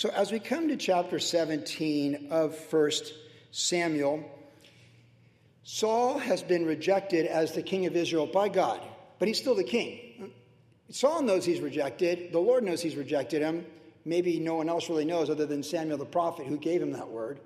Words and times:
So, 0.00 0.08
as 0.08 0.32
we 0.32 0.38
come 0.40 0.68
to 0.68 0.78
chapter 0.78 1.18
17 1.18 2.28
of 2.30 2.56
1 2.72 2.90
Samuel, 3.50 4.24
Saul 5.62 6.18
has 6.18 6.42
been 6.42 6.64
rejected 6.64 7.26
as 7.26 7.52
the 7.52 7.60
king 7.60 7.84
of 7.84 7.94
Israel 7.94 8.26
by 8.26 8.48
God, 8.48 8.80
but 9.18 9.28
he's 9.28 9.36
still 9.36 9.54
the 9.54 9.62
king. 9.62 10.32
Saul 10.88 11.20
knows 11.20 11.44
he's 11.44 11.60
rejected. 11.60 12.32
The 12.32 12.38
Lord 12.38 12.64
knows 12.64 12.80
he's 12.80 12.96
rejected 12.96 13.42
him. 13.42 13.66
Maybe 14.06 14.40
no 14.40 14.54
one 14.54 14.70
else 14.70 14.88
really 14.88 15.04
knows 15.04 15.28
other 15.28 15.44
than 15.44 15.62
Samuel 15.62 15.98
the 15.98 16.06
prophet 16.06 16.46
who 16.46 16.56
gave 16.56 16.80
him 16.80 16.92
that 16.92 17.10
word. 17.10 17.38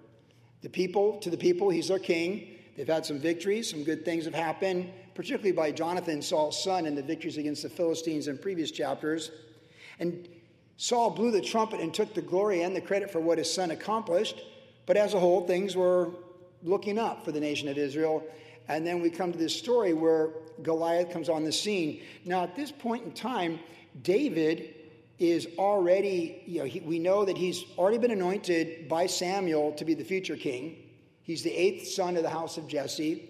The 0.63 0.71
people, 0.71 1.19
to 1.23 1.31
the 1.31 1.37
people, 1.37 1.71
he's 1.71 1.89
their 1.89 1.99
king. 1.99 2.51
They've 2.77 2.87
had 2.87 3.05
some 3.05 3.19
victories, 3.19 3.69
some 3.69 3.83
good 3.83 4.05
things 4.05 4.27
have 4.27 4.35
happened, 4.35 4.93
particularly 5.17 5.51
by 5.51 5.73
Jonathan, 5.73 6.23
Saul's 6.23 6.63
son, 6.63 6.87
and 6.87 6.97
the 6.97 7.03
victories 7.03 7.37
against 7.37 7.65
the 7.65 7.69
Philistines 7.69 8.29
in 8.29 8.39
previous 8.39 8.71
chapters. 8.71 9.33
And 9.99 10.29
Saul 10.77 11.11
blew 11.11 11.31
the 11.31 11.41
trumpet 11.41 11.81
and 11.81 11.95
took 11.95 12.15
the 12.15 12.23
glory 12.23 12.63
and 12.63 12.75
the 12.75 12.81
credit 12.81 13.11
for 13.11 13.21
what 13.21 13.39
his 13.39 13.53
son 13.53 13.71
accomplished. 13.71 14.43
But 14.87 14.97
as 14.97 15.15
a 15.15 15.21
whole, 15.21 15.47
things 15.47 15.77
were 15.77 16.11
looking 16.63 16.99
up 16.99 17.25
for 17.25 17.33
the 17.33 17.41
nation 17.41 17.69
of 17.69 17.79
Israel. 17.79 18.23
And 18.69 18.87
then 18.87 19.01
we 19.01 19.11
come 19.11 19.33
to 19.33 19.39
this 19.39 19.57
story 19.57 19.93
where 19.93 20.31
Goliath 20.63 21.11
comes 21.11 21.29
on 21.29 21.45
the 21.45 21.53
scene. 21.53 22.03
Now, 22.25 22.43
at 22.43 22.57
this 22.57 22.73
point 22.73 23.05
in 23.05 23.13
time, 23.13 23.61
David 24.03 24.75
is 25.19 25.47
already, 25.59 26.43
you 26.47 26.61
know, 26.61 26.65
he, 26.65 26.81
we 26.81 26.99
know 26.99 27.25
that 27.25 27.37
he's 27.37 27.65
already 27.79 27.99
been 27.99 28.11
anointed 28.11 28.89
by 28.89 29.07
Samuel 29.07 29.73
to 29.73 29.85
be 29.85 29.95
the 29.95 30.05
future 30.05 30.37
king. 30.37 30.77
He's 31.23 31.43
the 31.43 31.53
eighth 31.53 31.89
son 31.89 32.17
of 32.17 32.23
the 32.23 32.31
house 32.31 32.59
of 32.59 32.67
Jesse. 32.67 33.29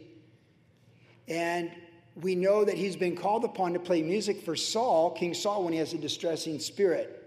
And 1.29 1.70
we 2.16 2.34
know 2.34 2.65
that 2.65 2.76
he's 2.76 2.96
been 2.96 3.16
called 3.16 3.45
upon 3.45 3.73
to 3.74 3.79
play 3.79 4.02
music 4.02 4.42
for 4.42 4.56
Saul, 4.56 5.10
King 5.10 5.34
Saul, 5.34 5.65
when 5.65 5.73
he 5.73 5.79
has 5.79 5.92
a 5.92 5.98
distressing 5.98 6.59
spirit. 6.59 7.23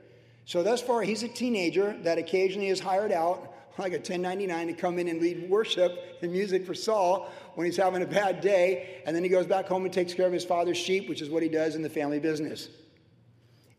So, 0.47 0.63
thus 0.63 0.81
far, 0.81 1.01
he's 1.01 1.23
a 1.23 1.27
teenager 1.27 1.97
that 2.03 2.17
occasionally 2.17 2.69
is 2.69 2.79
hired 2.79 3.11
out 3.11 3.53
like 3.77 3.91
a 3.91 3.97
1099 3.97 4.67
to 4.67 4.73
come 4.73 4.97
in 4.97 5.09
and 5.09 5.21
lead 5.21 5.49
worship 5.49 5.91
and 6.21 6.31
music 6.31 6.65
for 6.65 6.73
Saul 6.73 7.29
when 7.55 7.65
he's 7.65 7.75
having 7.75 8.01
a 8.01 8.05
bad 8.05 8.39
day. 8.39 9.01
And 9.05 9.13
then 9.13 9.23
he 9.23 9.29
goes 9.29 9.45
back 9.45 9.67
home 9.67 9.83
and 9.83 9.93
takes 9.93 10.13
care 10.13 10.25
of 10.25 10.31
his 10.31 10.45
father's 10.45 10.77
sheep, 10.77 11.09
which 11.09 11.21
is 11.21 11.29
what 11.29 11.43
he 11.43 11.49
does 11.49 11.75
in 11.75 11.81
the 11.81 11.89
family 11.89 12.19
business. 12.19 12.69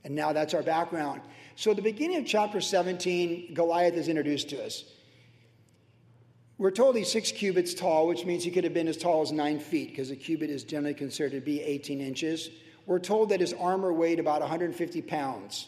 And 0.05 0.15
now 0.15 0.35
that's 0.35 0.53
our 0.53 0.63
background. 0.63 1.23
So, 1.57 1.71
at 1.71 1.77
the 1.79 1.83
beginning 1.83 2.19
of 2.19 2.27
chapter 2.27 2.61
17, 2.61 3.55
Goliath 3.55 3.95
is 3.95 4.09
introduced 4.09 4.51
to 4.51 4.63
us. 4.63 4.85
We're 6.59 6.71
told 6.71 6.97
he's 6.97 7.11
six 7.11 7.33
cubits 7.33 7.73
tall, 7.73 8.07
which 8.07 8.27
means 8.27 8.45
he 8.45 8.51
could 8.51 8.65
have 8.65 8.75
been 8.75 8.89
as 8.89 8.99
tall 8.99 9.23
as 9.23 9.33
nine 9.33 9.59
feet, 9.59 9.89
because 9.89 10.11
a 10.11 10.17
cubit 10.17 10.51
is 10.51 10.65
generally 10.65 10.93
considered 10.93 11.33
to 11.33 11.41
be 11.41 11.63
18 11.63 12.03
inches. 12.03 12.51
We're 12.85 12.99
told 12.99 13.31
that 13.31 13.41
his 13.41 13.55
armor 13.55 13.91
weighed 13.91 14.21
about 14.21 14.43
150 14.43 15.01
pounds. 15.01 15.67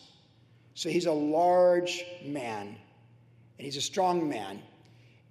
So 0.80 0.88
he's 0.88 1.04
a 1.04 1.12
large 1.12 2.06
man, 2.24 2.68
and 2.68 2.76
he's 3.58 3.76
a 3.76 3.82
strong 3.82 4.30
man. 4.30 4.62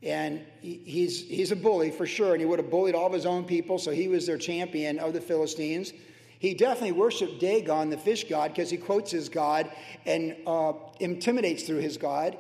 And 0.04 0.46
he's, 0.62 1.28
he's 1.28 1.52
a 1.52 1.56
bully 1.56 1.90
for 1.90 2.06
sure, 2.06 2.34
and 2.34 2.40
he 2.40 2.46
would 2.46 2.60
have 2.60 2.70
bullied 2.70 2.94
all 2.94 3.08
of 3.08 3.14
his 3.14 3.26
own 3.26 3.46
people, 3.46 3.80
so 3.80 3.90
he 3.90 4.08
was 4.08 4.28
their 4.28 4.38
champion 4.38 5.00
of 5.00 5.14
the 5.14 5.22
Philistines. 5.22 5.92
He 6.38 6.54
definitely 6.54 6.92
worshiped 6.92 7.40
Dagon, 7.40 7.90
the 7.90 7.98
fish 7.98 8.30
god, 8.30 8.52
because 8.52 8.70
he 8.70 8.78
quotes 8.78 9.10
his 9.10 9.28
god 9.28 9.72
and 10.06 10.36
uh, 10.46 10.74
intimidates 11.00 11.64
through 11.64 11.80
his 11.80 11.98
god. 11.98 12.38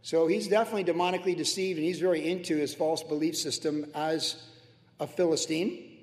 So 0.00 0.26
he's 0.26 0.48
definitely 0.48 0.84
demonically 0.84 1.36
deceived 1.36 1.78
and 1.78 1.86
he's 1.86 2.00
very 2.00 2.26
into 2.26 2.56
his 2.56 2.72
false 2.74 3.02
belief 3.02 3.36
system 3.36 3.90
as 3.94 4.42
a 4.98 5.06
Philistine. 5.06 5.98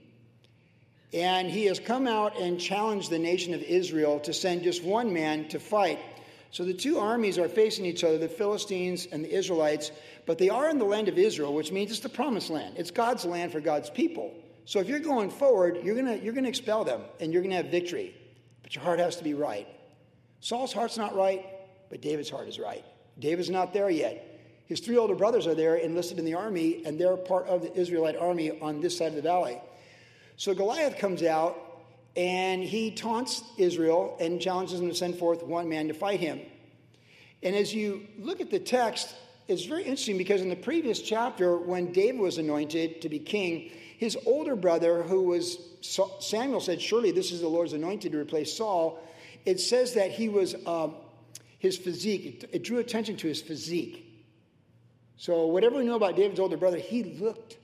And 1.12 1.50
he 1.50 1.66
has 1.66 1.80
come 1.80 2.06
out 2.06 2.40
and 2.40 2.60
challenged 2.60 3.10
the 3.10 3.18
nation 3.18 3.56
of 3.56 3.64
Israel 3.64 4.20
to 4.20 4.34
send 4.34 4.62
just 4.62 4.84
one 4.84 5.12
man 5.12 5.48
to 5.48 5.60
fight. 5.60 5.98
So 6.56 6.64
the 6.64 6.73
two 6.73 7.00
armies 7.00 7.38
are 7.38 7.50
facing 7.50 7.84
each 7.84 8.06
other, 8.06 8.17
the 8.17 8.30
Philistines 8.30 9.09
and 9.11 9.25
the 9.25 9.30
Israelites, 9.30 9.92
but 10.25 10.38
they 10.38 10.48
are 10.48 10.70
in 10.70 10.80
the 10.80 10.86
land 10.86 11.09
of 11.09 11.17
Israel, 11.17 11.53
which 11.53 11.73
means 11.73 11.92
it's 11.92 12.00
the 12.00 12.08
promised 12.08 12.50
land. 12.50 12.75
It's 12.78 12.92
God's 12.92 13.25
land 13.25 13.52
for 13.52 13.59
God's 13.59 13.89
people. 13.89 14.34
So 14.64 14.80
if 14.80 14.88
you're 14.88 15.02
going 15.02 15.30
forward, 15.30 15.80
you're 15.83 16.02
going 16.02 16.23
you're 16.23 16.32
gonna 16.32 16.48
expel 16.48 16.86
them 16.86 17.02
and 17.20 17.33
you're 17.33 17.42
going 17.42 17.49
to 17.49 17.58
have 17.58 17.66
victory. 17.66 18.16
But 18.64 18.73
your 18.73 18.86
heart 18.86 18.99
has 18.99 19.17
to 19.17 19.23
be 19.26 19.33
right. 19.33 19.67
Saul's 20.39 20.71
heart's 20.71 20.95
not 20.95 21.14
right, 21.14 21.45
but 21.89 22.02
David's 22.02 22.30
heart 22.30 22.48
is 22.48 22.58
right. 22.58 22.86
David's 23.20 23.49
not 23.49 23.73
there 23.73 23.89
yet. 23.89 24.39
His 24.66 24.80
three 24.80 24.95
older 24.95 25.14
brothers 25.14 25.48
are 25.48 25.55
there, 25.55 25.76
enlisted 25.76 26.20
in 26.20 26.23
the 26.23 26.36
army, 26.36 26.86
and 26.86 26.98
they're 26.98 27.17
part 27.17 27.48
of 27.48 27.64
the 27.64 27.77
Israelite 27.77 28.16
army 28.16 28.61
on 28.61 28.80
this 28.80 28.98
side 28.98 29.10
of 29.10 29.16
the 29.16 29.22
valley. 29.22 29.60
So 30.37 30.54
Goliath 30.54 30.99
comes 30.99 31.22
out 31.22 31.64
and 32.15 32.64
he 32.64 32.92
taunts 32.92 33.43
Israel 33.58 34.15
and 34.20 34.42
challenges 34.42 34.80
them 34.80 34.89
to 34.89 34.95
send 34.95 35.17
forth 35.17 35.43
one 35.43 35.67
man 35.67 35.87
to 35.89 35.93
fight 35.93 36.20
him. 36.20 36.39
And 37.43 37.55
as 37.55 37.73
you 37.73 38.08
look 38.17 38.42
at 38.42 38.49
the 38.49 38.59
text, 38.59 39.14
it's 39.48 39.65
very 39.65 39.83
interesting 39.83 40.17
because 40.17 40.42
in 40.42 40.49
the 40.49 40.55
previous 40.55 41.02
chapter, 41.02 41.58
when 41.58 41.92
David 41.92 42.20
was 42.20 42.37
anointed 42.37 43.02
to 43.02 43.09
be 43.09 43.20
king, 43.20 43.71
his 43.98 44.17
older 44.25 44.55
brother, 44.55 45.04
who 45.04 45.23
was 45.23 45.58
Samuel, 46.20 46.61
said, 46.61 46.81
Surely 46.81 47.11
this 47.11 47.31
is 47.31 47.42
the 47.42 47.48
Lord's 47.48 47.73
anointed 47.73 48.11
to 48.14 48.17
replace 48.17 48.55
Saul. 48.55 48.99
It 49.45 49.59
says 49.59 49.93
that 49.93 50.11
he 50.11 50.27
was 50.30 50.55
um, 50.65 50.95
his 51.59 51.77
physique, 51.77 52.43
it, 52.43 52.49
it 52.54 52.64
drew 52.64 52.80
attention 52.80 53.17
to 53.17 53.27
his 53.27 53.42
physique. 53.42 54.02
So, 55.17 55.48
whatever 55.48 55.77
we 55.77 55.86
know 55.86 55.95
about 55.95 56.15
David's 56.15 56.39
older 56.39 56.58
brother, 56.58 56.77
he 56.77 57.04
looked 57.04 57.58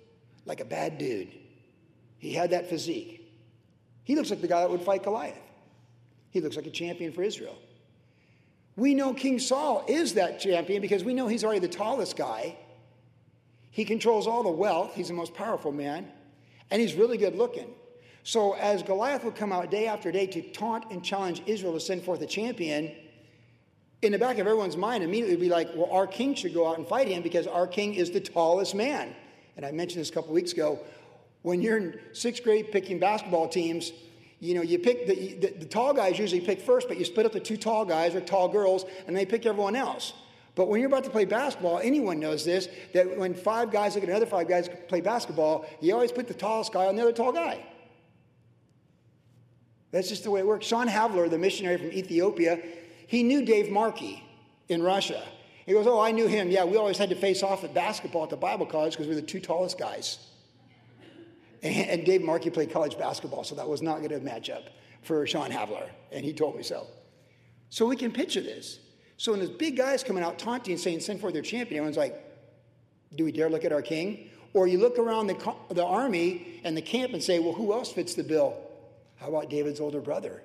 like 0.45 0.59
a 0.59 0.66
bad 0.66 0.97
dude. 0.97 1.29
He 2.17 2.34
had 2.34 2.51
that 2.51 2.69
physique. 2.69 3.21
He 4.03 4.16
looks 4.16 4.29
like 4.29 4.41
the 4.41 4.47
guy 4.47 4.62
that 4.62 4.69
would 4.69 4.81
fight 4.81 5.03
Goliath. 5.03 5.39
He 6.31 6.41
looks 6.41 6.56
like 6.56 6.66
a 6.66 6.72
champion 6.72 7.12
for 7.12 7.23
Israel. 7.23 7.57
We 8.75 8.95
know 8.95 9.13
King 9.13 9.38
Saul 9.38 9.84
is 9.88 10.13
that 10.13 10.39
champion 10.39 10.81
because 10.81 11.03
we 11.03 11.13
know 11.13 11.28
he's 11.28 11.44
already 11.44 11.59
the 11.59 11.67
tallest 11.67 12.16
guy. 12.16 12.57
He 13.69 13.85
controls 13.85 14.28
all 14.28 14.44
the 14.44 14.50
wealth, 14.50 14.95
he's 14.95 15.07
the 15.07 15.13
most 15.13 15.34
powerful 15.34 15.72
man, 15.72 16.11
and 16.69 16.81
he's 16.81 16.94
really 16.94 17.17
good 17.17 17.35
looking. 17.35 17.67
So, 18.23 18.53
as 18.53 18.84
Goliath 18.84 19.23
would 19.23 19.35
come 19.35 19.51
out 19.51 19.72
day 19.72 19.88
after 19.88 20.11
day 20.11 20.28
to 20.28 20.41
taunt 20.51 20.85
and 20.91 21.03
challenge 21.03 21.41
Israel 21.47 21.73
to 21.73 21.79
send 21.79 22.03
forth 22.03 22.22
a 22.22 22.28
champion, 22.28 22.91
in 24.01 24.11
the 24.11 24.19
back 24.19 24.38
of 24.38 24.47
everyone's 24.47 24.78
mind, 24.78 25.03
immediately 25.03 25.35
be 25.35 25.50
like, 25.50 25.69
well, 25.75 25.90
our 25.91 26.07
king 26.07 26.35
should 26.35 26.53
go 26.53 26.67
out 26.67 26.78
and 26.78 26.88
fight 26.88 27.07
him 27.07 27.22
because 27.22 27.47
our 27.47 27.67
king 27.67 27.95
is 27.95 28.11
the 28.11 28.19
tallest 28.19 28.75
man. 28.75 29.16
And 29.57 29.66
I 29.66 29.72
mentioned 29.72 30.01
this 30.01 30.09
a 30.09 30.13
couple 30.13 30.34
weeks 30.34 30.53
ago. 30.53 30.79
When 31.41 31.62
you're 31.62 31.78
in 31.78 32.00
sixth 32.13 32.44
grade 32.44 32.72
picking 32.72 33.00
basketball 33.00 33.47
teams, 33.47 33.91
you 34.40 34.56
know, 34.56 34.62
you 34.62 34.79
pick 34.79 35.07
the, 35.07 35.34
the, 35.35 35.53
the 35.59 35.66
tall 35.66 35.94
guys 35.94 36.18
usually 36.18 36.41
pick 36.41 36.59
first, 36.62 36.88
but 36.88 36.97
you 36.97 37.06
split 37.06 37.25
up 37.25 37.31
the 37.31 37.40
two 37.40 37.57
tall 37.57 37.85
guys 37.85 38.16
or 38.16 38.22
tall 38.22 38.47
girls, 38.47 38.85
and 39.07 39.16
they 39.16 39.25
pick 39.25 39.46
everyone 39.46 39.75
else. 39.75 40.13
But 40.56 40.68
when 40.68 40.81
you're 40.81 40.90
about 40.90 41.06
to 41.06 41.09
play 41.09 41.25
basketball, 41.25 41.79
anyone 41.79 42.19
knows 42.19 42.44
this 42.44 42.68
that 42.94 43.18
when 43.18 43.34
five 43.34 43.72
guys 43.72 43.96
look 43.96 44.03
at 44.03 44.09
another 44.09 44.25
five 44.25 44.47
guys 44.47 44.69
play 44.88 45.02
basketball, 45.02 45.66
you 45.79 45.94
always 45.94 46.12
put 46.12 46.28
the 46.28 46.34
tallest 46.34 46.74
guy 46.74 46.88
on 46.88 46.96
the 46.96 47.02
other 47.02 47.13
tall 47.13 47.31
guy. 47.31 47.66
That's 49.91 50.09
just 50.09 50.23
the 50.23 50.31
way 50.31 50.40
it 50.40 50.47
works. 50.47 50.66
Sean 50.66 50.88
Havler, 50.88 51.29
the 51.29 51.38
missionary 51.38 51.78
from 51.78 51.91
Ethiopia, 51.91 52.59
he 53.08 53.23
knew 53.23 53.46
Dave 53.46 53.69
Markey 53.69 54.23
in 54.69 54.81
Russia. 54.81 55.23
He 55.66 55.73
goes, 55.73 55.85
Oh, 55.85 56.00
I 56.00 56.12
knew 56.12 56.28
him. 56.28 56.50
Yeah, 56.50 56.66
we 56.66 56.78
always 56.78 56.97
had 56.97 57.09
to 57.09 57.16
face 57.16 57.44
off 57.44 57.63
at 57.63 57.73
basketball 57.73 58.23
at 58.23 58.29
the 58.29 58.38
Bible 58.38 58.66
college 58.66 58.94
because 58.94 59.08
we 59.08 59.16
were 59.16 59.22
the 59.22 59.28
two 59.28 59.40
tallest 59.40 59.78
guys. 59.78 60.18
And, 61.61 61.89
and 61.89 62.05
Dave 62.05 62.22
Markey 62.22 62.49
played 62.49 62.72
college 62.72 62.97
basketball, 62.97 63.44
so 63.44 63.55
that 63.55 63.67
was 63.67 63.81
not 63.81 63.97
going 63.97 64.09
to 64.09 64.19
match 64.19 64.49
up 64.49 64.63
for 65.01 65.25
Sean 65.27 65.51
Havler. 65.51 65.89
And 66.11 66.25
he 66.25 66.33
told 66.33 66.55
me 66.55 66.63
so. 66.63 66.88
So 67.69 67.85
we 67.85 67.95
can 67.95 68.11
picture 68.11 68.41
this. 68.41 68.79
So 69.17 69.31
when 69.31 69.39
this 69.39 69.49
big 69.49 69.77
guy's 69.77 70.03
coming 70.03 70.23
out 70.23 70.39
taunting, 70.39 70.77
saying, 70.77 70.99
Send 71.01 71.22
for 71.22 71.31
their 71.31 71.41
champion, 71.41 71.77
everyone's 71.77 71.97
like, 71.97 72.22
Do 73.16 73.25
we 73.25 73.31
dare 73.31 73.49
look 73.49 73.66
at 73.66 73.72
our 73.72 73.81
king? 73.81 74.29
Or 74.53 74.67
you 74.67 74.79
look 74.79 74.99
around 74.99 75.27
the, 75.27 75.55
the 75.69 75.85
army 75.85 76.59
and 76.63 76.75
the 76.75 76.81
camp 76.81 77.13
and 77.13 77.23
say, 77.23 77.39
Well, 77.39 77.53
who 77.53 77.72
else 77.72 77.91
fits 77.91 78.16
the 78.16 78.23
bill? 78.23 78.57
How 79.17 79.28
about 79.28 79.49
David's 79.49 79.79
older 79.79 80.01
brother? 80.01 80.41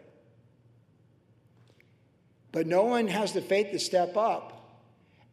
But 2.52 2.66
no 2.66 2.84
one 2.84 3.08
has 3.08 3.32
the 3.32 3.42
faith 3.42 3.70
to 3.72 3.78
step 3.78 4.16
up. 4.16 4.52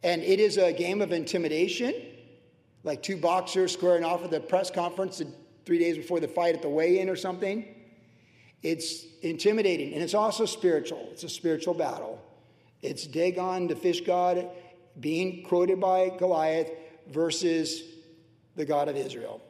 And 0.02 0.22
it 0.22 0.40
is 0.40 0.58
a 0.58 0.72
game 0.72 1.00
of 1.00 1.12
intimidation, 1.12 1.94
like 2.82 3.02
two 3.02 3.16
boxers 3.16 3.72
squaring 3.72 4.04
off 4.04 4.22
at 4.24 4.30
the 4.30 4.40
press 4.40 4.70
conference 4.70 5.22
three 5.64 5.78
days 5.78 5.96
before 5.96 6.20
the 6.20 6.28
fight 6.28 6.54
at 6.54 6.62
the 6.62 6.68
weigh 6.68 7.00
in 7.00 7.08
or 7.08 7.16
something. 7.16 7.66
It's 8.62 9.04
intimidating. 9.22 9.92
And 9.94 10.02
it's 10.02 10.14
also 10.14 10.46
spiritual. 10.46 11.08
It's 11.12 11.24
a 11.24 11.28
spiritual 11.28 11.74
battle. 11.74 12.22
It's 12.82 13.06
Dagon, 13.06 13.66
the 13.66 13.76
fish 13.76 14.02
god, 14.02 14.48
being 15.00 15.42
quoted 15.44 15.80
by 15.80 16.10
Goliath 16.18 16.70
versus 17.08 17.82
the 18.56 18.64
God 18.64 18.88
of 18.88 18.96
Israel. 18.96 19.40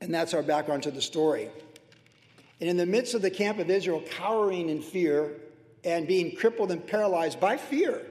And 0.00 0.12
that's 0.12 0.34
our 0.34 0.42
background 0.42 0.82
to 0.84 0.90
the 0.90 1.02
story. 1.02 1.48
And 2.60 2.68
in 2.68 2.76
the 2.76 2.86
midst 2.86 3.14
of 3.14 3.22
the 3.22 3.30
camp 3.30 3.58
of 3.58 3.70
Israel 3.70 4.02
cowering 4.10 4.68
in 4.68 4.82
fear, 4.82 5.32
and 5.86 6.08
being 6.08 6.34
crippled 6.34 6.72
and 6.72 6.84
paralyzed 6.84 7.38
by 7.38 7.56
fear. 7.56 8.04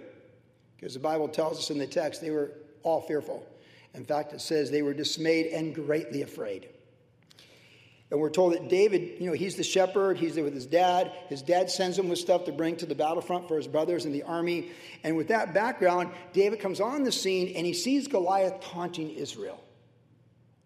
Because 0.78 0.94
the 0.94 1.00
Bible 1.00 1.28
tells 1.28 1.60
us 1.60 1.70
in 1.70 1.78
the 1.78 1.86
text 1.86 2.22
they 2.22 2.32
were 2.32 2.52
all 2.84 3.02
fearful. 3.02 3.46
In 3.96 4.06
fact, 4.06 4.34
it 4.34 4.42
says 4.42 4.70
they 4.70 4.82
were 4.82 4.94
dismayed 4.94 5.48
and 5.48 5.74
greatly 5.74 6.22
afraid. 6.22 6.70
And 8.12 8.20
we're 8.20 8.30
told 8.30 8.54
that 8.54 8.70
David, 8.70 9.20
you 9.20 9.28
know, 9.28 9.34
he's 9.34 9.56
the 9.56 9.64
shepherd, 9.64 10.18
he's 10.18 10.36
there 10.36 10.44
with 10.44 10.54
his 10.54 10.68
dad. 10.68 11.12
His 11.28 11.42
dad 11.42 11.72
sends 11.72 11.98
him 11.98 12.08
with 12.08 12.20
stuff 12.20 12.46
to 12.46 12.52
bring 12.52 12.76
to 12.78 12.86
the 12.86 12.94
battlefront 12.94 13.48
for 13.48 13.58
his 13.58 13.68
brothers 13.68 14.06
in 14.06 14.12
the 14.12 14.24
army. 14.24 14.72
And 15.04 15.18
with 15.18 15.28
that 15.30 15.54
background, 15.54 16.12
David 16.32 16.60
comes 16.60 16.80
on 16.80 17.04
the 17.04 17.12
scene 17.12 17.54
and 17.56 17.66
he 17.66 17.74
sees 17.74 18.08
Goliath 18.08 18.62
taunting 18.62 19.10
Israel. 19.10 19.62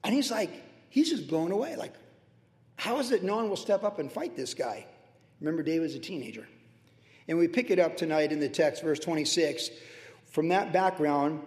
And 0.03 0.13
he's 0.13 0.31
like, 0.31 0.51
he's 0.89 1.09
just 1.09 1.27
blown 1.27 1.51
away. 1.51 1.75
Like, 1.75 1.93
how 2.75 2.99
is 2.99 3.11
it 3.11 3.23
no 3.23 3.37
one 3.37 3.49
will 3.49 3.57
step 3.57 3.83
up 3.83 3.99
and 3.99 4.11
fight 4.11 4.35
this 4.35 4.53
guy? 4.53 4.85
Remember, 5.39 5.63
David's 5.63 5.95
a 5.95 5.99
teenager. 5.99 6.47
And 7.27 7.37
we 7.37 7.47
pick 7.47 7.71
it 7.71 7.79
up 7.79 7.95
tonight 7.95 8.31
in 8.31 8.39
the 8.39 8.49
text, 8.49 8.83
verse 8.83 8.99
26. 8.99 9.69
From 10.25 10.49
that 10.49 10.73
background, 10.73 11.41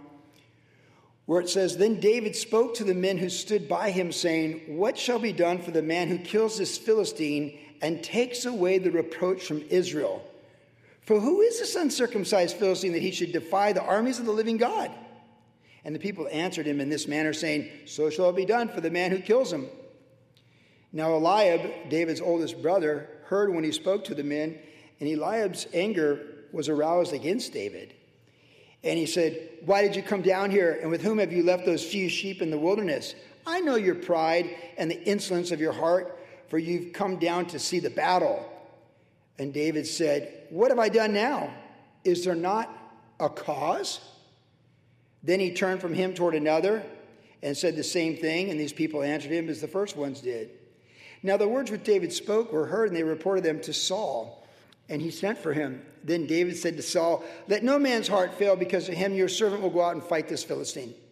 where 1.33 1.41
it 1.41 1.49
says, 1.49 1.79
Then 1.79 1.99
David 1.99 2.37
spoke 2.37 2.75
to 2.75 2.85
the 2.85 2.93
men 2.93 3.17
who 3.17 3.31
stood 3.31 3.67
by 3.67 3.91
him, 3.91 4.13
saying, 4.13 4.77
What 4.77 4.99
shall 4.99 5.19
be 5.19 5.33
done 5.33 5.63
for 5.63 5.71
the 5.71 5.81
man 5.81 6.09
who 6.09 6.19
kills 6.19 6.59
this 6.59 6.77
Philistine 6.77 7.59
and 7.81 8.05
takes 8.05 8.45
away 8.45 8.77
the 8.77 8.91
reproach 8.91 9.43
from 9.43 9.65
Israel? 9.71 10.23
For 11.07 11.19
who 11.19 11.41
is 11.41 11.59
this 11.59 11.75
uncircumcised 11.75 12.55
Philistine 12.57 12.93
that 12.93 13.01
he 13.01 13.13
should 13.13 13.33
defy 13.33 13.73
the 13.73 13.83
armies 13.83 14.19
of 14.19 14.27
the 14.27 14.33
living 14.33 14.59
God? 14.59 14.91
And 15.87 15.95
the 15.95 15.99
people 15.99 16.29
answered 16.31 16.67
him 16.67 16.83
in 16.83 16.91
this 16.91 17.09
manner, 17.09 17.33
saying, 17.33 17.71
So 17.87 18.11
shall 18.11 18.29
it 18.29 18.37
be 18.37 18.45
done 18.45 18.69
for 18.69 18.83
the 18.83 18.91
man 18.91 19.11
who 19.11 19.19
kills 19.19 19.51
him. 19.51 19.69
Now 20.93 21.15
Eliab, 21.15 21.89
David's 21.89 22.21
oldest 22.21 22.61
brother, 22.61 23.09
heard 23.25 23.55
when 23.55 23.65
he 23.65 23.73
spoke 23.73 24.05
to 24.05 24.15
the 24.15 24.23
men, 24.23 24.59
and 25.01 25.09
Eliab's 25.09 25.67
anger 25.73 26.27
was 26.53 26.69
aroused 26.69 27.15
against 27.15 27.55
David. 27.55 27.95
And 28.85 28.99
he 28.99 29.07
said, 29.07 29.49
Why 29.65 29.83
did 29.83 29.95
you 29.95 30.03
come 30.03 30.23
down 30.23 30.51
here? 30.51 30.79
And 30.81 30.91
with 30.91 31.03
whom 31.03 31.19
have 31.19 31.33
you 31.33 31.43
left 31.43 31.65
those 31.65 31.85
few 31.85 32.09
sheep 32.09 32.43
in 32.43 32.51
the 32.51 32.59
wilderness? 32.59 33.15
I 33.47 33.61
know 33.61 33.77
your 33.77 33.95
pride 33.95 34.57
and 34.77 34.91
the 34.91 35.03
insolence 35.05 35.51
of 35.51 35.61
your 35.61 35.73
heart, 35.73 36.19
for 36.49 36.59
you've 36.59 36.93
come 36.93 37.17
down 37.17 37.47
to 37.47 37.59
see 37.59 37.79
the 37.79 37.91
battle. 37.91 38.49
And 39.39 39.53
David 39.53 39.87
said, 39.87 40.47
What 40.51 40.71
have 40.71 40.79
I 40.79 40.89
done 40.89 41.13
now? 41.13 41.53
Is 42.05 42.25
there 42.25 42.35
not 42.35 42.71
a 43.21 43.29
cause? 43.29 44.01
Then 45.23 45.41
he 45.41 45.53
turned 45.53 45.81
from 45.81 45.95
him 45.95 46.15
toward 46.15 46.35
another 46.35 46.83
and 47.43 47.57
said 47.57 47.77
the 47.77 47.85
same 47.85 48.17
thing, 48.17 48.51
and 48.51 48.59
these 48.59 48.73
people 48.73 49.03
answered 49.03 49.33
him 49.33 49.49
as 49.49 49.61
the 49.61 49.69
first 49.69 49.97
ones 49.97 50.21
did. 50.21 50.51
Now 51.23 51.37
the 51.37 51.49
words 51.49 51.71
which 51.71 51.85
David 51.85 52.13
spoke 52.13 52.53
were 52.53 52.67
heard, 52.67 52.89
and 52.89 52.97
they 52.97 53.05
reported 53.05 53.45
them 53.45 53.61
to 53.63 53.73
Saul, 53.73 54.42
and 54.93 55.01
he 55.01 55.11
sent 55.11 55.39
for 55.39 55.55
him. 55.55 55.81
Then 56.05 56.27
David 56.27 56.57
said 56.57 56.77
to 56.77 56.83
Saul, 56.83 57.25
Let 57.49 57.65
no 57.65 57.79
man's 57.79 58.07
heart 58.07 58.35
fail 58.35 58.57
because 58.57 58.91
of 58.91 58.95
him. 58.95 59.15
Your 59.15 59.29
servant 59.29 59.63
will 59.63 59.71
go 59.71 59.81
out 59.81 59.95
and 59.95 60.05
fight 60.05 60.29
this 60.29 60.45
Philistine. 60.45 60.95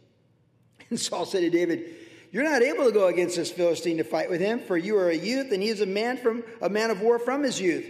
And 0.90 0.98
Saul 0.98 1.24
said 1.24 1.40
to 1.40 1.50
David, 1.50 1.94
You're 2.30 2.44
not 2.44 2.62
able 2.62 2.84
to 2.84 2.92
go 2.92 3.06
against 3.06 3.36
this 3.36 3.50
Philistine 3.50 3.96
to 3.98 4.04
fight 4.04 4.28
with 4.28 4.40
him, 4.40 4.60
for 4.60 4.76
you 4.76 4.98
are 4.98 5.08
a 5.08 5.16
youth, 5.16 5.52
and 5.52 5.62
he 5.62 5.68
is 5.68 5.80
a 5.80 5.86
man 5.86 6.16
from 6.16 6.42
a 6.60 6.68
man 6.68 6.90
of 6.90 7.00
war 7.00 7.18
from 7.18 7.42
his 7.42 7.60
youth. 7.60 7.86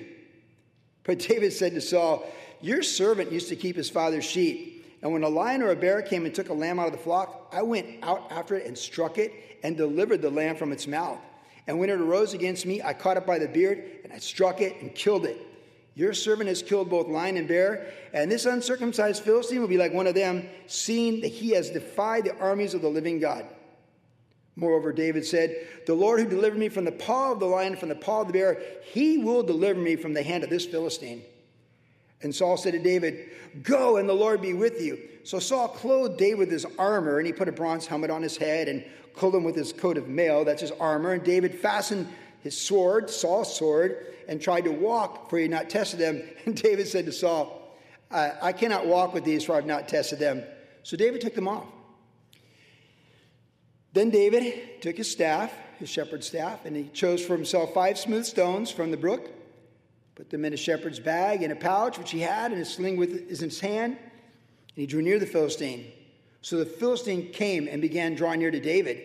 But 1.03 1.19
David 1.29 1.53
said 1.53 1.75
to 1.75 1.81
Saul, 1.81 2.31
Your 2.61 2.83
servant 2.83 3.33
used 3.33 3.49
to 3.49 3.57
keep 3.57 3.75
his 3.75 3.91
father's 3.91 4.25
sheep. 4.25 4.87
And 5.03 5.13
when 5.13 5.25
a 5.25 5.29
lion 5.29 5.63
or 5.63 5.71
a 5.71 5.77
bear 5.77 6.03
came 6.03 6.25
and 6.25 6.35
took 6.35 6.51
a 6.51 6.55
lamb 6.55 6.79
out 6.79 6.87
of 6.87 6.93
the 6.93 6.99
flock, 6.99 7.49
I 7.53 7.63
went 7.63 8.05
out 8.05 8.31
after 8.31 8.55
it 8.55 8.67
and 8.67 8.79
struck 8.79 9.19
it 9.19 9.33
and 9.65 9.77
delivered 9.77 10.23
the 10.23 10.31
lamb 10.31 10.57
from 10.57 10.71
its 10.71 10.87
mouth. 10.87 11.19
And 11.67 11.81
when 11.81 11.91
it 11.91 11.99
arose 12.01 12.35
against 12.35 12.67
me, 12.67 12.83
I 12.83 12.93
caught 12.93 13.17
it 13.17 13.27
by 13.27 13.39
the 13.39 13.49
beard 13.49 13.83
and 14.05 14.13
I 14.13 14.19
struck 14.19 14.61
it 14.61 14.77
and 14.83 14.95
killed 14.95 15.25
it. 15.25 15.47
Your 15.95 16.15
servant 16.15 16.49
has 16.49 16.63
killed 16.63 16.89
both 16.89 17.09
lion 17.09 17.37
and 17.37 17.49
bear, 17.49 17.93
and 18.13 18.31
this 18.31 18.47
uncircumcised 18.47 19.23
Philistine 19.23 19.61
will 19.61 19.69
be 19.69 19.77
like 19.77 19.93
one 19.93 20.07
of 20.07 20.15
them, 20.15 20.49
seeing 20.67 21.21
that 21.21 21.29
he 21.29 21.51
has 21.51 21.71
defied 21.71 22.25
the 22.25 22.37
armies 22.39 22.75
of 22.75 22.83
the 22.83 22.89
living 22.89 23.19
God. 23.19 23.47
Moreover, 24.57 24.93
David 24.93 25.25
said, 25.25 25.67
The 25.87 25.95
Lord 25.95 26.21
who 26.21 26.29
delivered 26.29 26.59
me 26.59 26.69
from 26.69 26.85
the 26.85 26.93
paw 26.93 27.33
of 27.33 27.41
the 27.41 27.47
lion, 27.47 27.77
from 27.77 27.89
the 27.89 27.95
paw 27.95 28.21
of 28.21 28.27
the 28.29 28.33
bear, 28.33 28.61
he 28.93 29.19
will 29.19 29.43
deliver 29.43 29.81
me 29.81 29.97
from 29.97 30.13
the 30.13 30.23
hand 30.23 30.45
of 30.45 30.51
this 30.51 30.67
Philistine. 30.67 31.23
And 32.23 32.35
Saul 32.35 32.57
said 32.57 32.73
to 32.73 32.79
David, 32.79 33.31
Go, 33.63 33.97
and 33.97 34.09
the 34.09 34.15
Lord 34.15 34.43
be 34.43 34.53
with 34.53 34.81
you. 34.81 34.99
So 35.25 35.39
Saul 35.39 35.69
clothed 35.69 36.19
David 36.19 36.39
with 36.39 36.51
his 36.51 36.67
armor, 36.79 37.19
and 37.19 37.27
he 37.27 37.33
put 37.33 37.49
a 37.49 37.53
bronze 37.53 37.87
helmet 37.87 38.11
on 38.11 38.23
his 38.23 38.37
head 38.37 38.69
and 38.69 38.85
clothed 39.15 39.37
him 39.37 39.45
with 39.45 39.57
his 39.57 39.73
coat 39.73 39.97
of 39.97 40.09
mail, 40.09 40.45
that's 40.45 40.61
his 40.61 40.73
armor. 40.73 41.13
And 41.13 41.25
David 41.25 41.55
fastened 41.55 42.09
his 42.41 42.59
sword, 42.59 43.11
Saul's 43.11 43.55
sword, 43.55 44.07
and 44.29 44.41
tried 44.41 44.65
to 44.65 44.73
walk, 44.73 45.29
for 45.29 45.37
he 45.37 45.43
had 45.43 45.51
not 45.51 45.71
tested 45.71 45.99
them. 46.01 46.23
And 46.47 46.57
David 46.57 46.89
said 46.89 47.07
to 47.07 47.13
Saul, 47.13 47.61
I, 48.11 48.33
I 48.43 48.53
cannot 48.53 48.87
walk 48.87 49.15
with 49.15 49.25
these, 49.25 49.45
for 49.45 49.53
I 49.53 49.57
have 49.57 49.67
not 49.67 49.89
tested 49.89 50.19
them. 50.19 50.43
So 50.83 50.97
David 50.97 51.21
took 51.21 51.35
them 51.35 51.49
off. 51.49 51.67
Then 53.93 54.11
David 54.11 54.81
took 54.81 54.97
his 54.97 55.11
staff, 55.11 55.53
his 55.79 55.89
shepherd's 55.89 56.27
staff, 56.27 56.65
and 56.65 56.77
he 56.77 56.85
chose 56.89 57.25
for 57.25 57.35
himself 57.35 57.75
five 57.75 57.99
smooth 57.99 58.25
stones 58.25 58.71
from 58.71 58.91
the 58.91 58.97
brook, 58.97 59.31
put 60.15 60.31
them 60.31 60.45
in 60.45 60.53
a 60.53 60.57
shepherd's 60.57 61.01
bag 61.01 61.43
in 61.43 61.51
a 61.51 61.57
pouch 61.57 61.99
which 61.99 62.11
he 62.11 62.21
had, 62.21 62.53
and 62.53 62.59
his 62.59 62.73
sling 62.73 62.97
with 62.97 63.13
in 63.13 63.29
his 63.29 63.61
hand. 63.61 63.97
And 63.97 64.77
he 64.77 64.87
drew 64.87 65.03
near 65.03 65.19
the 65.19 65.27
Philistine. 65.27 65.91
So 66.43 66.57
the 66.57 66.67
Philistine 66.67 67.33
came 67.33 67.69
and 67.69 67.83
began 67.83 68.15
drawing 68.15 68.41
near 68.41 68.51
to 68.51 68.61
David. 68.61 69.03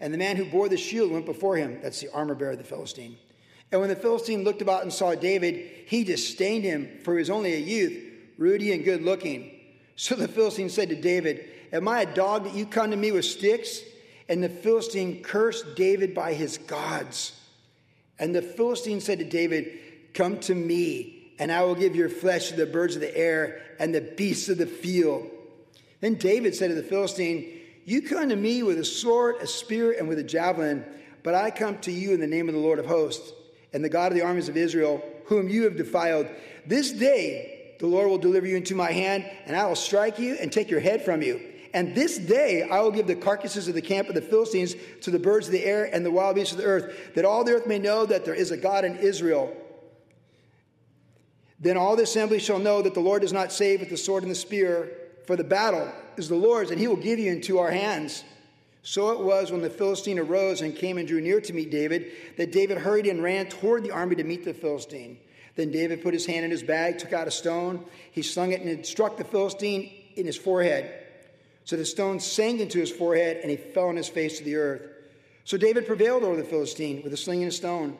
And 0.00 0.12
the 0.12 0.18
man 0.18 0.36
who 0.36 0.44
bore 0.44 0.68
the 0.68 0.76
shield 0.76 1.10
went 1.10 1.26
before 1.26 1.56
him. 1.56 1.78
That's 1.82 2.00
the 2.00 2.12
armor 2.12 2.34
bearer 2.34 2.52
of 2.52 2.58
the 2.58 2.64
Philistine. 2.64 3.16
And 3.72 3.80
when 3.80 3.90
the 3.90 3.96
Philistine 3.96 4.44
looked 4.44 4.62
about 4.62 4.82
and 4.82 4.92
saw 4.92 5.14
David, 5.14 5.70
he 5.86 6.04
disdained 6.04 6.64
him, 6.64 6.88
for 7.02 7.14
he 7.14 7.18
was 7.18 7.30
only 7.30 7.54
a 7.54 7.58
youth, 7.58 8.00
ruddy 8.38 8.72
and 8.72 8.84
good 8.84 9.02
looking. 9.02 9.50
So 9.96 10.14
the 10.14 10.28
Philistine 10.28 10.68
said 10.68 10.90
to 10.90 11.00
David, 11.00 11.48
Am 11.72 11.88
I 11.88 12.02
a 12.02 12.14
dog 12.14 12.44
that 12.44 12.54
you 12.54 12.66
come 12.66 12.90
to 12.90 12.96
me 12.96 13.10
with 13.12 13.24
sticks? 13.24 13.80
And 14.28 14.42
the 14.42 14.48
Philistine 14.48 15.22
cursed 15.22 15.74
David 15.76 16.14
by 16.14 16.34
his 16.34 16.58
gods. 16.58 17.40
And 18.18 18.34
the 18.34 18.42
Philistine 18.42 19.00
said 19.00 19.18
to 19.18 19.24
David, 19.24 19.78
Come 20.14 20.38
to 20.40 20.54
me, 20.54 21.32
and 21.38 21.50
I 21.50 21.64
will 21.64 21.74
give 21.74 21.96
your 21.96 22.08
flesh 22.08 22.50
to 22.50 22.56
the 22.56 22.66
birds 22.66 22.94
of 22.94 23.00
the 23.00 23.16
air 23.16 23.60
and 23.78 23.94
the 23.94 24.00
beasts 24.00 24.48
of 24.48 24.58
the 24.58 24.66
field. 24.66 25.28
Then 26.00 26.14
David 26.14 26.54
said 26.54 26.68
to 26.68 26.74
the 26.74 26.82
Philistine, 26.82 27.60
You 27.84 28.02
come 28.02 28.30
to 28.30 28.36
me 28.36 28.62
with 28.62 28.78
a 28.78 28.84
sword, 28.84 29.36
a 29.40 29.46
spear, 29.46 29.92
and 29.92 30.08
with 30.08 30.18
a 30.18 30.24
javelin, 30.24 30.84
but 31.22 31.34
I 31.34 31.50
come 31.50 31.78
to 31.80 31.92
you 31.92 32.12
in 32.12 32.20
the 32.20 32.26
name 32.26 32.48
of 32.48 32.54
the 32.54 32.60
Lord 32.60 32.78
of 32.78 32.86
hosts 32.86 33.32
and 33.72 33.84
the 33.84 33.88
God 33.88 34.12
of 34.12 34.16
the 34.16 34.24
armies 34.24 34.48
of 34.48 34.56
Israel, 34.56 35.02
whom 35.26 35.48
you 35.48 35.64
have 35.64 35.76
defiled. 35.76 36.28
This 36.66 36.92
day 36.92 37.76
the 37.80 37.86
Lord 37.86 38.08
will 38.08 38.18
deliver 38.18 38.46
you 38.46 38.56
into 38.56 38.74
my 38.74 38.92
hand, 38.92 39.28
and 39.46 39.56
I 39.56 39.66
will 39.66 39.76
strike 39.76 40.18
you 40.18 40.36
and 40.40 40.50
take 40.50 40.70
your 40.70 40.80
head 40.80 41.04
from 41.04 41.20
you. 41.20 41.40
And 41.74 41.94
this 41.94 42.18
day 42.18 42.62
I 42.62 42.80
will 42.80 42.92
give 42.92 43.06
the 43.06 43.16
carcasses 43.16 43.68
of 43.68 43.74
the 43.74 43.82
camp 43.82 44.08
of 44.08 44.14
the 44.14 44.22
Philistines 44.22 44.76
to 45.02 45.10
the 45.10 45.18
birds 45.18 45.48
of 45.48 45.52
the 45.52 45.64
air 45.64 45.84
and 45.92 46.06
the 46.06 46.10
wild 46.10 46.36
beasts 46.36 46.52
of 46.52 46.58
the 46.58 46.64
earth, 46.64 47.14
that 47.14 47.24
all 47.24 47.44
the 47.44 47.52
earth 47.52 47.66
may 47.66 47.78
know 47.78 48.06
that 48.06 48.24
there 48.24 48.34
is 48.34 48.50
a 48.50 48.56
God 48.56 48.84
in 48.84 48.96
Israel. 48.96 49.54
Then 51.58 51.76
all 51.76 51.96
the 51.96 52.04
assembly 52.04 52.38
shall 52.38 52.58
know 52.58 52.80
that 52.80 52.94
the 52.94 53.00
Lord 53.00 53.22
does 53.22 53.32
not 53.32 53.52
save 53.52 53.80
with 53.80 53.90
the 53.90 53.96
sword 53.96 54.22
and 54.22 54.30
the 54.30 54.36
spear, 54.36 54.92
for 55.26 55.36
the 55.36 55.44
battle 55.44 55.90
is 56.18 56.28
the 56.28 56.34
Lord's, 56.34 56.70
and 56.70 56.80
he 56.80 56.86
will 56.86 56.96
give 56.96 57.18
you 57.18 57.30
into 57.30 57.58
our 57.58 57.70
hands. 57.70 58.24
So 58.82 59.10
it 59.12 59.20
was 59.20 59.50
when 59.50 59.62
the 59.62 59.70
Philistine 59.70 60.18
arose 60.18 60.60
and 60.60 60.76
came 60.76 60.98
and 60.98 61.08
drew 61.08 61.20
near 61.20 61.40
to 61.40 61.52
meet 61.52 61.70
David 61.70 62.12
that 62.36 62.52
David 62.52 62.78
hurried 62.78 63.06
and 63.06 63.22
ran 63.22 63.46
toward 63.46 63.82
the 63.82 63.90
army 63.90 64.14
to 64.16 64.24
meet 64.24 64.44
the 64.44 64.52
Philistine. 64.52 65.18
Then 65.56 65.70
David 65.70 66.02
put 66.02 66.12
his 66.12 66.26
hand 66.26 66.44
in 66.44 66.50
his 66.50 66.62
bag, 66.62 66.98
took 66.98 67.12
out 67.12 67.26
a 67.26 67.30
stone, 67.30 67.84
he 68.10 68.22
slung 68.22 68.52
it, 68.52 68.60
and 68.60 68.68
it 68.68 68.86
struck 68.86 69.16
the 69.16 69.24
Philistine 69.24 69.90
in 70.16 70.26
his 70.26 70.36
forehead. 70.36 70.92
So 71.64 71.76
the 71.76 71.84
stone 71.84 72.20
sank 72.20 72.60
into 72.60 72.78
his 72.78 72.90
forehead, 72.90 73.38
and 73.38 73.50
he 73.50 73.56
fell 73.56 73.88
on 73.88 73.96
his 73.96 74.08
face 74.08 74.38
to 74.38 74.44
the 74.44 74.56
earth. 74.56 74.82
So 75.44 75.56
David 75.56 75.86
prevailed 75.86 76.22
over 76.22 76.36
the 76.36 76.44
Philistine 76.44 77.02
with 77.02 77.12
a 77.12 77.16
sling 77.16 77.42
and 77.42 77.50
a 77.50 77.54
stone. 77.54 77.96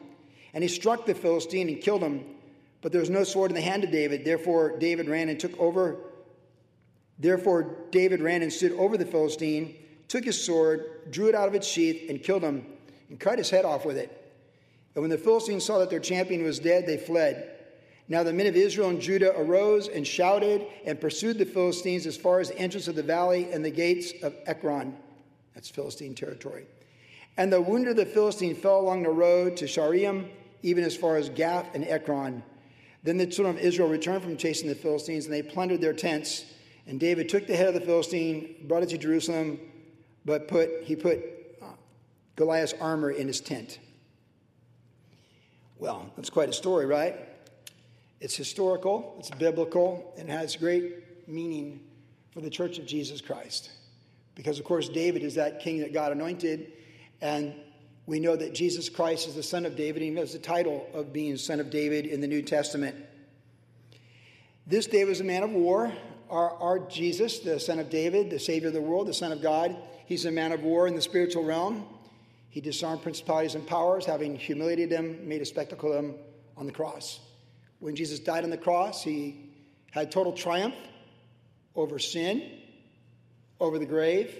And 0.53 0.63
he 0.63 0.67
struck 0.67 1.05
the 1.05 1.15
Philistine 1.15 1.67
and 1.67 1.81
killed 1.81 2.01
him. 2.01 2.23
But 2.81 2.91
there 2.91 3.01
was 3.01 3.09
no 3.09 3.23
sword 3.23 3.51
in 3.51 3.55
the 3.55 3.61
hand 3.61 3.83
of 3.83 3.91
David. 3.91 4.23
Therefore 4.23 4.77
David 4.77 5.09
ran 5.09 5.29
and 5.29 5.39
took 5.39 5.59
over. 5.59 5.97
Therefore 7.17 7.75
David 7.91 8.21
ran 8.21 8.41
and 8.41 8.51
stood 8.51 8.73
over 8.73 8.97
the 8.97 9.05
Philistine 9.05 9.75
took 10.07 10.25
his 10.25 10.43
sword, 10.43 11.11
drew 11.11 11.27
it 11.27 11.35
out 11.35 11.47
of 11.47 11.55
its 11.55 11.67
sheath, 11.67 12.09
and 12.09 12.21
killed 12.21 12.43
him, 12.43 12.65
and 13.09 13.19
cut 13.19 13.37
his 13.37 13.49
head 13.49 13.65
off 13.65 13.85
with 13.85 13.97
it. 13.97 14.21
And 14.93 15.01
when 15.01 15.11
the 15.11 15.17
Philistines 15.17 15.65
saw 15.65 15.79
that 15.79 15.89
their 15.89 15.99
champion 15.99 16.43
was 16.43 16.59
dead, 16.59 16.85
they 16.85 16.97
fled. 16.97 17.51
Now 18.07 18.23
the 18.23 18.33
men 18.33 18.47
of 18.47 18.55
Israel 18.55 18.89
and 18.89 19.01
Judah 19.01 19.37
arose 19.37 19.87
and 19.87 20.05
shouted 20.05 20.65
and 20.85 21.01
pursued 21.01 21.37
the 21.39 21.45
Philistines 21.45 22.05
as 22.05 22.15
far 22.15 22.39
as 22.39 22.49
the 22.49 22.57
entrance 22.57 22.87
of 22.87 22.95
the 22.95 23.03
valley 23.03 23.51
and 23.51 23.65
the 23.65 23.71
gates 23.71 24.13
of 24.21 24.35
Ekron. 24.45 24.95
That's 25.55 25.69
Philistine 25.69 26.13
territory. 26.13 26.65
And 27.37 27.51
the 27.51 27.61
wounded 27.61 27.91
of 27.91 27.97
the 27.97 28.05
Philistine 28.05 28.55
fell 28.55 28.79
along 28.79 29.03
the 29.03 29.09
road 29.09 29.57
to 29.57 29.65
Shaaraim, 29.65 30.29
even 30.61 30.83
as 30.83 30.95
far 30.95 31.17
as 31.17 31.29
Gath 31.29 31.73
and 31.73 31.83
Ekron. 31.85 32.43
Then 33.03 33.17
the 33.17 33.27
children 33.27 33.57
of 33.57 33.61
Israel 33.61 33.89
returned 33.89 34.23
from 34.23 34.37
chasing 34.37 34.69
the 34.69 34.75
Philistines, 34.75 35.25
and 35.25 35.33
they 35.33 35.41
plundered 35.41 35.81
their 35.81 35.93
tents. 35.93 36.45
And 36.87 36.99
David 36.99 37.29
took 37.29 37.47
the 37.47 37.55
head 37.55 37.67
of 37.67 37.73
the 37.73 37.81
Philistine, 37.81 38.55
brought 38.67 38.83
it 38.83 38.89
to 38.89 38.97
Jerusalem, 38.97 39.59
but 40.23 40.47
put, 40.47 40.69
he 40.83 40.95
put 40.95 41.19
uh, 41.61 41.65
Goliath's 42.35 42.73
armor 42.79 43.11
in 43.11 43.27
his 43.27 43.41
tent. 43.41 43.79
Well, 45.77 46.09
that's 46.15 46.29
quite 46.29 46.49
a 46.49 46.53
story, 46.53 46.85
right? 46.85 47.15
It's 48.21 48.35
historical, 48.35 49.15
it's 49.19 49.29
biblical, 49.31 50.13
and 50.17 50.29
has 50.29 50.55
great 50.55 51.27
meaning 51.27 51.81
for 52.31 52.41
the 52.41 52.49
church 52.49 52.79
of 52.79 52.85
Jesus 52.85 53.19
Christ. 53.19 53.71
Because, 54.35 54.59
of 54.59 54.65
course, 54.65 54.89
David 54.89 55.23
is 55.23 55.35
that 55.35 55.59
king 55.59 55.79
that 55.79 55.93
God 55.93 56.11
anointed, 56.11 56.71
and 57.21 57.53
We 58.07 58.19
know 58.19 58.35
that 58.35 58.53
Jesus 58.53 58.87
Christ 58.87 59.27
is 59.27 59.33
the 59.33 59.43
Son 59.43 59.65
of 59.65 59.75
David, 59.75 60.03
and 60.03 60.11
he 60.11 60.19
has 60.19 60.33
the 60.33 60.39
title 60.39 60.87
of 60.93 61.11
being 61.11 61.37
Son 61.37 61.59
of 61.59 61.71
David 61.71 62.05
in 62.05 62.21
the 62.21 62.27
New 62.27 62.43
Testament. 62.43 62.95
This 64.67 64.85
David 64.85 65.09
was 65.09 65.21
a 65.21 65.23
man 65.23 65.41
of 65.41 65.51
war. 65.51 65.91
Our, 66.29 66.51
our 66.53 66.79
Jesus, 66.79 67.39
the 67.39 67.59
Son 67.59 67.79
of 67.79 67.89
David, 67.89 68.29
the 68.29 68.39
Savior 68.39 68.69
of 68.69 68.73
the 68.73 68.81
world, 68.81 69.07
the 69.07 69.13
Son 69.13 69.31
of 69.31 69.41
God, 69.41 69.75
he's 70.05 70.25
a 70.25 70.31
man 70.31 70.51
of 70.51 70.63
war 70.63 70.87
in 70.87 70.95
the 70.95 71.01
spiritual 71.01 71.43
realm. 71.43 71.85
He 72.49 72.61
disarmed 72.61 73.01
principalities 73.01 73.55
and 73.55 73.67
powers, 73.67 74.05
having 74.05 74.35
humiliated 74.35 74.89
them, 74.89 75.27
made 75.27 75.41
a 75.41 75.45
spectacle 75.45 75.91
of 75.91 75.95
them 75.95 76.15
on 76.57 76.65
the 76.65 76.71
cross. 76.71 77.19
When 77.79 77.95
Jesus 77.95 78.19
died 78.19 78.43
on 78.43 78.49
the 78.49 78.57
cross, 78.57 79.03
he 79.03 79.49
had 79.91 80.11
total 80.11 80.33
triumph 80.33 80.75
over 81.75 81.99
sin, 81.99 82.49
over 83.59 83.77
the 83.77 83.85
grave, 83.85 84.35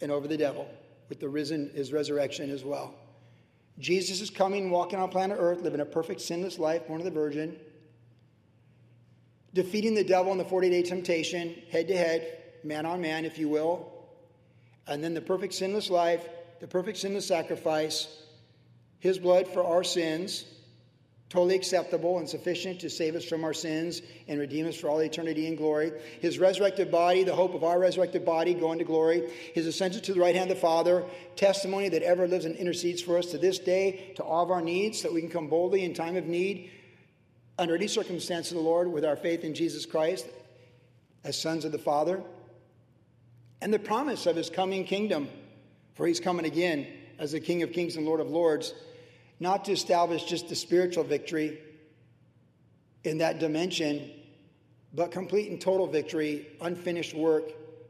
and 0.00 0.12
over 0.12 0.28
the 0.28 0.36
devil, 0.36 0.68
with 1.08 1.20
the 1.20 1.28
risen 1.28 1.70
his 1.74 1.92
resurrection 1.92 2.50
as 2.50 2.64
well. 2.64 2.94
Jesus 3.78 4.20
is 4.20 4.30
coming, 4.30 4.70
walking 4.70 4.98
on 4.98 5.08
planet 5.08 5.38
Earth, 5.40 5.62
living 5.62 5.80
a 5.80 5.84
perfect, 5.84 6.20
sinless 6.20 6.58
life, 6.58 6.86
born 6.86 7.00
of 7.00 7.04
the 7.04 7.10
Virgin, 7.10 7.56
defeating 9.54 9.94
the 9.94 10.04
devil 10.04 10.32
in 10.32 10.38
the 10.38 10.44
40 10.44 10.68
day 10.68 10.82
temptation, 10.82 11.54
head 11.70 11.88
to 11.88 11.96
head, 11.96 12.38
man 12.64 12.84
on 12.84 13.00
man, 13.00 13.24
if 13.24 13.38
you 13.38 13.48
will. 13.48 13.90
And 14.86 15.02
then 15.02 15.14
the 15.14 15.22
perfect, 15.22 15.54
sinless 15.54 15.88
life, 15.88 16.28
the 16.60 16.66
perfect, 16.66 16.98
sinless 16.98 17.26
sacrifice, 17.26 18.22
his 18.98 19.18
blood 19.18 19.46
for 19.48 19.64
our 19.64 19.84
sins, 19.84 20.44
totally 21.30 21.54
acceptable 21.54 22.18
and 22.18 22.28
sufficient 22.28 22.80
to 22.80 22.90
save 22.90 23.14
us 23.14 23.24
from 23.24 23.44
our 23.44 23.54
sins 23.54 24.02
and 24.28 24.38
redeem 24.38 24.66
us 24.66 24.76
for 24.76 24.88
all 24.88 25.00
eternity 25.00 25.46
in 25.46 25.56
glory. 25.56 25.92
His 26.20 26.38
resurrected 26.38 26.90
body, 26.90 27.24
the 27.24 27.34
hope 27.34 27.54
of 27.54 27.64
our 27.64 27.78
resurrected 27.78 28.24
body 28.24 28.54
going 28.54 28.78
to 28.78 28.84
glory. 28.84 29.30
His 29.54 29.66
ascension 29.66 30.02
to 30.02 30.14
the 30.14 30.20
right 30.20 30.34
hand 30.34 30.50
of 30.50 30.56
the 30.56 30.60
Father, 30.60 31.04
testimony 31.36 31.88
that 31.88 32.02
ever 32.02 32.28
lives 32.28 32.44
and 32.44 32.56
intercedes 32.56 33.00
for 33.00 33.18
us 33.18 33.26
to 33.26 33.38
this 33.38 33.58
day, 33.58 34.12
to 34.16 34.22
all 34.22 34.44
of 34.44 34.50
our 34.50 34.62
needs, 34.62 35.00
so 35.00 35.08
that 35.08 35.14
we 35.14 35.20
can 35.20 35.30
come 35.30 35.48
boldly 35.48 35.84
in 35.84 35.94
time 35.94 36.16
of 36.16 36.26
need 36.26 36.70
under 37.58 37.74
any 37.74 37.86
circumstance 37.86 38.50
of 38.50 38.56
the 38.56 38.62
Lord 38.62 38.90
with 38.90 39.04
our 39.04 39.16
faith 39.16 39.44
in 39.44 39.54
Jesus 39.54 39.86
Christ 39.86 40.26
as 41.22 41.40
sons 41.40 41.64
of 41.64 41.72
the 41.72 41.78
Father. 41.78 42.22
And 43.60 43.72
the 43.72 43.78
promise 43.78 44.26
of 44.26 44.36
his 44.36 44.50
coming 44.50 44.84
kingdom, 44.84 45.28
for 45.94 46.06
he's 46.06 46.20
coming 46.20 46.44
again 46.44 46.86
as 47.18 47.32
the 47.32 47.40
King 47.40 47.62
of 47.62 47.72
kings 47.72 47.96
and 47.96 48.04
Lord 48.04 48.20
of 48.20 48.28
lords 48.28 48.74
not 49.40 49.64
to 49.66 49.72
establish 49.72 50.24
just 50.24 50.48
the 50.48 50.54
spiritual 50.54 51.04
victory 51.04 51.58
in 53.04 53.18
that 53.18 53.38
dimension, 53.38 54.10
but 54.92 55.10
complete 55.10 55.50
and 55.50 55.60
total 55.60 55.86
victory, 55.86 56.46
unfinished 56.60 57.14
work 57.14 57.44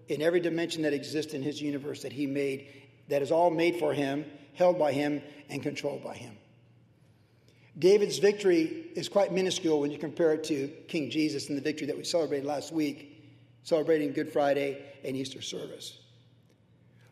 in 0.09 0.21
every 0.23 0.41
dimension 0.41 0.83
that 0.83 0.93
exists 0.93 1.35
in 1.35 1.43
his 1.43 1.61
universe 1.61 2.03
that 2.03 2.13
he 2.13 2.27
made, 2.27 2.69
that 3.09 3.23
is 3.23 3.31
all 3.31 3.51
made 3.51 3.77
for 3.77 3.93
him, 3.93 4.25
held 4.55 4.79
by 4.79 4.93
him, 4.93 5.23
and 5.49 5.63
controlled 5.63 6.03
by 6.03 6.15
him. 6.15 6.37
David's 7.79 8.19
victory 8.19 8.87
is 8.95 9.09
quite 9.09 9.33
minuscule 9.33 9.81
when 9.81 9.91
you 9.91 9.99
compare 9.99 10.33
it 10.35 10.45
to 10.45 10.69
King 10.89 11.11
Jesus 11.11 11.49
and 11.49 11.59
the 11.59 11.63
victory 11.63 11.89
that 11.89 11.97
we 11.97 12.05
celebrated 12.05 12.47
last 12.47 12.73
week, 12.73 13.23
celebrating 13.65 14.13
Good 14.13 14.33
Friday 14.33 14.83
and 15.05 15.17
Easter 15.17 15.43
service. 15.43 15.99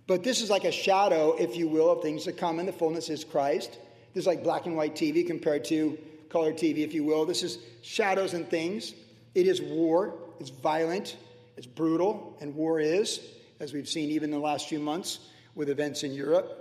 But 0.07 0.23
this 0.23 0.41
is 0.41 0.51
like 0.51 0.65
a 0.65 0.73
shadow, 0.73 1.35
if 1.39 1.57
you 1.57 1.69
will, 1.69 1.91
of 1.91 2.03
things 2.03 2.25
to 2.25 2.33
come, 2.33 2.59
and 2.59 2.69
the 2.69 2.73
fullness 2.73 3.09
is 3.09 3.25
Christ. 3.25 3.79
This 4.15 4.23
is 4.23 4.27
like 4.27 4.45
black 4.45 4.67
and 4.67 4.77
white 4.77 4.95
TV 4.95 5.27
compared 5.27 5.65
to 5.67 5.99
color 6.29 6.53
TV, 6.53 6.79
if 6.79 6.95
you 6.95 7.05
will. 7.05 7.25
This 7.25 7.43
is 7.43 7.59
shadows 7.83 8.35
and 8.35 8.49
things. 8.49 8.95
It 9.35 9.47
is 9.47 9.61
war. 9.61 10.15
It's 10.39 10.51
violent. 10.51 11.17
It's 11.57 11.67
brutal. 11.67 12.37
And 12.41 12.55
war 12.55 12.79
is, 12.81 13.21
as 13.61 13.73
we've 13.73 13.89
seen 13.89 14.11
even 14.11 14.33
in 14.33 14.39
the 14.39 14.45
last 14.45 14.69
few 14.69 14.81
months 14.81 15.19
with 15.55 15.69
events 15.69 16.03
in 16.03 16.13
Europe. 16.13 16.59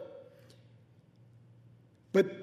But 2.13 2.40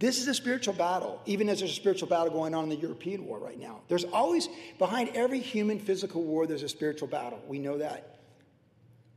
this 0.00 0.18
is 0.18 0.26
a 0.26 0.34
spiritual 0.34 0.74
battle, 0.74 1.20
even 1.26 1.48
as 1.48 1.60
there's 1.60 1.70
a 1.70 1.74
spiritual 1.74 2.08
battle 2.08 2.32
going 2.32 2.54
on 2.54 2.64
in 2.64 2.70
the 2.70 2.76
European 2.76 3.26
war 3.26 3.38
right 3.38 3.60
now. 3.60 3.82
There's 3.86 4.04
always, 4.04 4.48
behind 4.78 5.10
every 5.14 5.40
human 5.40 5.78
physical 5.78 6.22
war, 6.22 6.46
there's 6.46 6.62
a 6.62 6.68
spiritual 6.68 7.06
battle. 7.06 7.40
We 7.46 7.58
know 7.58 7.78
that. 7.78 8.18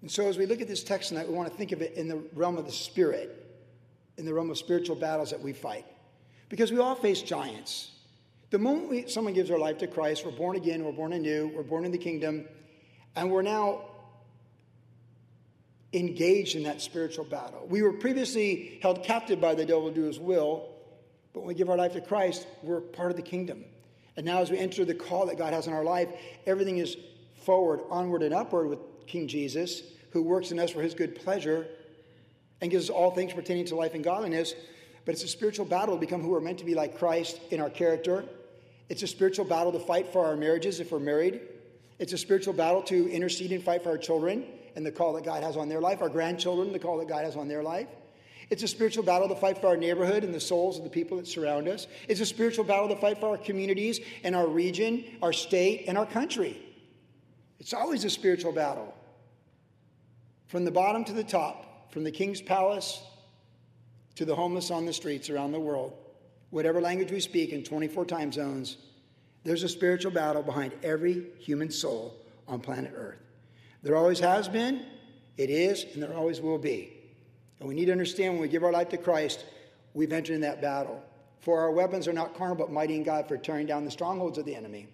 And 0.01 0.11
so 0.11 0.27
as 0.27 0.37
we 0.37 0.45
look 0.45 0.59
at 0.61 0.67
this 0.67 0.83
text 0.83 1.09
tonight, 1.09 1.27
we 1.27 1.33
want 1.33 1.49
to 1.49 1.57
think 1.57 1.71
of 1.71 1.81
it 1.81 1.93
in 1.93 2.09
the 2.09 2.21
realm 2.33 2.57
of 2.57 2.65
the 2.65 2.71
spirit 2.71 3.39
in 4.17 4.25
the 4.25 4.33
realm 4.33 4.49
of 4.49 4.57
spiritual 4.57 4.95
battles 4.95 5.31
that 5.31 5.41
we 5.41 5.53
fight. 5.53 5.85
Because 6.49 6.71
we 6.71 6.79
all 6.79 6.95
face 6.95 7.21
giants. 7.21 7.91
The 8.51 8.59
moment 8.59 8.89
we, 8.89 9.07
someone 9.07 9.33
gives 9.33 9.49
their 9.49 9.57
life 9.57 9.79
to 9.79 9.87
Christ, 9.87 10.25
we're 10.25 10.31
born 10.31 10.55
again, 10.55 10.83
we're 10.83 10.91
born 10.91 11.13
anew, 11.13 11.51
we're 11.55 11.63
born 11.63 11.85
in 11.85 11.91
the 11.91 11.97
kingdom, 11.97 12.45
and 13.15 13.31
we're 13.31 13.41
now 13.41 13.85
engaged 15.93 16.55
in 16.55 16.63
that 16.63 16.81
spiritual 16.81 17.25
battle. 17.25 17.65
We 17.67 17.81
were 17.81 17.93
previously 17.93 18.79
held 18.81 19.03
captive 19.03 19.41
by 19.41 19.55
the 19.55 19.65
devil 19.65 19.89
to 19.89 19.95
do 19.95 20.03
his 20.03 20.19
will, 20.19 20.72
but 21.33 21.41
when 21.41 21.47
we 21.47 21.53
give 21.55 21.69
our 21.69 21.77
life 21.77 21.93
to 21.93 22.01
Christ, 22.01 22.47
we're 22.61 22.81
part 22.81 23.11
of 23.11 23.17
the 23.17 23.23
kingdom. 23.23 23.65
And 24.15 24.25
now, 24.25 24.39
as 24.39 24.51
we 24.51 24.59
enter 24.59 24.85
the 24.85 24.93
call 24.93 25.25
that 25.25 25.37
God 25.37 25.53
has 25.53 25.65
in 25.65 25.73
our 25.73 25.83
life, 25.83 26.09
everything 26.45 26.77
is 26.77 26.95
forward, 27.43 27.81
onward, 27.89 28.21
and 28.21 28.33
upward 28.33 28.69
with 28.69 28.79
King 29.07 29.27
Jesus, 29.27 29.81
who 30.11 30.21
works 30.21 30.51
in 30.51 30.59
us 30.59 30.69
for 30.69 30.81
his 30.81 30.93
good 30.93 31.15
pleasure 31.15 31.67
and 32.61 32.69
gives 32.69 32.89
us 32.89 32.89
all 32.91 33.11
things 33.11 33.33
pertaining 33.33 33.65
to 33.65 33.75
life 33.75 33.95
and 33.95 34.03
godliness. 34.03 34.53
But 35.05 35.15
it's 35.15 35.23
a 35.23 35.27
spiritual 35.27 35.65
battle 35.65 35.95
to 35.95 35.99
become 35.99 36.21
who 36.21 36.29
we're 36.29 36.39
meant 36.39 36.59
to 36.59 36.65
be 36.65 36.75
like 36.75 36.97
Christ 36.97 37.39
in 37.49 37.59
our 37.59 37.69
character. 37.69 38.23
It's 38.87 39.01
a 39.01 39.07
spiritual 39.07 39.45
battle 39.45 39.71
to 39.71 39.79
fight 39.79 40.13
for 40.13 40.25
our 40.25 40.37
marriages 40.37 40.79
if 40.79 40.91
we're 40.91 40.99
married. 40.99 41.41
It's 41.97 42.13
a 42.13 42.17
spiritual 42.17 42.53
battle 42.53 42.83
to 42.83 43.09
intercede 43.09 43.51
and 43.51 43.63
fight 43.63 43.83
for 43.83 43.89
our 43.89 43.97
children 43.97 44.45
and 44.75 44.85
the 44.85 44.91
call 44.91 45.13
that 45.13 45.25
God 45.25 45.43
has 45.43 45.57
on 45.57 45.69
their 45.69 45.81
life, 45.81 46.01
our 46.01 46.09
grandchildren, 46.09 46.71
the 46.71 46.79
call 46.79 46.97
that 46.99 47.07
God 47.07 47.25
has 47.25 47.35
on 47.35 47.47
their 47.47 47.63
life. 47.63 47.87
It's 48.49 48.63
a 48.63 48.67
spiritual 48.67 49.03
battle 49.03 49.27
to 49.29 49.35
fight 49.35 49.59
for 49.59 49.67
our 49.67 49.77
neighborhood 49.77 50.23
and 50.23 50.33
the 50.33 50.39
souls 50.39 50.77
of 50.77 50.83
the 50.83 50.89
people 50.89 51.17
that 51.17 51.27
surround 51.27 51.67
us. 51.67 51.87
It's 52.07 52.19
a 52.19 52.25
spiritual 52.25 52.65
battle 52.65 52.89
to 52.89 52.95
fight 52.95 53.19
for 53.19 53.29
our 53.29 53.37
communities 53.37 53.99
and 54.23 54.35
our 54.35 54.47
region, 54.47 55.03
our 55.21 55.33
state, 55.33 55.85
and 55.87 55.97
our 55.97 56.05
country. 56.05 56.61
It's 57.59 57.73
always 57.73 58.03
a 58.03 58.09
spiritual 58.09 58.51
battle. 58.51 58.93
From 60.47 60.65
the 60.65 60.71
bottom 60.71 61.03
to 61.05 61.13
the 61.13 61.23
top, 61.23 61.91
from 61.91 62.03
the 62.03 62.11
king's 62.11 62.41
palace 62.41 63.01
to 64.15 64.25
the 64.25 64.35
homeless 64.35 64.69
on 64.69 64.85
the 64.85 64.93
streets 64.93 65.29
around 65.29 65.51
the 65.51 65.59
world, 65.59 65.93
whatever 66.49 66.81
language 66.81 67.11
we 67.11 67.19
speak 67.19 67.51
in 67.51 67.63
24 67.63 68.05
time 68.05 68.31
zones, 68.31 68.77
there's 69.43 69.63
a 69.63 69.69
spiritual 69.69 70.11
battle 70.11 70.43
behind 70.43 70.73
every 70.83 71.27
human 71.39 71.71
soul 71.71 72.15
on 72.47 72.59
planet 72.59 72.93
Earth. 72.95 73.19
There 73.81 73.95
always 73.95 74.19
has 74.19 74.47
been, 74.47 74.85
it 75.37 75.49
is, 75.49 75.85
and 75.93 76.01
there 76.01 76.13
always 76.13 76.39
will 76.39 76.57
be. 76.57 77.02
And 77.63 77.69
we 77.69 77.75
need 77.75 77.85
to 77.85 77.93
understand 77.93 78.33
when 78.33 78.41
we 78.41 78.49
give 78.49 78.65
our 78.65 78.73
life 78.73 78.89
to 78.89 78.97
Christ, 78.97 79.45
we've 79.93 80.11
entered 80.11 80.33
in 80.33 80.41
that 80.41 80.61
battle. 80.61 81.01
For 81.39 81.61
our 81.61 81.71
weapons 81.71 82.09
are 82.09 82.13
not 82.13 82.35
carnal, 82.35 82.57
but 82.57 82.69
mighty 82.69 82.93
in 82.93 83.03
God 83.03 83.25
for 83.25 83.37
tearing 83.37 83.67
down 83.67 83.85
the 83.85 83.91
strongholds 83.91 84.37
of 84.37 84.43
the 84.43 84.53
enemy. 84.53 84.89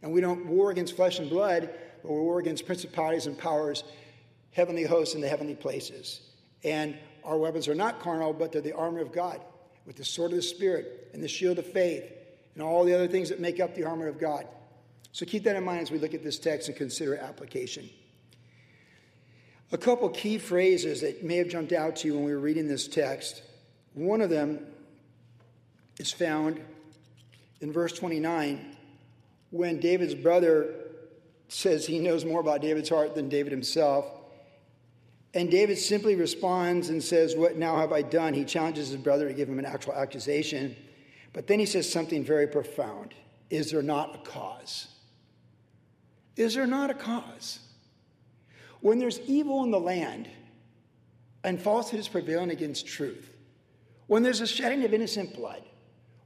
And 0.00 0.10
we 0.10 0.22
don't 0.22 0.46
war 0.46 0.70
against 0.70 0.96
flesh 0.96 1.18
and 1.18 1.28
blood, 1.28 1.68
but 2.02 2.10
we 2.10 2.18
war 2.18 2.38
against 2.38 2.64
principalities 2.64 3.26
and 3.26 3.36
powers 3.36 3.84
heavenly 4.52 4.84
hosts 4.84 5.14
in 5.14 5.20
the 5.20 5.28
heavenly 5.28 5.54
places. 5.54 6.22
And 6.64 6.96
our 7.22 7.36
weapons 7.36 7.68
are 7.68 7.74
not 7.74 8.00
carnal, 8.00 8.32
but 8.32 8.50
they're 8.50 8.62
the 8.62 8.72
armor 8.74 9.00
of 9.00 9.12
God 9.12 9.38
with 9.84 9.96
the 9.96 10.04
sword 10.04 10.30
of 10.30 10.36
the 10.36 10.42
Spirit 10.42 11.10
and 11.12 11.22
the 11.22 11.28
shield 11.28 11.58
of 11.58 11.66
faith 11.66 12.10
and 12.54 12.62
all 12.62 12.82
the 12.82 12.94
other 12.94 13.08
things 13.08 13.28
that 13.28 13.40
make 13.40 13.60
up 13.60 13.74
the 13.74 13.84
armor 13.84 14.06
of 14.06 14.18
God. 14.18 14.46
So 15.12 15.26
keep 15.26 15.44
that 15.44 15.54
in 15.54 15.64
mind 15.64 15.82
as 15.82 15.90
we 15.90 15.98
look 15.98 16.14
at 16.14 16.24
this 16.24 16.38
text 16.38 16.68
and 16.68 16.78
consider 16.78 17.18
application. 17.18 17.90
A 19.72 19.78
couple 19.78 20.08
key 20.08 20.38
phrases 20.38 21.00
that 21.02 21.22
may 21.22 21.36
have 21.36 21.48
jumped 21.48 21.72
out 21.72 21.96
to 21.96 22.08
you 22.08 22.14
when 22.14 22.24
we 22.24 22.32
were 22.32 22.40
reading 22.40 22.66
this 22.66 22.88
text. 22.88 23.42
One 23.94 24.20
of 24.20 24.30
them 24.30 24.66
is 25.98 26.12
found 26.12 26.60
in 27.60 27.72
verse 27.72 27.92
29 27.92 28.76
when 29.50 29.78
David's 29.78 30.14
brother 30.14 30.74
says 31.48 31.86
he 31.86 31.98
knows 31.98 32.24
more 32.24 32.40
about 32.40 32.62
David's 32.62 32.88
heart 32.88 33.14
than 33.14 33.28
David 33.28 33.52
himself. 33.52 34.06
And 35.34 35.50
David 35.50 35.78
simply 35.78 36.16
responds 36.16 36.88
and 36.88 37.02
says, 37.02 37.36
What 37.36 37.56
now 37.56 37.76
have 37.76 37.92
I 37.92 38.02
done? 38.02 38.34
He 38.34 38.44
challenges 38.44 38.88
his 38.88 38.96
brother 38.96 39.28
to 39.28 39.34
give 39.34 39.48
him 39.48 39.58
an 39.58 39.66
actual 39.66 39.94
accusation. 39.94 40.76
But 41.32 41.46
then 41.46 41.60
he 41.60 41.66
says 41.66 41.90
something 41.90 42.24
very 42.24 42.48
profound 42.48 43.14
Is 43.50 43.70
there 43.70 43.82
not 43.82 44.16
a 44.16 44.18
cause? 44.18 44.88
Is 46.36 46.54
there 46.54 46.66
not 46.66 46.90
a 46.90 46.94
cause? 46.94 47.60
When 48.80 48.98
there's 48.98 49.20
evil 49.20 49.64
in 49.64 49.70
the 49.70 49.80
land 49.80 50.28
and 51.44 51.60
falsehood 51.60 52.00
is 52.00 52.08
prevailing 52.08 52.50
against 52.50 52.86
truth, 52.86 53.34
when 54.06 54.22
there's 54.22 54.40
a 54.40 54.46
shedding 54.46 54.84
of 54.84 54.94
innocent 54.94 55.34
blood, 55.34 55.62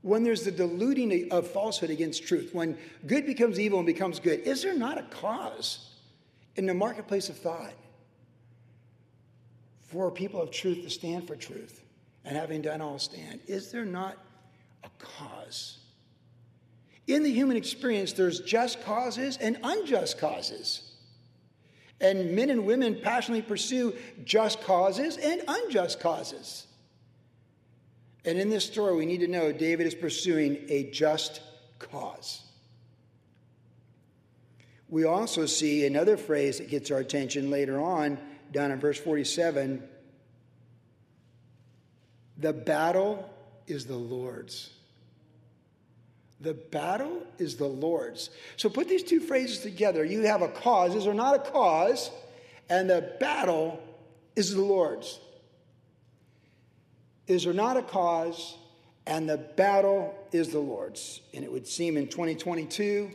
when 0.03 0.23
there's 0.23 0.45
the 0.45 0.51
diluting 0.51 1.31
of 1.33 1.47
falsehood 1.47 1.91
against 1.91 2.27
truth, 2.27 2.51
when 2.53 2.77
good 3.07 3.27
becomes 3.27 3.59
evil 3.59 3.79
and 3.79 3.87
becomes 3.87 4.21
good, 4.21 4.41
is 4.41 4.63
there 4.63 4.77
not 4.77 4.99
a 4.99 5.03
cause 5.05 5.91
in 6.57 6.67
the 6.67 6.75
marketplace 6.75 7.29
of 7.29 7.37
thought? 7.37 7.75
for 9.95 10.11
people 10.11 10.43
of 10.43 10.51
truth 10.51 10.83
to 10.83 10.91
stand 10.91 11.25
for 11.25 11.37
truth 11.37 11.85
and 12.25 12.37
having 12.37 12.61
done 12.61 12.81
all 12.81 12.99
stand? 12.99 13.39
Is 13.47 13.71
there 13.71 13.85
not 13.85 14.19
a 14.83 14.91
cause? 14.99 15.79
In 17.07 17.23
the 17.23 17.31
human 17.31 17.57
experience, 17.57 18.13
there's 18.13 18.41
just 18.41 18.83
causes 18.85 19.37
and 19.37 19.57
unjust 19.63 20.19
causes. 20.19 20.84
And 22.01 22.33
men 22.33 22.51
and 22.51 22.67
women 22.67 23.01
passionately 23.03 23.43
pursue 23.43 23.95
just 24.25 24.61
causes 24.63 25.17
and 25.17 25.43
unjust 25.47 26.01
causes. 26.01 26.67
And 28.25 28.39
in 28.39 28.51
this 28.51 28.65
story, 28.65 28.97
we 28.97 29.07
need 29.07 29.21
to 29.21 29.29
know 29.29 29.53
David 29.53 29.87
is 29.87 29.95
pursuing 29.95 30.59
a 30.69 30.91
just 30.91 31.41
cause. 31.79 32.43
We 34.89 35.05
also 35.05 35.47
see 35.47 35.87
another 35.87 36.17
phrase 36.17 36.59
that 36.59 36.69
gets 36.69 36.91
our 36.91 36.99
attention 36.99 37.51
later 37.51 37.81
on, 37.81 38.19
down 38.53 38.71
in 38.71 38.81
verse 38.81 38.99
47 38.99 39.83
the 42.37 42.53
battle 42.53 43.31
is 43.67 43.87
the 43.87 43.97
Lord's. 43.97 44.71
The 46.41 46.55
battle 46.55 47.23
is 47.39 47.57
the 47.57 47.67
Lord's. 47.67 48.31
So 48.57 48.69
put 48.69 48.89
these 48.89 49.03
two 49.03 49.21
phrases 49.21 49.61
together. 49.61 50.05
You 50.05 50.23
have 50.23 50.43
a 50.43 50.49
cause, 50.49 50.95
is 50.95 51.05
there 51.05 51.15
not 51.15 51.37
a 51.37 51.51
cause? 51.51 52.11
And 52.69 52.89
the 52.89 53.15
battle 53.21 53.81
is 54.37 54.55
the 54.55 54.63
Lord's. 54.63 55.21
Is 57.27 57.45
there 57.45 57.53
not 57.53 57.77
a 57.77 57.83
cause? 57.83 58.57
And 59.07 59.29
the 59.29 59.37
battle 59.39 60.15
is 60.33 60.49
the 60.49 60.59
Lord's. 60.59 61.21
And 61.33 61.45
it 61.45 61.53
would 61.53 61.67
seem 61.67 61.97
in 61.97 62.09
2022, 62.09 63.11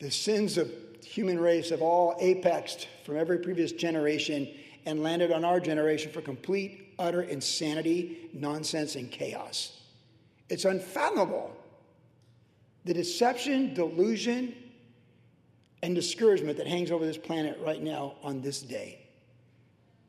the 0.00 0.10
sins 0.10 0.58
of 0.58 0.70
human 1.04 1.38
race 1.38 1.70
have 1.70 1.82
all 1.82 2.16
apexed 2.20 2.88
from 3.04 3.16
every 3.16 3.38
previous 3.38 3.72
generation 3.72 4.48
and 4.86 5.02
landed 5.02 5.30
on 5.30 5.44
our 5.44 5.60
generation 5.60 6.10
for 6.12 6.20
complete, 6.20 6.94
utter 6.98 7.22
insanity, 7.22 8.30
nonsense, 8.32 8.96
and 8.96 9.10
chaos. 9.10 9.76
It's 10.48 10.64
unfathomable. 10.64 11.56
The 12.84 12.94
deception, 12.94 13.74
delusion, 13.74 14.54
and 15.82 15.94
discouragement 15.94 16.58
that 16.58 16.66
hangs 16.66 16.90
over 16.90 17.04
this 17.04 17.18
planet 17.18 17.58
right 17.64 17.82
now 17.82 18.14
on 18.22 18.40
this 18.40 18.60
day. 18.60 18.98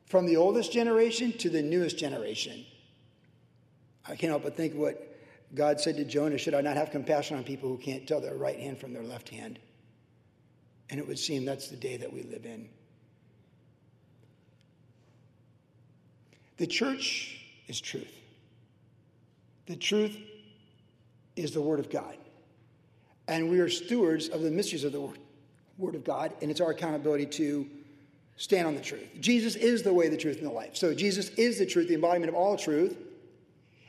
From 0.06 0.26
the 0.26 0.36
oldest 0.36 0.72
generation 0.72 1.32
to 1.38 1.50
the 1.50 1.62
newest 1.62 1.98
generation. 1.98 2.64
I 4.04 4.16
can't 4.16 4.30
help 4.30 4.42
but 4.42 4.56
think 4.56 4.74
what 4.74 5.08
God 5.54 5.80
said 5.80 5.96
to 5.96 6.04
Jonah 6.04 6.38
Should 6.38 6.54
I 6.54 6.60
not 6.60 6.76
have 6.76 6.90
compassion 6.90 7.36
on 7.36 7.44
people 7.44 7.68
who 7.68 7.78
can't 7.78 8.06
tell 8.06 8.20
their 8.20 8.34
right 8.34 8.58
hand 8.58 8.78
from 8.78 8.92
their 8.92 9.02
left 9.02 9.28
hand? 9.28 9.58
And 10.90 11.00
it 11.00 11.06
would 11.06 11.18
seem 11.18 11.44
that's 11.44 11.68
the 11.68 11.76
day 11.76 11.96
that 11.96 12.12
we 12.12 12.22
live 12.22 12.44
in. 12.44 12.68
The 16.58 16.66
church 16.66 17.40
is 17.66 17.80
truth. 17.80 18.12
The 19.66 19.76
truth 19.76 20.16
is 21.34 21.52
the 21.52 21.62
Word 21.62 21.80
of 21.80 21.90
God. 21.90 22.16
And 23.32 23.48
we 23.48 23.60
are 23.60 23.68
stewards 23.70 24.28
of 24.28 24.42
the 24.42 24.50
mysteries 24.50 24.84
of 24.84 24.92
the 24.92 25.00
Word, 25.00 25.18
Word 25.78 25.94
of 25.94 26.04
God, 26.04 26.34
and 26.42 26.50
it's 26.50 26.60
our 26.60 26.72
accountability 26.72 27.24
to 27.24 27.66
stand 28.36 28.66
on 28.66 28.74
the 28.74 28.82
truth. 28.82 29.08
Jesus 29.20 29.56
is 29.56 29.82
the 29.82 29.94
way, 29.94 30.10
the 30.10 30.18
truth, 30.18 30.36
and 30.36 30.46
the 30.46 30.52
life. 30.52 30.76
So 30.76 30.92
Jesus 30.92 31.30
is 31.30 31.58
the 31.58 31.64
truth, 31.64 31.88
the 31.88 31.94
embodiment 31.94 32.28
of 32.28 32.34
all 32.34 32.58
truth, 32.58 32.94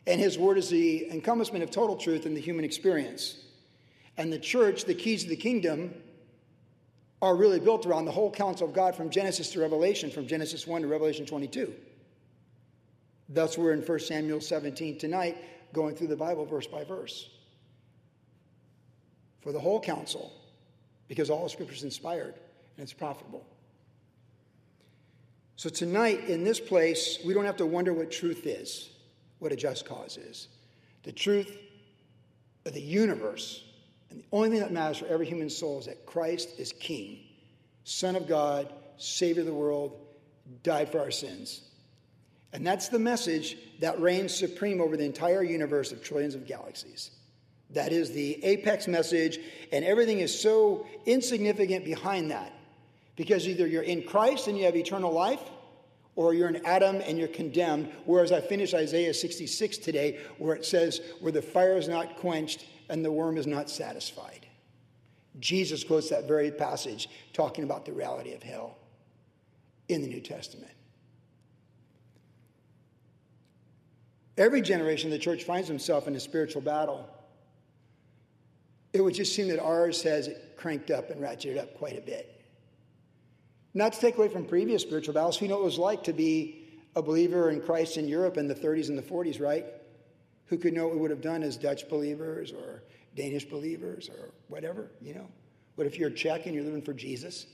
and 0.08 0.18
His 0.18 0.38
Word 0.38 0.58
is 0.58 0.70
the 0.70 1.12
encompassment 1.12 1.62
of 1.62 1.72
total 1.72 1.98
truth 1.98 2.26
in 2.26 2.36
the 2.36 2.40
human 2.40 2.64
experience. 2.64 3.36
And 4.16 4.32
the 4.32 4.40
church, 4.40 4.86
the 4.86 4.96
keys 4.96 5.24
of 5.24 5.30
the 5.30 5.36
kingdom, 5.36 5.94
are 7.22 7.36
really 7.36 7.60
built 7.60 7.86
around 7.86 8.06
the 8.06 8.12
whole 8.14 8.32
counsel 8.32 8.66
of 8.66 8.74
God 8.74 8.96
from 8.96 9.10
Genesis 9.10 9.52
to 9.52 9.60
Revelation, 9.60 10.10
from 10.10 10.26
Genesis 10.26 10.66
1 10.66 10.84
to 10.84 10.88
Revelation 10.88 11.26
22. 11.26 11.74
Thus, 13.28 13.58
we're 13.58 13.74
in 13.74 13.82
1 13.82 14.00
Samuel 14.00 14.40
17 14.40 15.00
tonight, 15.00 15.38
going 15.74 15.98
through 15.98 16.08
the 16.08 16.16
Bible 16.16 16.46
verse 16.46 16.66
by 16.66 16.86
verse. 16.86 17.33
For 19.44 19.52
the 19.52 19.60
whole 19.60 19.80
counsel, 19.80 20.32
because 21.08 21.30
all 21.30 21.44
the 21.44 21.50
scripture 21.50 21.76
is 21.76 21.84
inspired 21.84 22.36
and 22.78 22.84
it's 22.84 22.94
profitable. 22.94 23.46
So, 25.58 25.70
tonight 25.70 26.28
in 26.30 26.44
this 26.44 26.60
place, 26.60 27.20
we 27.24 27.34
don't 27.34 27.46
have 27.46 27.58
to 27.58 27.66
wonder 27.66 27.94
what 27.94 28.10
truth 28.10 28.48
is, 28.48 28.90
what 29.40 29.52
a 29.52 29.56
just 29.56 29.86
cause 29.86 30.18
is. 30.18 30.48
The 31.04 31.12
truth 31.12 31.56
of 32.66 32.74
the 32.74 32.82
universe 32.82 33.64
and 34.10 34.22
the 34.22 34.26
only 34.32 34.50
thing 34.50 34.60
that 34.60 34.72
matters 34.72 35.00
for 35.00 35.08
every 35.08 35.26
human 35.26 35.50
soul 35.50 35.80
is 35.80 35.88
that 35.88 36.06
Christ 36.06 36.60
is 36.60 36.72
King, 36.72 37.20
Son 37.84 38.16
of 38.16 38.28
God, 38.28 38.72
Savior 38.98 39.42
of 39.42 39.48
the 39.48 39.54
world, 39.54 40.00
died 40.62 40.90
for 40.90 41.00
our 41.00 41.12
sins. 41.12 41.62
And 42.54 42.66
that's 42.66 42.90
the 42.90 43.00
message 43.00 43.58
that 43.80 44.00
reigns 44.00 44.34
supreme 44.34 44.80
over 44.80 44.96
the 44.96 45.06
entire 45.06 45.42
universe 45.44 45.92
of 45.92 46.04
trillions 46.04 46.36
of 46.36 46.46
galaxies. 46.46 47.10
That 47.74 47.92
is 47.92 48.12
the 48.12 48.44
apex 48.44 48.88
message, 48.88 49.40
and 49.72 49.84
everything 49.84 50.20
is 50.20 50.38
so 50.38 50.86
insignificant 51.06 51.86
behind 51.86 52.32
that. 52.32 52.54
Because 53.16 53.48
either 53.48 53.68
you're 53.68 53.84
in 53.84 54.04
Christ 54.04 54.48
and 54.48 54.58
you 54.58 54.66
have 54.66 54.76
eternal 54.76 55.12
life, 55.12 55.42
or 56.16 56.34
you're 56.34 56.50
in 56.50 56.64
Adam 56.66 57.02
and 57.06 57.18
you're 57.18 57.28
condemned. 57.28 57.92
Whereas 58.06 58.32
I 58.32 58.42
finished 58.42 58.74
Isaiah 58.74 59.14
66 59.14 59.78
today, 59.78 60.20
where 60.38 60.56
it 60.56 60.66
says, 60.66 61.02
Where 61.20 61.32
the 61.32 61.42
fire 61.42 61.78
is 61.78 61.88
not 61.88 62.18
quenched 62.18 62.66
and 62.90 63.04
the 63.04 63.12
worm 63.12 63.38
is 63.38 63.48
not 63.48 63.70
satisfied. 63.70 64.46
Jesus 65.40 65.84
quotes 65.84 66.10
that 66.10 66.28
very 66.28 66.52
passage 66.52 67.10
talking 67.34 67.64
about 67.64 67.86
the 67.86 67.92
reality 67.92 68.34
of 68.34 68.44
hell 68.44 68.78
in 69.90 70.02
the 70.02 70.08
New 70.08 70.22
Testament. 70.22 70.72
Every 74.38 74.62
generation 74.62 75.12
of 75.12 75.18
the 75.18 75.24
church 75.24 75.44
finds 75.44 75.68
himself 75.68 76.08
in 76.08 76.16
a 76.16 76.20
spiritual 76.20 76.62
battle. 76.62 77.08
It 78.94 79.02
would 79.02 79.14
just 79.14 79.36
seem 79.36 79.48
that 79.50 79.60
ours 79.60 80.02
has 80.04 80.30
cranked 80.56 80.92
up 80.92 81.10
and 81.10 81.20
ratcheted 81.20 81.58
up 81.58 81.78
quite 81.78 81.98
a 81.98 82.02
bit. 82.02 82.42
Not 83.74 83.94
to 83.94 84.00
take 84.00 84.18
away 84.18 84.30
from 84.30 84.46
previous 84.46 84.84
spiritual 84.84 85.16
battles, 85.16 85.42
we 85.42 85.48
know 85.48 85.56
what 85.56 85.64
it 85.64 85.66
was 85.66 85.80
like 85.80 86.04
to 86.04 86.14
be 86.14 86.64
a 86.96 87.02
believer 87.02 87.50
in 87.50 87.60
Christ 87.60 87.98
in 87.98 88.08
Europe 88.08 88.38
in 88.38 88.48
the 88.48 88.56
30s 88.56 88.90
and 88.90 88.98
the 88.98 89.02
40s, 89.02 89.42
right? 89.42 89.66
Who 90.46 90.58
could 90.58 90.74
know 90.74 90.86
what 90.86 90.96
we 90.96 91.02
would 91.02 91.10
have 91.10 91.22
done 91.22 91.42
as 91.42 91.58
Dutch 91.58 91.90
believers 91.90 92.52
or 92.52 92.84
Danish 93.16 93.46
believers 93.46 94.10
or 94.10 94.30
whatever, 94.48 94.92
you 95.02 95.16
know? 95.16 95.28
But 95.76 95.88
if 95.88 95.98
you're 95.98 96.12
Czech 96.12 96.46
and 96.46 96.54
you're 96.54 96.64
living 96.64 96.84
for 96.84 96.94
Jesus 96.94 97.48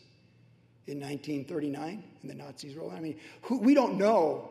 in 0.87 0.99
1939 0.99 2.03
and 2.21 2.29
the 2.29 2.35
Nazis 2.35 2.75
roll? 2.75 2.91
I 2.91 2.99
mean, 2.99 3.17
who, 3.43 3.59
we 3.59 3.73
don't 3.73 3.97
know. 3.97 4.49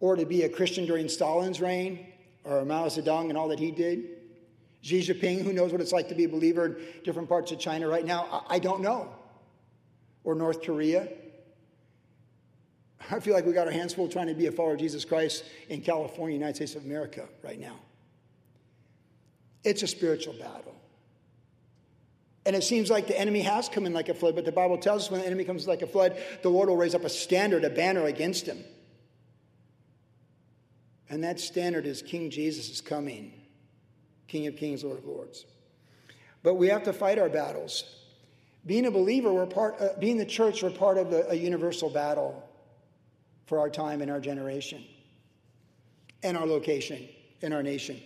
Or 0.00 0.14
to 0.14 0.26
be 0.26 0.42
a 0.42 0.48
Christian 0.48 0.86
during 0.86 1.08
Stalin's 1.08 1.60
reign 1.60 2.06
or 2.44 2.64
Mao 2.64 2.86
Zedong 2.86 3.30
and 3.30 3.38
all 3.38 3.48
that 3.48 3.58
he 3.58 3.70
did. 3.70 4.04
Xi 4.84 5.00
Jinping, 5.00 5.42
who 5.42 5.54
knows 5.54 5.72
what 5.72 5.80
it's 5.80 5.92
like 5.92 6.08
to 6.08 6.14
be 6.14 6.24
a 6.24 6.28
believer 6.28 6.66
in 6.66 6.76
different 7.04 7.26
parts 7.26 7.50
of 7.50 7.58
China 7.58 7.88
right 7.88 8.04
now? 8.04 8.44
I, 8.50 8.58
don't 8.58 8.82
know. 8.82 9.08
Or 10.24 10.34
North 10.34 10.62
Korea. 10.62 11.08
I 13.10 13.18
feel 13.20 13.32
like 13.32 13.46
we 13.46 13.54
got 13.54 13.66
our 13.66 13.72
hands 13.72 13.94
full 13.94 14.08
trying 14.08 14.26
to 14.26 14.34
be 14.34 14.46
a 14.46 14.52
follower 14.52 14.74
of 14.74 14.80
Jesus 14.80 15.02
Christ 15.06 15.44
in 15.70 15.80
California, 15.80 16.36
United 16.36 16.56
States 16.56 16.74
of 16.74 16.84
America, 16.84 17.26
right 17.42 17.58
now. 17.58 17.76
It's 19.64 19.82
a 19.82 19.86
spiritual 19.86 20.34
battle. 20.34 20.74
And 22.44 22.54
it 22.54 22.62
seems 22.62 22.90
like 22.90 23.06
the 23.06 23.18
enemy 23.18 23.40
has 23.40 23.70
come 23.70 23.86
in 23.86 23.94
like 23.94 24.10
a 24.10 24.14
flood, 24.14 24.34
but 24.34 24.44
the 24.44 24.52
Bible 24.52 24.76
tells 24.76 25.04
us 25.04 25.10
when 25.10 25.20
the 25.20 25.26
enemy 25.26 25.44
comes 25.44 25.66
like 25.66 25.80
a 25.80 25.86
flood, 25.86 26.18
the 26.42 26.50
Lord 26.50 26.68
will 26.68 26.76
raise 26.76 26.94
up 26.94 27.04
a 27.04 27.08
standard, 27.08 27.64
a 27.64 27.70
banner 27.70 28.04
against 28.04 28.44
him. 28.44 28.62
And 31.08 31.24
that 31.24 31.40
standard 31.40 31.86
is 31.86 32.02
King 32.02 32.28
Jesus 32.28 32.68
is 32.68 32.82
coming, 32.82 33.32
King 34.28 34.46
of 34.46 34.56
kings, 34.56 34.84
Lord 34.84 34.98
of 34.98 35.04
lords. 35.04 35.44
But 36.42 36.54
we 36.54 36.68
have 36.68 36.84
to 36.84 36.92
fight 36.92 37.18
our 37.18 37.28
battles. 37.28 37.84
Being 38.66 38.86
a 38.86 38.90
believer, 38.90 39.32
we're 39.32 39.46
part, 39.46 39.80
uh, 39.80 39.88
being 39.98 40.16
the 40.16 40.24
church, 40.24 40.62
we're 40.62 40.70
part 40.70 40.98
of 40.98 41.12
a, 41.12 41.30
a 41.30 41.34
universal 41.34 41.90
battle 41.90 42.42
for 43.46 43.58
our 43.58 43.68
time 43.68 44.00
and 44.02 44.10
our 44.10 44.20
generation 44.20 44.84
and 46.22 46.36
our 46.36 46.46
location 46.46 47.08
in 47.42 47.52
our 47.52 47.62
nation. 47.62 48.00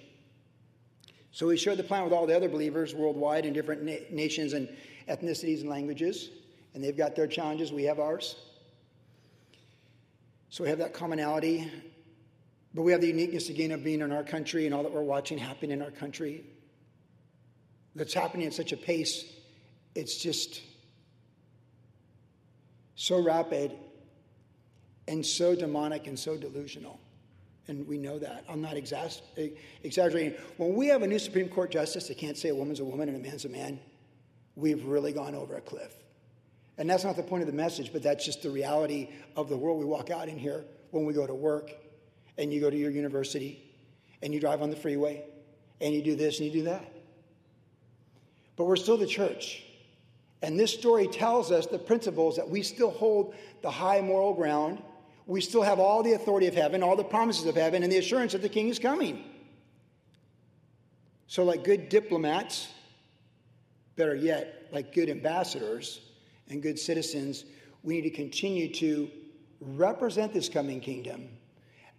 So 1.30 1.46
we 1.46 1.56
share 1.56 1.76
the 1.76 1.84
plan 1.84 2.04
with 2.04 2.12
all 2.12 2.26
the 2.26 2.34
other 2.34 2.48
believers 2.48 2.94
worldwide 2.94 3.46
in 3.46 3.52
different 3.52 3.82
na- 3.82 3.92
nations 4.10 4.52
and 4.52 4.68
ethnicities 5.08 5.60
and 5.60 5.68
languages. 5.68 6.30
And 6.74 6.82
they've 6.82 6.96
got 6.96 7.14
their 7.14 7.26
challenges, 7.26 7.72
we 7.72 7.84
have 7.84 8.00
ours. 8.00 8.36
So 10.50 10.64
we 10.64 10.70
have 10.70 10.78
that 10.78 10.94
commonality. 10.94 11.70
But 12.78 12.84
we 12.84 12.92
have 12.92 13.00
the 13.00 13.08
uniqueness 13.08 13.48
again 13.48 13.72
of 13.72 13.82
being 13.82 14.02
in 14.02 14.12
our 14.12 14.22
country 14.22 14.64
and 14.64 14.72
all 14.72 14.84
that 14.84 14.92
we're 14.92 15.02
watching 15.02 15.36
happen 15.36 15.72
in 15.72 15.82
our 15.82 15.90
country. 15.90 16.44
That's 17.96 18.14
happening 18.14 18.46
at 18.46 18.54
such 18.54 18.70
a 18.70 18.76
pace, 18.76 19.24
it's 19.96 20.16
just 20.16 20.62
so 22.94 23.20
rapid 23.20 23.72
and 25.08 25.26
so 25.26 25.56
demonic 25.56 26.06
and 26.06 26.16
so 26.16 26.36
delusional 26.36 27.00
and 27.66 27.84
we 27.88 27.98
know 27.98 28.16
that. 28.20 28.44
I'm 28.48 28.60
not 28.60 28.76
exaggerating. 28.76 30.34
When 30.56 30.76
we 30.76 30.86
have 30.86 31.02
a 31.02 31.08
new 31.08 31.18
Supreme 31.18 31.48
Court 31.48 31.72
justice 31.72 32.06
that 32.06 32.16
can't 32.16 32.38
say 32.38 32.50
a 32.50 32.54
woman's 32.54 32.78
a 32.78 32.84
woman 32.84 33.08
and 33.08 33.16
a 33.16 33.28
man's 33.28 33.44
a 33.44 33.48
man, 33.48 33.80
we've 34.54 34.84
really 34.84 35.12
gone 35.12 35.34
over 35.34 35.56
a 35.56 35.60
cliff. 35.60 35.96
And 36.78 36.88
that's 36.88 37.02
not 37.02 37.16
the 37.16 37.24
point 37.24 37.42
of 37.42 37.48
the 37.48 37.56
message, 37.56 37.92
but 37.92 38.04
that's 38.04 38.24
just 38.24 38.42
the 38.42 38.50
reality 38.50 39.08
of 39.34 39.48
the 39.48 39.56
world 39.56 39.80
we 39.80 39.84
walk 39.84 40.10
out 40.10 40.28
in 40.28 40.38
here 40.38 40.64
when 40.92 41.04
we 41.04 41.12
go 41.12 41.26
to 41.26 41.34
work 41.34 41.72
and 42.38 42.52
you 42.52 42.60
go 42.60 42.70
to 42.70 42.76
your 42.76 42.90
university 42.90 43.62
and 44.22 44.32
you 44.32 44.40
drive 44.40 44.62
on 44.62 44.70
the 44.70 44.76
freeway 44.76 45.24
and 45.80 45.92
you 45.92 46.02
do 46.02 46.16
this 46.16 46.38
and 46.38 46.46
you 46.46 46.52
do 46.52 46.62
that. 46.64 46.90
But 48.56 48.64
we're 48.64 48.76
still 48.76 48.96
the 48.96 49.06
church. 49.06 49.64
And 50.40 50.58
this 50.58 50.72
story 50.72 51.08
tells 51.08 51.52
us 51.52 51.66
the 51.66 51.78
principles 51.78 52.36
that 52.36 52.48
we 52.48 52.62
still 52.62 52.90
hold 52.90 53.34
the 53.62 53.70
high 53.70 54.00
moral 54.00 54.32
ground 54.32 54.82
we 55.28 55.42
still 55.42 55.62
have 55.62 55.78
all 55.78 56.02
the 56.02 56.14
authority 56.14 56.46
of 56.46 56.54
heaven, 56.54 56.82
all 56.82 56.96
the 56.96 57.04
promises 57.04 57.44
of 57.44 57.54
heaven, 57.54 57.82
and 57.82 57.92
the 57.92 57.98
assurance 57.98 58.32
that 58.32 58.40
the 58.40 58.48
king 58.48 58.68
is 58.68 58.78
coming. 58.78 59.22
So, 61.26 61.44
like 61.44 61.64
good 61.64 61.90
diplomats, 61.90 62.68
better 63.94 64.14
yet, 64.14 64.68
like 64.72 64.94
good 64.94 65.10
ambassadors 65.10 66.00
and 66.48 66.62
good 66.62 66.78
citizens, 66.78 67.44
we 67.82 67.96
need 67.96 68.08
to 68.08 68.10
continue 68.10 68.72
to 68.76 69.10
represent 69.60 70.32
this 70.32 70.48
coming 70.48 70.80
kingdom 70.80 71.28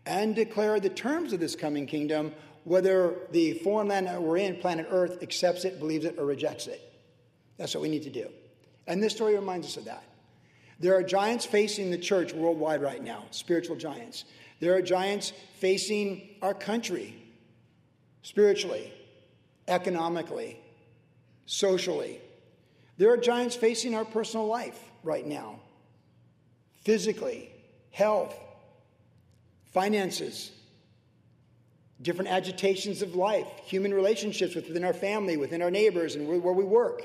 and 0.10 0.36
declare 0.36 0.80
the 0.80 0.90
terms 0.90 1.34
of 1.34 1.40
this 1.40 1.56
coming 1.56 1.86
kingdom, 1.86 2.34
whether 2.64 3.16
the 3.32 3.54
foreign 3.60 3.88
land 3.88 4.08
that 4.08 4.20
we're 4.20 4.38
in, 4.38 4.56
planet 4.56 4.88
Earth, 4.90 5.22
accepts 5.22 5.66
it, 5.66 5.78
believes 5.78 6.04
it, 6.04 6.18
or 6.18 6.26
rejects 6.26 6.66
it. 6.66 6.82
That's 7.58 7.76
what 7.76 7.84
we 7.84 7.90
need 7.90 8.02
to 8.04 8.10
do. 8.10 8.28
And 8.88 9.04
this 9.04 9.14
story 9.14 9.36
reminds 9.36 9.68
us 9.68 9.78
of 9.78 9.86
that. 9.86 10.04
There 10.80 10.96
are 10.96 11.04
giants 11.04 11.46
facing 11.46 11.92
the 11.92 11.98
church 11.98 12.34
worldwide 12.34 12.82
right 12.82 13.04
now, 13.04 13.26
spiritual 13.30 13.76
giants. 13.76 14.26
There 14.60 14.74
are 14.74 14.82
giants 14.82 15.32
facing 15.58 16.38
our 16.42 16.56
country 16.56 17.16
spiritually, 18.24 18.92
economically, 19.68 20.60
socially. 21.46 22.20
There 22.98 23.14
are 23.14 23.18
giants 23.18 23.56
facing 23.56 23.94
our 23.94 24.06
personal 24.06 24.48
life 24.48 24.80
right 25.04 25.26
now 25.26 25.60
physically, 26.84 27.52
health, 27.92 28.36
finances, 29.72 30.52
different 32.02 32.30
agitations 32.30 33.02
of 33.02 33.16
life, 33.16 33.48
human 33.64 33.94
relationships 33.94 34.56
within 34.56 34.84
our 34.84 34.94
family, 34.94 35.38
within 35.38 35.62
our 35.62 35.72
neighbors, 35.72 36.16
and 36.16 36.28
where 36.28 36.54
we 36.54 36.64
work. 36.64 37.04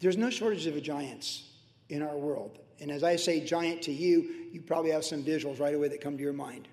There's 0.00 0.16
no 0.16 0.30
shortage 0.30 0.66
of 0.66 0.82
giants 0.82 1.44
in 1.88 2.02
our 2.02 2.16
world. 2.16 2.58
And 2.80 2.90
as 2.90 3.02
I 3.02 3.16
say 3.16 3.40
giant 3.40 3.82
to 3.82 3.92
you, 3.92 4.48
you 4.52 4.60
probably 4.60 4.90
have 4.90 5.04
some 5.04 5.22
visuals 5.22 5.60
right 5.60 5.74
away 5.74 5.88
that 5.88 6.00
come 6.00 6.16
to 6.16 6.22
your 6.22 6.32
mind. 6.32 6.68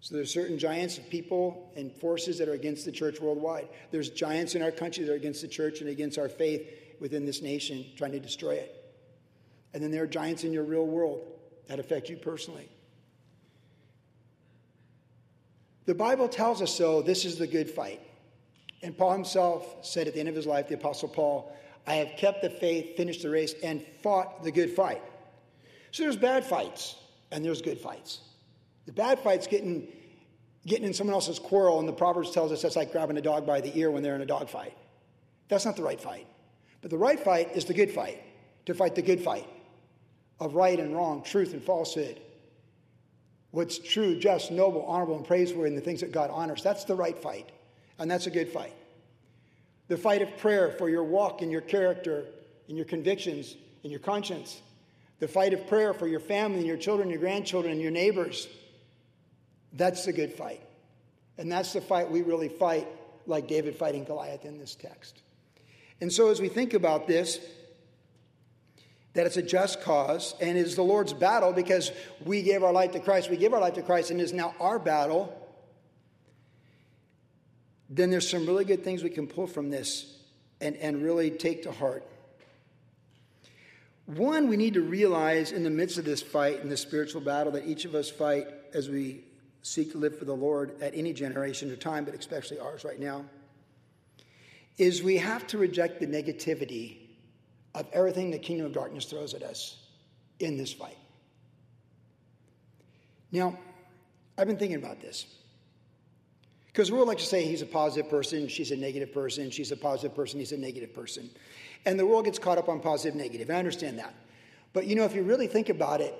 So 0.00 0.16
there's 0.16 0.32
certain 0.32 0.58
giants 0.58 0.98
of 0.98 1.08
people 1.08 1.70
and 1.76 1.92
forces 1.92 2.38
that 2.38 2.48
are 2.48 2.54
against 2.54 2.84
the 2.84 2.90
church 2.90 3.20
worldwide. 3.20 3.68
There's 3.92 4.10
giants 4.10 4.56
in 4.56 4.62
our 4.62 4.72
country 4.72 5.04
that 5.04 5.12
are 5.12 5.16
against 5.16 5.42
the 5.42 5.48
church 5.48 5.80
and 5.80 5.88
against 5.88 6.18
our 6.18 6.28
faith 6.28 6.68
within 6.98 7.24
this 7.24 7.40
nation, 7.40 7.84
trying 7.96 8.10
to 8.12 8.18
destroy 8.18 8.54
it. 8.54 8.92
And 9.72 9.82
then 9.82 9.92
there 9.92 10.02
are 10.02 10.08
giants 10.08 10.42
in 10.42 10.52
your 10.52 10.64
real 10.64 10.86
world 10.86 11.22
that 11.68 11.78
affect 11.78 12.08
you 12.08 12.16
personally. 12.16 12.68
The 15.84 15.94
Bible 15.94 16.28
tells 16.28 16.62
us 16.62 16.74
so 16.74 17.02
this 17.02 17.24
is 17.24 17.38
the 17.38 17.46
good 17.46 17.68
fight. 17.68 18.00
And 18.82 18.96
Paul 18.96 19.12
himself 19.12 19.84
said 19.84 20.08
at 20.08 20.14
the 20.14 20.20
end 20.20 20.28
of 20.28 20.34
his 20.34 20.46
life, 20.46 20.68
the 20.68 20.74
Apostle 20.74 21.08
Paul, 21.08 21.56
I 21.86 21.94
have 21.94 22.16
kept 22.16 22.42
the 22.42 22.50
faith, 22.50 22.96
finished 22.96 23.22
the 23.22 23.30
race, 23.30 23.54
and 23.62 23.84
fought 24.02 24.44
the 24.44 24.52
good 24.52 24.70
fight. 24.70 25.02
So 25.90 26.04
there's 26.04 26.16
bad 26.16 26.44
fights, 26.44 26.96
and 27.30 27.44
there's 27.44 27.62
good 27.62 27.78
fights. 27.78 28.20
The 28.86 28.92
bad 28.92 29.18
fight's 29.20 29.46
getting, 29.46 29.88
getting 30.66 30.84
in 30.84 30.94
someone 30.94 31.14
else's 31.14 31.38
quarrel, 31.38 31.78
and 31.78 31.88
the 31.88 31.92
Proverbs 31.92 32.30
tells 32.30 32.52
us 32.52 32.62
that's 32.62 32.76
like 32.76 32.92
grabbing 32.92 33.16
a 33.18 33.22
dog 33.22 33.46
by 33.46 33.60
the 33.60 33.76
ear 33.76 33.90
when 33.90 34.02
they're 34.02 34.14
in 34.14 34.22
a 34.22 34.26
dog 34.26 34.48
fight. 34.48 34.76
That's 35.48 35.64
not 35.64 35.76
the 35.76 35.82
right 35.82 36.00
fight. 36.00 36.26
But 36.80 36.90
the 36.90 36.98
right 36.98 37.18
fight 37.18 37.52
is 37.54 37.64
the 37.64 37.74
good 37.74 37.90
fight, 37.90 38.22
to 38.66 38.74
fight 38.74 38.94
the 38.94 39.02
good 39.02 39.20
fight 39.20 39.46
of 40.44 40.54
right 40.54 40.78
and 40.78 40.94
wrong, 40.94 41.22
truth 41.22 41.52
and 41.52 41.62
falsehood. 41.62 42.20
What's 43.52 43.78
true, 43.78 44.18
just, 44.18 44.50
noble, 44.50 44.84
honorable, 44.86 45.16
and 45.16 45.26
praiseworthy, 45.26 45.68
and 45.68 45.76
the 45.76 45.82
things 45.82 46.00
that 46.00 46.10
God 46.10 46.30
honors. 46.30 46.62
That's 46.62 46.84
the 46.84 46.94
right 46.94 47.16
fight. 47.16 47.50
And 47.98 48.10
that's 48.10 48.26
a 48.26 48.30
good 48.30 48.48
fight. 48.48 48.72
The 49.88 49.96
fight 49.96 50.22
of 50.22 50.36
prayer 50.38 50.70
for 50.72 50.88
your 50.88 51.04
walk 51.04 51.42
and 51.42 51.52
your 51.52 51.60
character 51.60 52.24
and 52.68 52.76
your 52.76 52.86
convictions 52.86 53.54
and 53.82 53.90
your 53.90 54.00
conscience. 54.00 54.60
The 55.18 55.28
fight 55.28 55.52
of 55.52 55.66
prayer 55.68 55.92
for 55.92 56.06
your 56.06 56.20
family 56.20 56.58
and 56.58 56.66
your 56.66 56.76
children, 56.78 57.10
your 57.10 57.20
grandchildren, 57.20 57.72
and 57.72 57.80
your 57.80 57.90
neighbors. 57.90 58.48
That's 59.74 60.04
the 60.04 60.12
good 60.12 60.32
fight. 60.32 60.62
And 61.38 61.52
that's 61.52 61.72
the 61.72 61.80
fight 61.80 62.10
we 62.10 62.22
really 62.22 62.48
fight, 62.48 62.88
like 63.26 63.46
David 63.48 63.76
fighting 63.76 64.04
Goliath 64.04 64.44
in 64.44 64.58
this 64.58 64.74
text. 64.74 65.22
And 66.00 66.12
so, 66.12 66.30
as 66.30 66.40
we 66.40 66.48
think 66.48 66.74
about 66.74 67.06
this, 67.06 67.38
that 69.14 69.26
it's 69.26 69.36
a 69.36 69.42
just 69.42 69.82
cause 69.82 70.34
and 70.40 70.56
is 70.56 70.76
the 70.76 70.82
Lord's 70.82 71.12
battle 71.12 71.52
because 71.52 71.92
we 72.24 72.42
gave 72.42 72.62
our 72.62 72.72
life 72.72 72.92
to 72.92 73.00
Christ, 73.00 73.30
we 73.30 73.36
give 73.36 73.52
our 73.52 73.60
life 73.60 73.74
to 73.74 73.82
Christ, 73.82 74.10
and 74.10 74.20
is 74.20 74.32
now 74.32 74.54
our 74.58 74.78
battle 74.78 75.38
then 77.94 78.08
there's 78.08 78.28
some 78.28 78.46
really 78.46 78.64
good 78.64 78.82
things 78.82 79.02
we 79.02 79.10
can 79.10 79.26
pull 79.26 79.46
from 79.46 79.68
this 79.68 80.16
and, 80.62 80.76
and 80.76 81.02
really 81.02 81.30
take 81.30 81.64
to 81.64 81.72
heart. 81.72 82.02
One, 84.06 84.48
we 84.48 84.56
need 84.56 84.74
to 84.74 84.80
realize 84.80 85.52
in 85.52 85.62
the 85.62 85.70
midst 85.70 85.98
of 85.98 86.06
this 86.06 86.22
fight 86.22 86.62
and 86.62 86.72
this 86.72 86.80
spiritual 86.80 87.20
battle 87.20 87.52
that 87.52 87.66
each 87.66 87.84
of 87.84 87.94
us 87.94 88.08
fight 88.10 88.48
as 88.72 88.88
we 88.88 89.24
seek 89.60 89.92
to 89.92 89.98
live 89.98 90.18
for 90.18 90.24
the 90.24 90.34
Lord 90.34 90.80
at 90.80 90.94
any 90.94 91.12
generation 91.12 91.70
or 91.70 91.76
time, 91.76 92.06
but 92.06 92.14
especially 92.14 92.58
ours 92.58 92.82
right 92.82 92.98
now, 92.98 93.26
is 94.78 95.02
we 95.02 95.18
have 95.18 95.46
to 95.48 95.58
reject 95.58 96.00
the 96.00 96.06
negativity 96.06 97.01
of 97.74 97.86
everything 97.92 98.30
the 98.30 98.38
kingdom 98.38 98.66
of 98.66 98.72
darkness 98.72 99.04
throws 99.06 99.34
at 99.34 99.42
us 99.42 99.78
in 100.38 100.56
this 100.56 100.72
fight. 100.72 100.98
Now, 103.30 103.58
I've 104.36 104.46
been 104.46 104.58
thinking 104.58 104.76
about 104.76 105.00
this. 105.00 105.26
Because 106.66 106.88
the 106.88 106.94
world 106.94 107.08
likes 107.08 107.22
to 107.22 107.28
say 107.28 107.44
he's 107.44 107.62
a 107.62 107.66
positive 107.66 108.10
person, 108.10 108.48
she's 108.48 108.70
a 108.70 108.76
negative 108.76 109.12
person, 109.12 109.50
she's 109.50 109.72
a 109.72 109.76
positive 109.76 110.16
person, 110.16 110.38
he's 110.38 110.52
a 110.52 110.56
negative 110.56 110.94
person. 110.94 111.28
And 111.84 111.98
the 111.98 112.06
world 112.06 112.24
gets 112.24 112.38
caught 112.38 112.56
up 112.56 112.68
on 112.68 112.80
positive, 112.80 113.14
negative. 113.14 113.50
I 113.50 113.54
understand 113.54 113.98
that. 113.98 114.14
But 114.72 114.86
you 114.86 114.96
know, 114.96 115.04
if 115.04 115.14
you 115.14 115.22
really 115.22 115.46
think 115.46 115.68
about 115.68 116.00
it, 116.00 116.14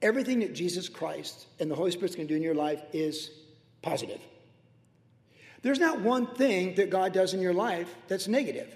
everything 0.00 0.40
that 0.40 0.54
Jesus 0.54 0.88
Christ 0.88 1.46
and 1.60 1.70
the 1.70 1.76
Holy 1.76 1.92
Spirit's 1.92 2.16
going 2.16 2.26
to 2.26 2.34
do 2.34 2.36
in 2.36 2.42
your 2.42 2.54
life 2.54 2.82
is 2.92 3.30
positive. 3.80 4.20
There's 5.62 5.78
not 5.78 6.00
one 6.00 6.26
thing 6.34 6.74
that 6.74 6.90
God 6.90 7.12
does 7.12 7.34
in 7.34 7.40
your 7.40 7.54
life 7.54 7.94
that's 8.08 8.26
negative. 8.26 8.74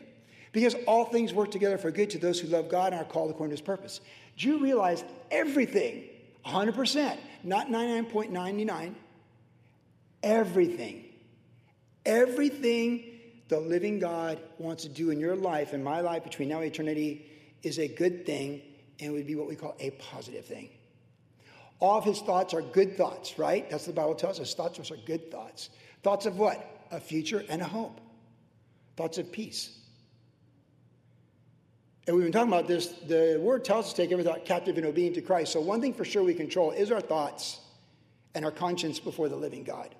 Because 0.57 0.75
all 0.87 1.05
things 1.05 1.35
work 1.35 1.51
together 1.51 1.77
for 1.77 1.91
good 1.91 2.09
to 2.11 2.19
those 2.19 2.41
who 2.41 2.49
love 2.49 2.71
God 2.71 2.95
and 2.95 3.03
are 3.03 3.05
called 3.05 3.31
according 3.31 3.51
to 3.51 3.61
his 3.61 3.61
purpose. 3.61 4.01
Do 4.39 4.49
you 4.49 4.59
realize 4.59 5.05
everything, 5.31 6.05
100%, 6.47 7.19
not 7.45 7.69
99.99, 7.69 8.95
everything 10.23 11.07
Everything 12.07 13.03
the 13.49 13.59
living 13.59 13.99
God 13.99 14.41
wants 14.59 14.85
to 14.85 14.89
do 14.89 15.11
in 15.11 15.19
your 15.19 15.35
life 15.35 15.73
and 15.73 15.85
my 15.85 16.01
life 16.01 16.23
between 16.23 16.49
now 16.49 16.59
and 16.59 16.67
eternity 16.67 17.27
is 17.65 17.79
a 17.81 17.89
good 17.89 18.25
thing 18.25 18.63
and 19.01 19.13
would 19.13 19.27
be 19.27 19.35
what 19.35 19.49
we 19.49 19.57
call 19.57 19.75
a 19.81 19.91
positive 19.91 20.45
thing. 20.45 20.71
All 21.81 21.99
of 21.99 22.05
his 22.05 22.21
thoughts 22.21 22.55
are 22.55 22.63
good 22.63 22.97
thoughts, 22.97 23.39
right? 23.39 23.69
That's 23.69 23.87
what 23.87 23.97
the 23.97 24.01
Bible 24.01 24.15
tells 24.15 24.39
us. 24.39 24.55
Thoughts 24.55 24.91
are 24.91 24.97
good 25.05 25.31
thoughts. 25.33 25.71
Thoughts 26.05 26.27
of 26.27 26.39
what? 26.39 26.65
A 26.93 27.01
future 27.01 27.45
and 27.49 27.61
a 27.61 27.67
hope. 27.67 28.01
Thoughts 28.97 29.19
of 29.19 29.31
peace. 29.33 29.77
And 32.07 32.15
we've 32.15 32.25
been 32.25 32.33
talking 32.33 32.53
about 32.53 32.69
this. 32.69 32.87
The 32.87 33.39
word 33.41 33.65
tells 33.65 33.87
us 33.87 33.93
to 33.93 34.03
take 34.03 34.13
every 34.13 34.25
thought 34.25 34.45
captive 34.45 34.77
and 34.77 34.87
obedient 34.87 35.17
to 35.17 35.23
Christ. 35.23 35.53
So, 35.53 35.61
one 35.61 35.81
thing 35.81 35.93
for 35.93 36.05
sure 36.05 36.23
we 36.23 36.35
control 36.35 36.71
is 36.71 36.91
our 36.93 37.01
thoughts 37.01 37.61
and 38.35 38.45
our 38.45 38.53
conscience 38.53 39.01
before 39.01 39.29
the 39.29 39.37
living 39.37 39.65
God. 39.65 39.95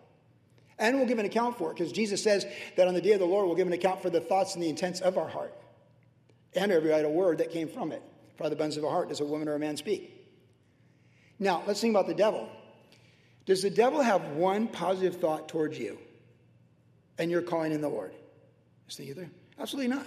And 0.79 0.99
we'll 0.99 1.07
give 1.07 1.19
an 1.19 1.27
account 1.27 1.57
for 1.57 1.71
it 1.71 1.75
because 1.77 1.91
Jesus 1.91 2.23
says 2.23 2.47
that 2.77 2.87
on 2.87 2.95
the 2.95 3.01
day 3.01 3.13
of 3.13 3.19
the 3.19 3.27
Lord, 3.27 3.47
we'll 3.47 3.57
give 3.57 3.67
an 3.67 3.73
account 3.73 4.03
for 4.03 4.11
the 4.11 4.21
thoughts 4.21 4.55
and 4.55 4.63
the 4.63 4.69
intents 4.69 5.01
of 5.01 5.17
our 5.17 5.27
heart 5.27 5.55
and 6.55 6.71
every 6.71 6.93
idle 6.93 7.13
word 7.13 7.39
that 7.39 7.51
came 7.51 7.69
from 7.69 7.93
it. 7.93 8.03
For 8.37 8.49
the 8.49 8.55
abundance 8.55 8.77
of 8.77 8.85
a 8.85 8.91
heart 8.91 9.09
does 9.09 9.21
a 9.21 9.25
woman 9.25 9.49
or 9.49 9.55
a 9.55 9.59
man 9.59 9.77
speak. 9.77 10.13
Now, 11.39 11.63
let's 11.67 11.81
think 11.81 11.93
about 11.93 12.07
the 12.07 12.15
devil. 12.15 12.49
Does 13.47 13.63
the 13.63 13.71
devil 13.71 14.03
have 14.03 14.23
one 14.33 14.69
positive 14.69 15.17
thought 15.17 15.49
towards 15.49 15.79
you 15.79 15.99
and 17.19 17.31
you're 17.31 17.43
calling 17.43 17.73
in 17.73 17.81
the 17.81 17.89
Lord? 17.89 18.13
Is 18.89 19.01
either? 19.01 19.29
Absolutely 19.59 19.89
not. 19.89 20.07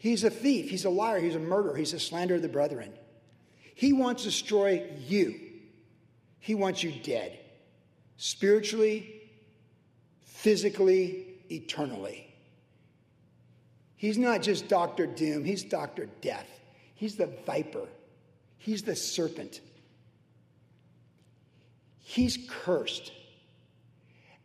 He's 0.00 0.24
a 0.24 0.30
thief, 0.30 0.70
he's 0.70 0.86
a 0.86 0.90
liar, 0.90 1.20
he's 1.20 1.34
a 1.34 1.38
murderer, 1.38 1.76
he's 1.76 1.92
a 1.92 2.00
slanderer 2.00 2.36
of 2.36 2.42
the 2.42 2.48
brethren. 2.48 2.90
He 3.74 3.92
wants 3.92 4.22
to 4.22 4.30
destroy 4.30 4.82
you, 5.06 5.38
he 6.38 6.54
wants 6.54 6.82
you 6.82 6.90
dead 6.90 7.38
spiritually, 8.16 9.28
physically, 10.22 11.26
eternally. 11.50 12.34
He's 13.94 14.16
not 14.16 14.40
just 14.40 14.68
Dr. 14.68 15.06
Doom, 15.06 15.44
he's 15.44 15.64
Dr. 15.64 16.08
Death. 16.22 16.48
He's 16.94 17.16
the 17.16 17.26
viper, 17.44 17.86
he's 18.56 18.82
the 18.82 18.96
serpent. 18.96 19.60
He's 21.98 22.38
cursed. 22.48 23.12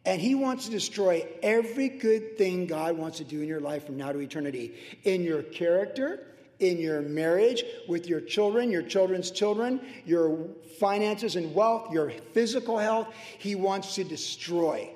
And 0.05 0.21
he 0.21 0.35
wants 0.35 0.65
to 0.65 0.71
destroy 0.71 1.25
every 1.41 1.89
good 1.89 2.37
thing 2.37 2.67
God 2.67 2.95
wants 2.95 3.17
to 3.17 3.23
do 3.23 3.41
in 3.41 3.47
your 3.47 3.59
life 3.59 3.87
from 3.87 3.97
now 3.97 4.11
to 4.11 4.19
eternity 4.19 4.75
in 5.03 5.23
your 5.23 5.41
character, 5.41 6.27
in 6.59 6.77
your 6.77 7.01
marriage, 7.01 7.63
with 7.87 8.07
your 8.07 8.21
children, 8.21 8.69
your 8.69 8.83
children's 8.83 9.31
children, 9.31 9.81
your 10.05 10.47
finances 10.79 11.35
and 11.35 11.53
wealth, 11.55 11.91
your 11.91 12.11
physical 12.33 12.77
health. 12.77 13.13
He 13.39 13.55
wants 13.55 13.95
to 13.95 14.03
destroy. 14.03 14.91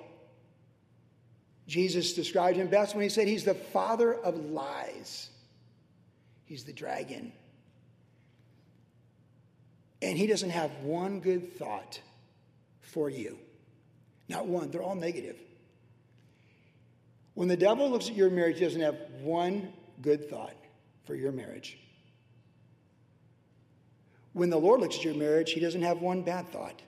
Jesus 1.68 2.14
described 2.14 2.58
him 2.58 2.68
best 2.68 2.96
when 2.96 3.04
he 3.04 3.10
said 3.10 3.28
he's 3.28 3.44
the 3.44 3.56
father 3.56 4.14
of 4.14 4.36
lies. 4.52 5.30
He's 6.46 6.64
the 6.64 6.74
dragon. 6.74 7.32
And 10.02 10.18
he 10.18 10.28
doesn't 10.28 10.50
have 10.52 10.72
one 10.82 11.20
good 11.20 11.58
thought 11.58 12.00
for 12.82 13.10
you. 13.10 13.38
Not 14.30 14.46
one, 14.46 14.70
they're 14.70 14.84
all 14.84 14.96
negative. 14.96 15.38
When 17.34 17.48
the 17.48 17.58
devil 17.58 17.90
looks 17.90 18.08
at 18.08 18.16
your 18.16 18.30
marriage, 18.30 18.60
he 18.60 18.66
doesn't 18.66 18.82
have 18.82 18.96
one 19.22 19.74
good 20.02 20.30
thought 20.30 20.56
for 21.06 21.16
your 21.16 21.32
marriage. 21.32 21.80
When 24.34 24.50
the 24.50 24.58
Lord 24.58 24.82
looks 24.82 24.98
at 24.98 25.04
your 25.04 25.16
marriage, 25.16 25.52
he 25.52 25.60
doesn't 25.60 25.82
have 25.82 26.00
one 26.00 26.22
bad 26.22 26.52
thought. 26.52 26.82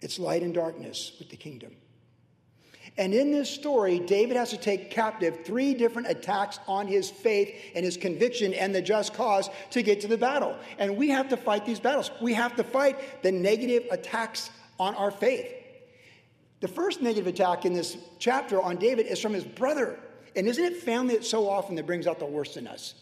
It's 0.00 0.18
light 0.18 0.42
and 0.42 0.54
darkness 0.54 1.12
with 1.18 1.30
the 1.30 1.36
kingdom. 1.36 1.74
And 2.96 3.12
in 3.12 3.32
this 3.32 3.50
story, 3.50 3.98
David 3.98 4.36
has 4.36 4.50
to 4.50 4.56
take 4.56 4.90
captive 4.90 5.44
three 5.44 5.74
different 5.74 6.08
attacks 6.08 6.60
on 6.68 6.86
his 6.86 7.10
faith 7.10 7.52
and 7.74 7.84
his 7.84 7.96
conviction 7.96 8.54
and 8.54 8.72
the 8.72 8.80
just 8.80 9.14
cause 9.14 9.50
to 9.70 9.82
get 9.82 10.00
to 10.02 10.06
the 10.06 10.16
battle. 10.16 10.56
And 10.78 10.96
we 10.96 11.08
have 11.08 11.28
to 11.30 11.36
fight 11.36 11.66
these 11.66 11.80
battles. 11.80 12.12
We 12.22 12.34
have 12.34 12.54
to 12.56 12.64
fight 12.64 13.22
the 13.22 13.32
negative 13.32 13.84
attacks 13.90 14.50
on 14.78 14.94
our 14.94 15.10
faith. 15.10 15.52
The 16.60 16.68
first 16.68 17.02
negative 17.02 17.26
attack 17.26 17.64
in 17.66 17.72
this 17.72 17.96
chapter 18.20 18.62
on 18.62 18.76
David 18.76 19.06
is 19.06 19.20
from 19.20 19.34
his 19.34 19.44
brother. 19.44 19.98
And 20.36 20.46
isn't 20.46 20.64
it 20.64 20.76
family 20.76 21.16
that 21.16 21.24
so 21.24 21.48
often 21.48 21.74
that 21.74 21.86
brings 21.86 22.06
out 22.06 22.20
the 22.20 22.26
worst 22.26 22.56
in 22.56 22.68
us? 22.68 22.94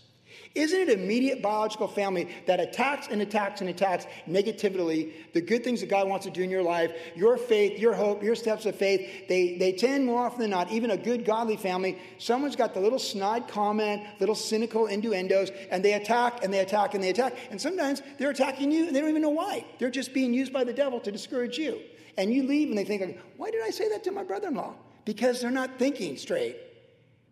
Isn't 0.55 0.79
it 0.79 0.91
immediate 0.91 1.41
biological 1.41 1.89
family 1.89 2.29
that 2.47 2.61
attacks 2.61 3.09
and 3.11 3.23
attacks 3.23 3.63
and 3.63 3.71
attacks 3.71 4.07
negatively 4.27 5.15
the 5.33 5.41
good 5.41 5.65
things 5.65 5.81
that 5.81 5.89
God 5.89 6.09
wants 6.09 6.27
to 6.27 6.31
do 6.31 6.43
in 6.43 6.51
your 6.51 6.63
life, 6.63 6.93
your 7.17 7.39
faith, 7.39 7.79
your 7.79 7.95
hope, 7.95 8.23
your 8.23 8.35
steps 8.35 8.67
of 8.67 8.77
faith? 8.77 9.29
They, 9.29 9.57
they 9.57 9.73
tend 9.73 10.05
more 10.05 10.27
often 10.27 10.41
than 10.41 10.51
not, 10.51 10.71
even 10.71 10.91
a 10.91 10.97
good 10.97 11.25
godly 11.25 11.57
family, 11.57 11.99
someone's 12.19 12.55
got 12.55 12.75
the 12.75 12.81
little 12.81 12.99
snide 12.99 13.49
comment, 13.49 14.03
little 14.21 14.35
cynical 14.35 14.87
innuendos, 14.87 15.51
and 15.71 15.83
they 15.83 15.95
attack 15.95 16.45
and 16.45 16.53
they 16.53 16.59
attack 16.59 16.95
and 16.95 17.03
they 17.03 17.11
attack. 17.11 17.35
And 17.51 17.59
sometimes 17.59 18.03
they're 18.19 18.31
attacking 18.31 18.71
you 18.71 18.87
and 18.87 18.95
they 18.95 19.01
don't 19.01 19.09
even 19.09 19.23
know 19.23 19.31
why. 19.31 19.65
They're 19.79 19.91
just 19.91 20.13
being 20.13 20.35
used 20.35 20.53
by 20.53 20.65
the 20.65 20.75
devil 20.75 21.01
to 21.01 21.11
discourage 21.11 21.57
you. 21.57 21.81
And 22.19 22.31
you 22.33 22.43
leave 22.43 22.69
and 22.69 22.77
they 22.77 22.85
think, 22.85 23.19
why 23.39 23.51
did 23.51 23.63
I 23.63 23.71
say 23.71 23.89
that 23.89 24.05
to 24.05 24.11
my 24.11 24.23
brother 24.23 24.49
in 24.49 24.55
law? 24.55 24.75
Because 25.07 25.41
they're 25.41 25.51
not 25.51 25.79
thinking 25.79 26.19
straight 26.19 26.57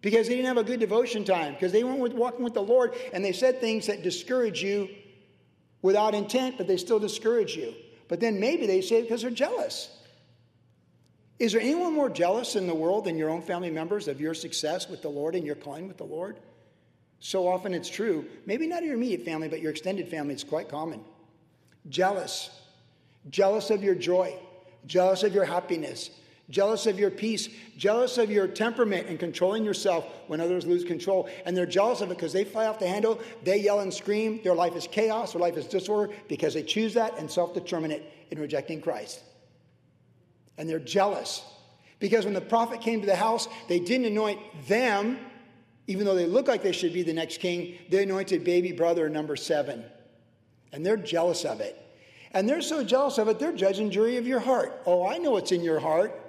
because 0.02 0.28
they 0.28 0.34
didn't 0.36 0.48
have 0.48 0.56
a 0.56 0.64
good 0.64 0.80
devotion 0.80 1.24
time, 1.24 1.54
because 1.54 1.72
they 1.72 1.84
weren't 1.84 2.14
walking 2.14 2.44
with 2.44 2.54
the 2.54 2.62
Lord, 2.62 2.94
and 3.12 3.24
they 3.24 3.32
said 3.32 3.60
things 3.60 3.86
that 3.86 4.02
discourage 4.02 4.62
you 4.62 4.88
without 5.82 6.14
intent, 6.14 6.56
but 6.58 6.66
they 6.66 6.76
still 6.76 6.98
discourage 6.98 7.56
you. 7.56 7.74
But 8.08 8.20
then 8.20 8.40
maybe 8.40 8.66
they 8.66 8.80
say 8.80 8.98
it 8.98 9.02
because 9.02 9.22
they're 9.22 9.30
jealous. 9.30 9.96
Is 11.38 11.52
there 11.52 11.60
anyone 11.60 11.94
more 11.94 12.10
jealous 12.10 12.56
in 12.56 12.66
the 12.66 12.74
world 12.74 13.04
than 13.04 13.16
your 13.16 13.30
own 13.30 13.40
family 13.40 13.70
members 13.70 14.08
of 14.08 14.20
your 14.20 14.34
success 14.34 14.88
with 14.88 15.00
the 15.00 15.08
Lord 15.08 15.34
and 15.34 15.46
your 15.46 15.54
calling 15.54 15.88
with 15.88 15.96
the 15.96 16.04
Lord? 16.04 16.38
So 17.18 17.48
often 17.48 17.72
it's 17.72 17.88
true. 17.88 18.26
Maybe 18.46 18.66
not 18.66 18.82
your 18.82 18.94
immediate 18.94 19.24
family, 19.24 19.48
but 19.48 19.60
your 19.60 19.70
extended 19.70 20.08
family, 20.08 20.34
it's 20.34 20.44
quite 20.44 20.68
common. 20.68 21.02
Jealous. 21.88 22.50
Jealous 23.28 23.70
of 23.70 23.82
your 23.82 23.94
joy, 23.94 24.34
jealous 24.86 25.22
of 25.22 25.34
your 25.34 25.44
happiness, 25.44 26.10
jealous 26.50 26.86
of 26.86 26.98
your 26.98 27.10
peace, 27.10 27.48
jealous 27.76 28.18
of 28.18 28.30
your 28.30 28.46
temperament 28.46 29.06
and 29.08 29.18
controlling 29.18 29.64
yourself 29.64 30.06
when 30.26 30.40
others 30.40 30.66
lose 30.66 30.84
control. 30.84 31.28
And 31.46 31.56
they're 31.56 31.66
jealous 31.66 32.00
of 32.00 32.10
it 32.10 32.16
because 32.16 32.32
they 32.32 32.44
fly 32.44 32.66
off 32.66 32.78
the 32.78 32.88
handle, 32.88 33.20
they 33.44 33.58
yell 33.58 33.80
and 33.80 33.92
scream. 33.92 34.40
Their 34.42 34.54
life 34.54 34.76
is 34.76 34.86
chaos, 34.86 35.32
their 35.32 35.40
life 35.40 35.56
is 35.56 35.66
disorder 35.66 36.12
because 36.28 36.54
they 36.54 36.62
choose 36.62 36.94
that 36.94 37.18
and 37.18 37.30
self 37.30 37.54
determine 37.54 37.90
it 37.92 38.12
in 38.30 38.38
rejecting 38.38 38.80
Christ. 38.80 39.20
And 40.58 40.68
they're 40.68 40.78
jealous 40.78 41.42
because 42.00 42.24
when 42.24 42.34
the 42.34 42.40
prophet 42.40 42.80
came 42.80 43.00
to 43.00 43.06
the 43.06 43.16
house, 43.16 43.48
they 43.68 43.78
didn't 43.78 44.06
anoint 44.06 44.40
them, 44.66 45.18
even 45.86 46.04
though 46.04 46.14
they 46.14 46.26
look 46.26 46.48
like 46.48 46.62
they 46.62 46.72
should 46.72 46.92
be 46.92 47.02
the 47.02 47.12
next 47.12 47.38
king. 47.40 47.78
They 47.88 48.02
anointed 48.02 48.44
baby 48.44 48.72
brother 48.72 49.08
number 49.08 49.36
seven. 49.36 49.84
And 50.72 50.84
they're 50.84 50.96
jealous 50.96 51.44
of 51.44 51.60
it. 51.60 51.76
And 52.32 52.48
they're 52.48 52.62
so 52.62 52.84
jealous 52.84 53.18
of 53.18 53.28
it, 53.28 53.38
they're 53.38 53.52
judging 53.52 53.90
jury 53.90 54.16
of 54.16 54.26
your 54.26 54.40
heart. 54.40 54.82
Oh, 54.86 55.06
I 55.06 55.18
know 55.18 55.32
what's 55.32 55.52
in 55.52 55.62
your 55.62 55.80
heart. 55.80 56.19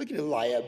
Look 0.00 0.10
at 0.12 0.18
Eliab. 0.18 0.64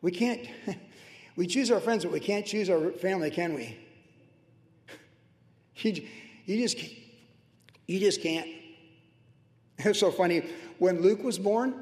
We 0.00 0.10
can't, 0.10 0.48
we 1.36 1.46
choose 1.46 1.70
our 1.70 1.78
friends, 1.78 2.04
but 2.04 2.12
we 2.12 2.20
can't 2.20 2.46
choose 2.46 2.70
our 2.70 2.90
family, 2.92 3.30
can 3.30 3.54
we? 3.54 3.76
You, 5.82 6.06
you 6.44 6.60
just, 6.60 6.78
you 7.86 8.00
just 8.00 8.22
can't. 8.22 8.48
It's 9.78 9.98
so 9.98 10.10
funny. 10.10 10.42
When 10.78 11.00
Luke 11.00 11.22
was 11.22 11.38
born 11.38 11.74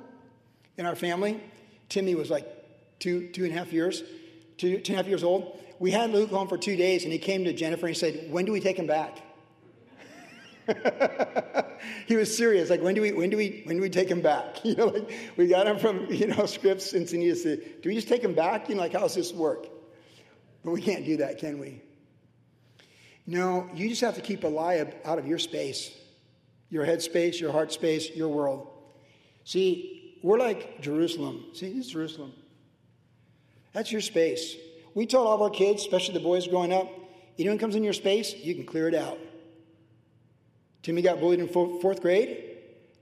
in 0.76 0.86
our 0.86 0.94
family, 0.94 1.40
Timmy 1.88 2.14
was 2.14 2.30
like 2.30 2.46
two, 2.98 3.28
two 3.28 3.44
and 3.44 3.52
a 3.52 3.56
half 3.56 3.72
years, 3.72 4.02
two, 4.56 4.78
two 4.78 4.92
and 4.92 5.00
a 5.00 5.02
half 5.02 5.08
years 5.08 5.24
old. 5.24 5.60
We 5.78 5.92
had 5.92 6.10
Luke 6.10 6.30
home 6.30 6.48
for 6.48 6.58
two 6.58 6.76
days, 6.76 7.04
and 7.04 7.12
he 7.12 7.18
came 7.18 7.44
to 7.44 7.52
Jennifer 7.52 7.86
and 7.86 7.94
he 7.94 7.98
said, 7.98 8.32
When 8.32 8.44
do 8.44 8.52
we 8.52 8.60
take 8.60 8.76
him 8.76 8.86
back? 8.86 9.18
he 12.06 12.16
was 12.16 12.34
serious. 12.36 12.70
Like, 12.70 12.82
when 12.82 12.94
do 12.94 13.02
we, 13.02 13.12
when 13.12 13.30
do 13.30 13.36
we, 13.36 13.62
when 13.64 13.76
do 13.76 13.82
we 13.82 13.90
take 13.90 14.08
him 14.08 14.20
back? 14.20 14.56
You 14.64 14.74
know, 14.74 14.86
like 14.86 15.10
we 15.36 15.46
got 15.46 15.66
him 15.66 15.78
from, 15.78 16.06
you 16.10 16.26
know, 16.26 16.44
Scripps, 16.46 16.90
said, 16.90 17.08
do 17.08 17.88
we 17.88 17.94
just 17.94 18.08
take 18.08 18.22
him 18.22 18.34
back? 18.34 18.68
You 18.68 18.74
know, 18.74 18.82
like, 18.82 18.92
how 18.92 19.00
does 19.00 19.14
this 19.14 19.32
work? 19.32 19.66
But 20.64 20.72
we 20.72 20.82
can't 20.82 21.04
do 21.04 21.16
that, 21.18 21.38
can 21.38 21.58
we? 21.58 21.80
No, 23.26 23.68
you 23.74 23.88
just 23.88 24.00
have 24.00 24.14
to 24.16 24.20
keep 24.20 24.44
Eliab 24.44 24.94
out 25.04 25.18
of 25.18 25.26
your 25.26 25.38
space, 25.38 25.90
your 26.70 26.84
head 26.84 27.02
space, 27.02 27.40
your 27.40 27.52
heart 27.52 27.72
space, 27.72 28.10
your 28.14 28.28
world. 28.28 28.68
See, 29.44 30.18
we're 30.22 30.38
like 30.38 30.80
Jerusalem. 30.80 31.44
See, 31.54 31.72
this 31.72 31.86
is 31.86 31.92
Jerusalem. 31.92 32.32
That's 33.72 33.92
your 33.92 34.00
space. 34.00 34.56
We 34.94 35.06
told 35.06 35.26
all 35.26 35.34
of 35.34 35.42
our 35.42 35.50
kids, 35.50 35.82
especially 35.82 36.14
the 36.14 36.20
boys 36.20 36.48
growing 36.48 36.72
up, 36.72 36.88
anyone 37.38 37.58
comes 37.58 37.76
in 37.76 37.84
your 37.84 37.92
space, 37.92 38.34
you 38.34 38.54
can 38.54 38.64
clear 38.64 38.88
it 38.88 38.94
out. 38.94 39.18
Timmy 40.82 41.02
got 41.02 41.20
bullied 41.20 41.40
in 41.40 41.48
fourth 41.48 42.00
grade, 42.00 42.56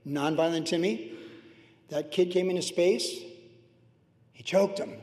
nonviolent 0.05 0.65
Timmy. 0.65 1.13
That 1.89 2.11
kid 2.11 2.31
came 2.31 2.49
into 2.49 2.61
space, 2.61 3.21
he 4.33 4.43
choked 4.43 4.77
him. 4.77 4.93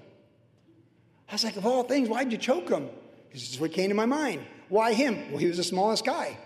I 1.29 1.33
was 1.33 1.45
like, 1.45 1.57
of 1.57 1.65
all 1.65 1.85
things, 1.85 2.09
why'd 2.09 2.31
you 2.31 2.39
choke 2.39 2.69
him? 2.69 2.89
This 3.33 3.51
is 3.51 3.59
what 3.59 3.73
came 3.73 3.89
to 3.89 3.95
my 3.95 4.07
mind. 4.07 4.45
Why 4.69 4.93
him? 4.93 5.31
Well, 5.31 5.39
he 5.39 5.47
was 5.47 5.57
the 5.57 5.65
smallest 5.65 6.05
guy. 6.05 6.39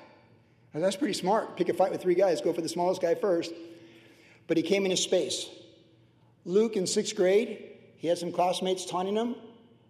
Said, 0.72 0.82
That's 0.82 0.96
pretty 0.96 1.14
smart. 1.14 1.56
Pick 1.56 1.68
a 1.68 1.74
fight 1.74 1.90
with 1.90 2.00
three 2.00 2.14
guys, 2.14 2.40
go 2.40 2.52
for 2.52 2.60
the 2.60 2.68
smallest 2.68 3.02
guy 3.02 3.14
first. 3.14 3.52
But 4.46 4.56
he 4.56 4.62
came 4.62 4.84
into 4.84 4.96
space. 4.96 5.48
Luke 6.44 6.76
in 6.76 6.86
sixth 6.86 7.16
grade, 7.16 7.72
he 7.96 8.08
had 8.08 8.16
some 8.16 8.32
classmates 8.32 8.86
taunting 8.86 9.16
him. 9.16 9.34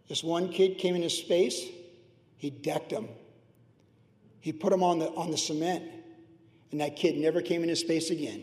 This 0.09 0.25
one 0.25 0.49
kid 0.49 0.79
came 0.79 0.97
into 0.97 1.11
space, 1.11 1.67
he 2.37 2.51
decked 2.51 2.91
him. 2.91 3.09
He 4.41 4.53
put 4.53 4.73
him 4.73 4.83
on 4.83 4.99
the, 4.99 5.11
on 5.11 5.31
the 5.31 5.37
cement 5.37 5.85
and 6.71 6.81
that 6.81 6.97
kid 6.97 7.17
never 7.17 7.41
came 7.41 7.63
into 7.63 7.77
space 7.77 8.11
again. 8.11 8.43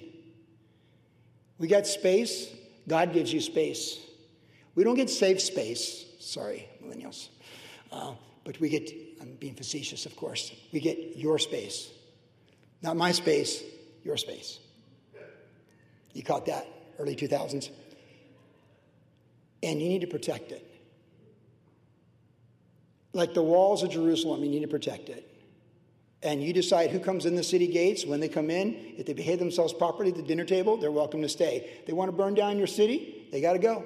We 1.57 1.67
got 1.67 1.87
space, 1.87 2.49
God 2.87 3.13
gives 3.13 3.31
you 3.31 3.39
space. 3.39 3.99
We 4.73 4.83
don't 4.83 4.95
get 4.95 5.09
safe 5.09 5.41
space, 5.41 6.05
sorry, 6.19 6.67
millennials. 6.83 7.29
Uh, 7.91 8.13
but 8.43 8.59
we 8.59 8.69
get, 8.69 8.91
I'm 9.21 9.35
being 9.35 9.55
facetious, 9.55 10.05
of 10.05 10.15
course, 10.15 10.51
we 10.73 10.79
get 10.79 11.17
your 11.17 11.39
space. 11.39 11.91
Not 12.81 12.97
my 12.97 13.11
space, 13.11 13.63
your 14.03 14.17
space. 14.17 14.59
You 16.13 16.23
caught 16.23 16.45
that, 16.47 16.67
early 16.99 17.15
2000s. 17.15 17.69
And 19.63 19.81
you 19.81 19.89
need 19.89 20.01
to 20.01 20.07
protect 20.07 20.51
it. 20.51 20.63
Like 23.13 23.33
the 23.33 23.41
walls 23.41 23.81
of 23.81 23.91
Jerusalem, 23.91 24.43
you 24.43 24.49
need 24.49 24.61
to 24.61 24.67
protect 24.67 25.09
it 25.09 25.34
and 26.23 26.43
you 26.43 26.53
decide 26.53 26.89
who 26.89 26.99
comes 26.99 27.25
in 27.25 27.35
the 27.35 27.43
city 27.43 27.67
gates 27.67 28.05
when 28.05 28.19
they 28.19 28.27
come 28.27 28.49
in. 28.49 28.93
If 28.97 29.05
they 29.05 29.13
behave 29.13 29.39
themselves 29.39 29.73
properly 29.73 30.09
at 30.09 30.15
the 30.15 30.23
dinner 30.23 30.45
table, 30.45 30.77
they're 30.77 30.91
welcome 30.91 31.21
to 31.21 31.29
stay. 31.29 31.81
They 31.85 31.93
want 31.93 32.09
to 32.09 32.17
burn 32.17 32.33
down 32.33 32.57
your 32.57 32.67
city, 32.67 33.27
they 33.31 33.41
got 33.41 33.53
to 33.53 33.59
go. 33.59 33.83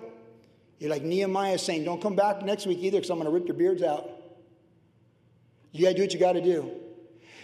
You're 0.79 0.89
like 0.89 1.03
Nehemiah 1.03 1.57
saying, 1.57 1.83
Don't 1.83 2.01
come 2.01 2.15
back 2.15 2.41
next 2.43 2.65
week 2.65 2.79
either 2.79 2.97
because 2.97 3.09
I'm 3.09 3.17
going 3.17 3.29
to 3.29 3.33
rip 3.33 3.47
your 3.47 3.57
beards 3.57 3.83
out. 3.83 4.09
You 5.71 5.83
got 5.83 5.89
to 5.89 5.95
do 5.95 6.03
what 6.03 6.13
you 6.13 6.19
got 6.19 6.33
to 6.33 6.41
do. 6.41 6.71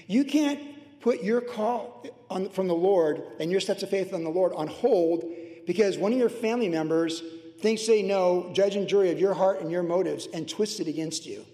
You 0.08 0.24
can't 0.24 0.60
put 1.02 1.22
your 1.22 1.42
call 1.42 2.06
on, 2.30 2.50
from 2.50 2.68
the 2.68 2.76
Lord 2.76 3.22
and 3.40 3.52
your 3.52 3.60
steps 3.60 3.84
of 3.84 3.90
faith 3.90 4.14
on 4.14 4.24
the 4.24 4.30
Lord 4.30 4.54
on 4.54 4.68
hold 4.68 5.26
because 5.68 5.98
one 5.98 6.12
of 6.14 6.18
your 6.18 6.30
family 6.30 6.70
members 6.70 7.22
thinks 7.60 7.86
they 7.88 8.02
know, 8.02 8.52
judge 8.54 8.76
and 8.76 8.88
jury 8.88 9.12
of 9.12 9.20
your 9.20 9.34
heart 9.34 9.62
and 9.62 9.72
your 9.72 9.84
motives, 9.84 10.28
and 10.34 10.48
twists 10.48 10.80
it 10.80 10.88
against 10.88 11.26
you. 11.26 11.46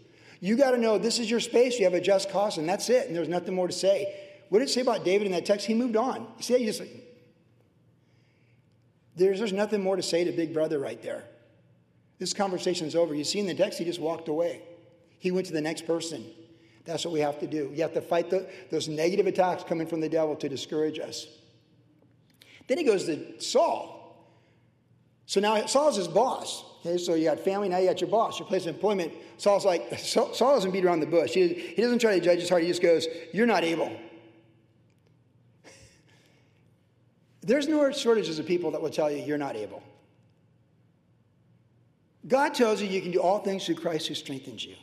You 0.42 0.58
got 0.58 0.72
to 0.72 0.78
know 0.78 0.98
this 0.98 1.20
is 1.20 1.30
your 1.30 1.40
space. 1.40 1.78
You 1.78 1.86
have 1.86 1.94
a 1.94 2.02
just 2.02 2.30
cause, 2.30 2.58
and 2.58 2.68
that's 2.68 2.90
it. 2.90 3.08
And 3.08 3.16
there's 3.16 3.30
nothing 3.30 3.54
more 3.54 3.68
to 3.68 3.74
say. 3.74 4.14
What 4.50 4.60
did 4.60 4.68
it 4.68 4.72
say 4.72 4.82
about 4.82 5.06
David 5.06 5.28
in 5.28 5.32
that 5.32 5.46
text? 5.46 5.68
He 5.68 5.74
moved 5.74 5.96
on. 5.96 6.28
You 6.38 6.44
see, 6.44 6.58
you 6.58 6.66
just 6.66 6.82
there's, 9.16 9.40
there's 9.40 9.54
nothing 9.54 9.82
more 9.82 9.96
to 9.96 10.02
say 10.02 10.24
to 10.24 10.32
Big 10.32 10.54
Brother 10.54 10.80
right 10.80 11.02
there. 11.02 11.24
This 12.18 12.34
conversation 12.34 12.88
is 12.88 12.96
over. 12.96 13.14
You 13.14 13.24
see 13.24 13.40
in 13.40 13.46
the 13.46 13.54
text, 13.54 13.78
he 13.78 13.86
just 13.86 14.00
walked 14.00 14.28
away. 14.28 14.64
He 15.20 15.32
went 15.32 15.48
to 15.48 15.54
the 15.54 15.62
next 15.62 15.86
person. 15.86 16.26
That's 16.86 17.06
what 17.06 17.14
we 17.14 17.20
have 17.20 17.40
to 17.40 17.48
do. 17.48 17.72
You 17.74 17.84
have 17.84 17.94
to 17.94 18.02
fight 18.02 18.30
the, 18.30 18.50
those 18.72 18.88
negative 18.88 19.28
attacks 19.28 19.64
coming 19.64 19.86
from 19.86 20.02
the 20.02 20.10
devil 20.10 20.36
to 20.38 20.50
discourage 20.50 20.98
us. 21.00 21.28
Then 22.68 22.80
he 22.80 22.84
goes 22.84 23.06
to 23.06 23.40
Saul. 23.40 24.00
So 25.28 25.40
now 25.40 25.66
Saul's 25.66 25.98
his 25.98 26.08
boss. 26.08 26.64
Okay, 26.84 26.98
so 26.98 27.14
you 27.14 27.26
got 27.26 27.40
family, 27.40 27.70
now 27.70 27.78
you 27.78 27.88
got 27.88 28.02
your 28.02 28.10
boss, 28.10 28.40
your 28.40 28.48
place 28.48 28.64
of 28.66 28.74
employment. 28.74 29.14
Saul's 29.38 29.66
like, 29.66 30.00
Saul 30.00 30.34
doesn't 30.34 30.72
beat 30.72 30.84
around 30.84 31.00
the 31.00 31.06
bush. 31.06 31.32
He, 31.32 31.54
he 31.54 31.82
doesn't 31.82 32.00
try 32.00 32.18
to 32.18 32.26
judge 32.26 32.40
his 32.40 32.50
heart. 32.50 32.64
He 32.64 32.68
just 32.68 32.82
goes, 32.82 33.08
You're 33.32 33.46
not 33.46 33.64
able. 33.64 33.96
There's 37.42 37.68
no 37.68 37.92
shortages 37.92 38.40
of 38.40 38.48
people 38.48 38.72
that 38.72 38.82
will 38.82 38.90
tell 38.90 39.12
you 39.12 39.24
you're 39.24 39.38
not 39.38 39.56
able. 39.56 39.84
God 42.28 42.56
tells 42.56 42.82
you 42.82 42.88
you 42.88 43.02
can 43.02 43.12
do 43.12 43.22
all 43.22 43.40
things 43.40 43.66
through 43.66 43.76
Christ 43.76 44.08
who 44.08 44.16
strengthens 44.16 44.66
you. 44.66 44.76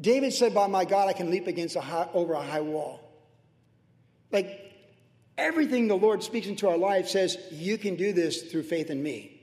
David 0.00 0.32
said, 0.32 0.54
By 0.54 0.66
my 0.66 0.84
God, 0.84 1.08
I 1.08 1.12
can 1.12 1.30
leap 1.30 1.46
against 1.46 1.76
a 1.76 1.80
high, 1.80 2.08
over 2.14 2.32
a 2.32 2.42
high 2.42 2.60
wall. 2.60 3.00
Like 4.32 4.72
everything 5.38 5.86
the 5.86 5.96
Lord 5.96 6.24
speaks 6.24 6.48
into 6.48 6.68
our 6.68 6.76
life 6.76 7.06
says, 7.06 7.38
You 7.52 7.78
can 7.78 7.94
do 7.94 8.12
this 8.12 8.42
through 8.42 8.64
faith 8.64 8.90
in 8.90 9.00
me. 9.00 9.33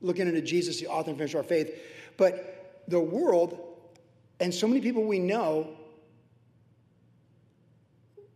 Looking 0.00 0.28
into 0.28 0.42
Jesus, 0.42 0.80
the 0.80 0.86
author 0.86 1.10
and 1.10 1.18
finisher 1.18 1.38
of 1.38 1.44
our 1.44 1.48
faith. 1.48 1.78
But 2.16 2.82
the 2.88 3.00
world 3.00 3.70
and 4.40 4.54
so 4.54 4.66
many 4.66 4.80
people 4.80 5.04
we 5.04 5.18
know, 5.18 5.68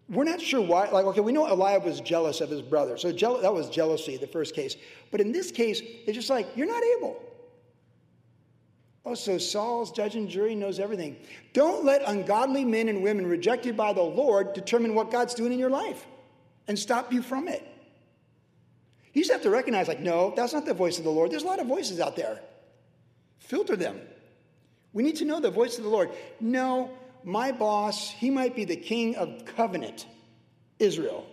we're 0.08 0.24
not 0.24 0.40
sure 0.40 0.60
why. 0.60 0.90
Like, 0.90 1.06
okay, 1.06 1.20
we 1.20 1.32
know 1.32 1.46
Eliab 1.46 1.84
was 1.84 2.00
jealous 2.02 2.42
of 2.42 2.50
his 2.50 2.60
brother. 2.60 2.98
So 2.98 3.10
that 3.10 3.52
was 3.52 3.70
jealousy, 3.70 4.18
the 4.18 4.26
first 4.26 4.54
case. 4.54 4.76
But 5.10 5.22
in 5.22 5.32
this 5.32 5.50
case, 5.50 5.80
it's 5.80 6.14
just 6.14 6.30
like, 6.30 6.46
You're 6.54 6.66
not 6.66 6.82
able. 6.98 7.20
Oh, 9.06 9.14
so 9.14 9.36
Saul's 9.36 9.92
judge 9.92 10.14
and 10.16 10.28
jury 10.28 10.54
knows 10.54 10.78
everything. 10.78 11.16
Don't 11.52 11.84
let 11.84 12.02
ungodly 12.06 12.64
men 12.64 12.88
and 12.88 13.02
women 13.02 13.26
rejected 13.26 13.76
by 13.76 13.92
the 13.92 14.02
Lord 14.02 14.54
determine 14.54 14.94
what 14.94 15.10
God's 15.10 15.34
doing 15.34 15.52
in 15.52 15.58
your 15.58 15.70
life 15.70 16.06
and 16.68 16.78
stop 16.78 17.12
you 17.12 17.20
from 17.20 17.46
it. 17.46 17.66
You 19.14 19.22
just 19.22 19.32
have 19.32 19.42
to 19.42 19.50
recognize, 19.50 19.88
like, 19.88 20.00
no, 20.00 20.34
that's 20.36 20.52
not 20.52 20.66
the 20.66 20.74
voice 20.74 20.98
of 20.98 21.04
the 21.04 21.10
Lord. 21.10 21.30
There's 21.30 21.44
a 21.44 21.46
lot 21.46 21.60
of 21.60 21.66
voices 21.66 22.00
out 22.00 22.16
there. 22.16 22.40
Filter 23.38 23.76
them. 23.76 24.00
We 24.92 25.02
need 25.02 25.16
to 25.16 25.24
know 25.24 25.40
the 25.40 25.50
voice 25.50 25.78
of 25.78 25.84
the 25.84 25.90
Lord. 25.90 26.10
No, 26.40 26.90
my 27.22 27.52
boss, 27.52 28.10
he 28.10 28.28
might 28.28 28.56
be 28.56 28.64
the 28.64 28.76
king 28.76 29.14
of 29.16 29.44
covenant, 29.56 30.06
Israel. 30.78 31.26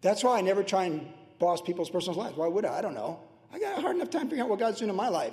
That's 0.00 0.22
why 0.22 0.38
I 0.38 0.40
never 0.42 0.62
try 0.62 0.84
and 0.84 1.08
boss 1.40 1.60
people's 1.60 1.90
personal 1.90 2.18
lives. 2.18 2.36
Why 2.36 2.46
would 2.46 2.64
I? 2.64 2.78
I 2.78 2.82
don't 2.82 2.94
know. 2.94 3.20
I 3.52 3.58
got 3.58 3.78
a 3.78 3.80
hard 3.80 3.96
enough 3.96 4.10
time 4.10 4.22
figuring 4.22 4.42
out 4.42 4.48
what 4.48 4.60
God's 4.60 4.78
doing 4.78 4.90
in 4.90 4.96
my 4.96 5.08
life. 5.08 5.32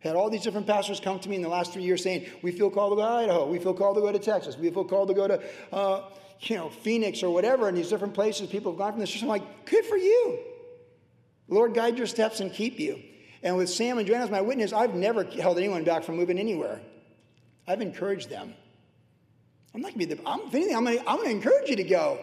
Had 0.00 0.14
all 0.14 0.30
these 0.30 0.42
different 0.42 0.66
pastors 0.66 1.00
come 1.00 1.18
to 1.20 1.28
me 1.28 1.36
in 1.36 1.42
the 1.42 1.48
last 1.48 1.72
three 1.72 1.82
years 1.82 2.02
saying, 2.02 2.26
We 2.42 2.52
feel 2.52 2.70
called 2.70 2.92
to 2.92 2.96
go 2.96 3.02
to 3.02 3.08
Idaho. 3.08 3.46
We 3.46 3.58
feel 3.58 3.74
called 3.74 3.96
to 3.96 4.00
go 4.00 4.12
to 4.12 4.18
Texas. 4.18 4.56
We 4.56 4.70
feel 4.70 4.84
called 4.84 5.08
to 5.08 5.14
go 5.14 5.26
to, 5.26 5.42
uh, 5.72 6.04
you 6.40 6.56
know, 6.56 6.68
Phoenix 6.68 7.22
or 7.22 7.32
whatever. 7.32 7.68
And 7.68 7.76
these 7.76 7.88
different 7.88 8.14
places, 8.14 8.48
people 8.48 8.72
have 8.72 8.78
gone 8.78 8.92
from 8.92 9.00
this 9.00 9.10
church. 9.10 9.22
I'm 9.22 9.28
like, 9.28 9.66
Good 9.66 9.84
for 9.84 9.96
you. 9.96 10.38
Lord, 11.48 11.74
guide 11.74 11.96
your 11.96 12.06
steps 12.06 12.40
and 12.40 12.52
keep 12.52 12.78
you. 12.78 13.00
And 13.42 13.56
with 13.56 13.70
Sam 13.70 13.98
and 13.98 14.06
Joanna 14.06 14.24
as 14.24 14.30
my 14.30 14.40
witness, 14.40 14.72
I've 14.72 14.94
never 14.94 15.24
held 15.24 15.58
anyone 15.58 15.84
back 15.84 16.02
from 16.02 16.16
moving 16.16 16.38
anywhere. 16.38 16.80
I've 17.66 17.80
encouraged 17.80 18.28
them. 18.28 18.54
I'm 19.74 19.80
not 19.80 19.94
going 19.94 20.06
to 20.08 20.14
be 20.14 20.14
the, 20.14 20.28
I'm, 20.28 20.40
if 20.40 20.54
anything, 20.54 20.76
I'm 20.76 20.84
going 20.84 21.24
to 21.24 21.30
encourage 21.30 21.68
you 21.68 21.76
to 21.76 21.84
go. 21.84 22.18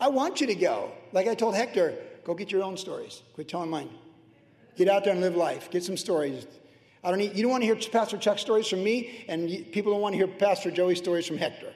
I 0.00 0.08
want 0.08 0.40
you 0.40 0.46
to 0.46 0.54
go. 0.54 0.92
Like 1.12 1.26
I 1.26 1.34
told 1.34 1.54
Hector, 1.54 1.94
go 2.22 2.34
get 2.34 2.52
your 2.52 2.62
own 2.62 2.76
stories. 2.76 3.22
Quit 3.34 3.48
telling 3.48 3.70
mine. 3.70 3.88
Get 4.76 4.88
out 4.88 5.04
there 5.04 5.12
and 5.12 5.20
live 5.20 5.34
life. 5.34 5.70
Get 5.70 5.82
some 5.82 5.96
stories. 5.96 6.46
I 7.04 7.10
don't 7.10 7.18
need, 7.18 7.36
you 7.36 7.42
don't 7.42 7.50
want 7.50 7.62
to 7.62 7.66
hear 7.66 7.76
Pastor 7.76 8.18
Chuck 8.18 8.38
stories 8.38 8.66
from 8.66 8.82
me, 8.82 9.24
and 9.28 9.48
people 9.72 9.92
don't 9.92 10.00
want 10.00 10.14
to 10.14 10.16
hear 10.16 10.26
Pastor 10.26 10.70
Joey 10.70 10.96
stories 10.96 11.26
from 11.26 11.38
Hector. 11.38 11.72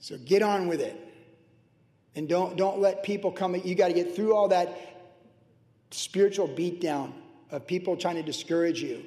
So 0.00 0.18
get 0.18 0.42
on 0.42 0.66
with 0.66 0.80
it. 0.80 1.00
And 2.16 2.28
don't, 2.28 2.56
don't 2.56 2.80
let 2.80 3.02
people 3.02 3.32
come. 3.32 3.54
You 3.54 3.74
got 3.74 3.88
to 3.88 3.94
get 3.94 4.14
through 4.14 4.34
all 4.36 4.48
that 4.48 4.76
spiritual 5.90 6.48
beatdown 6.48 7.12
of 7.50 7.66
people 7.66 7.96
trying 7.96 8.16
to 8.16 8.22
discourage 8.22 8.82
you. 8.82 9.04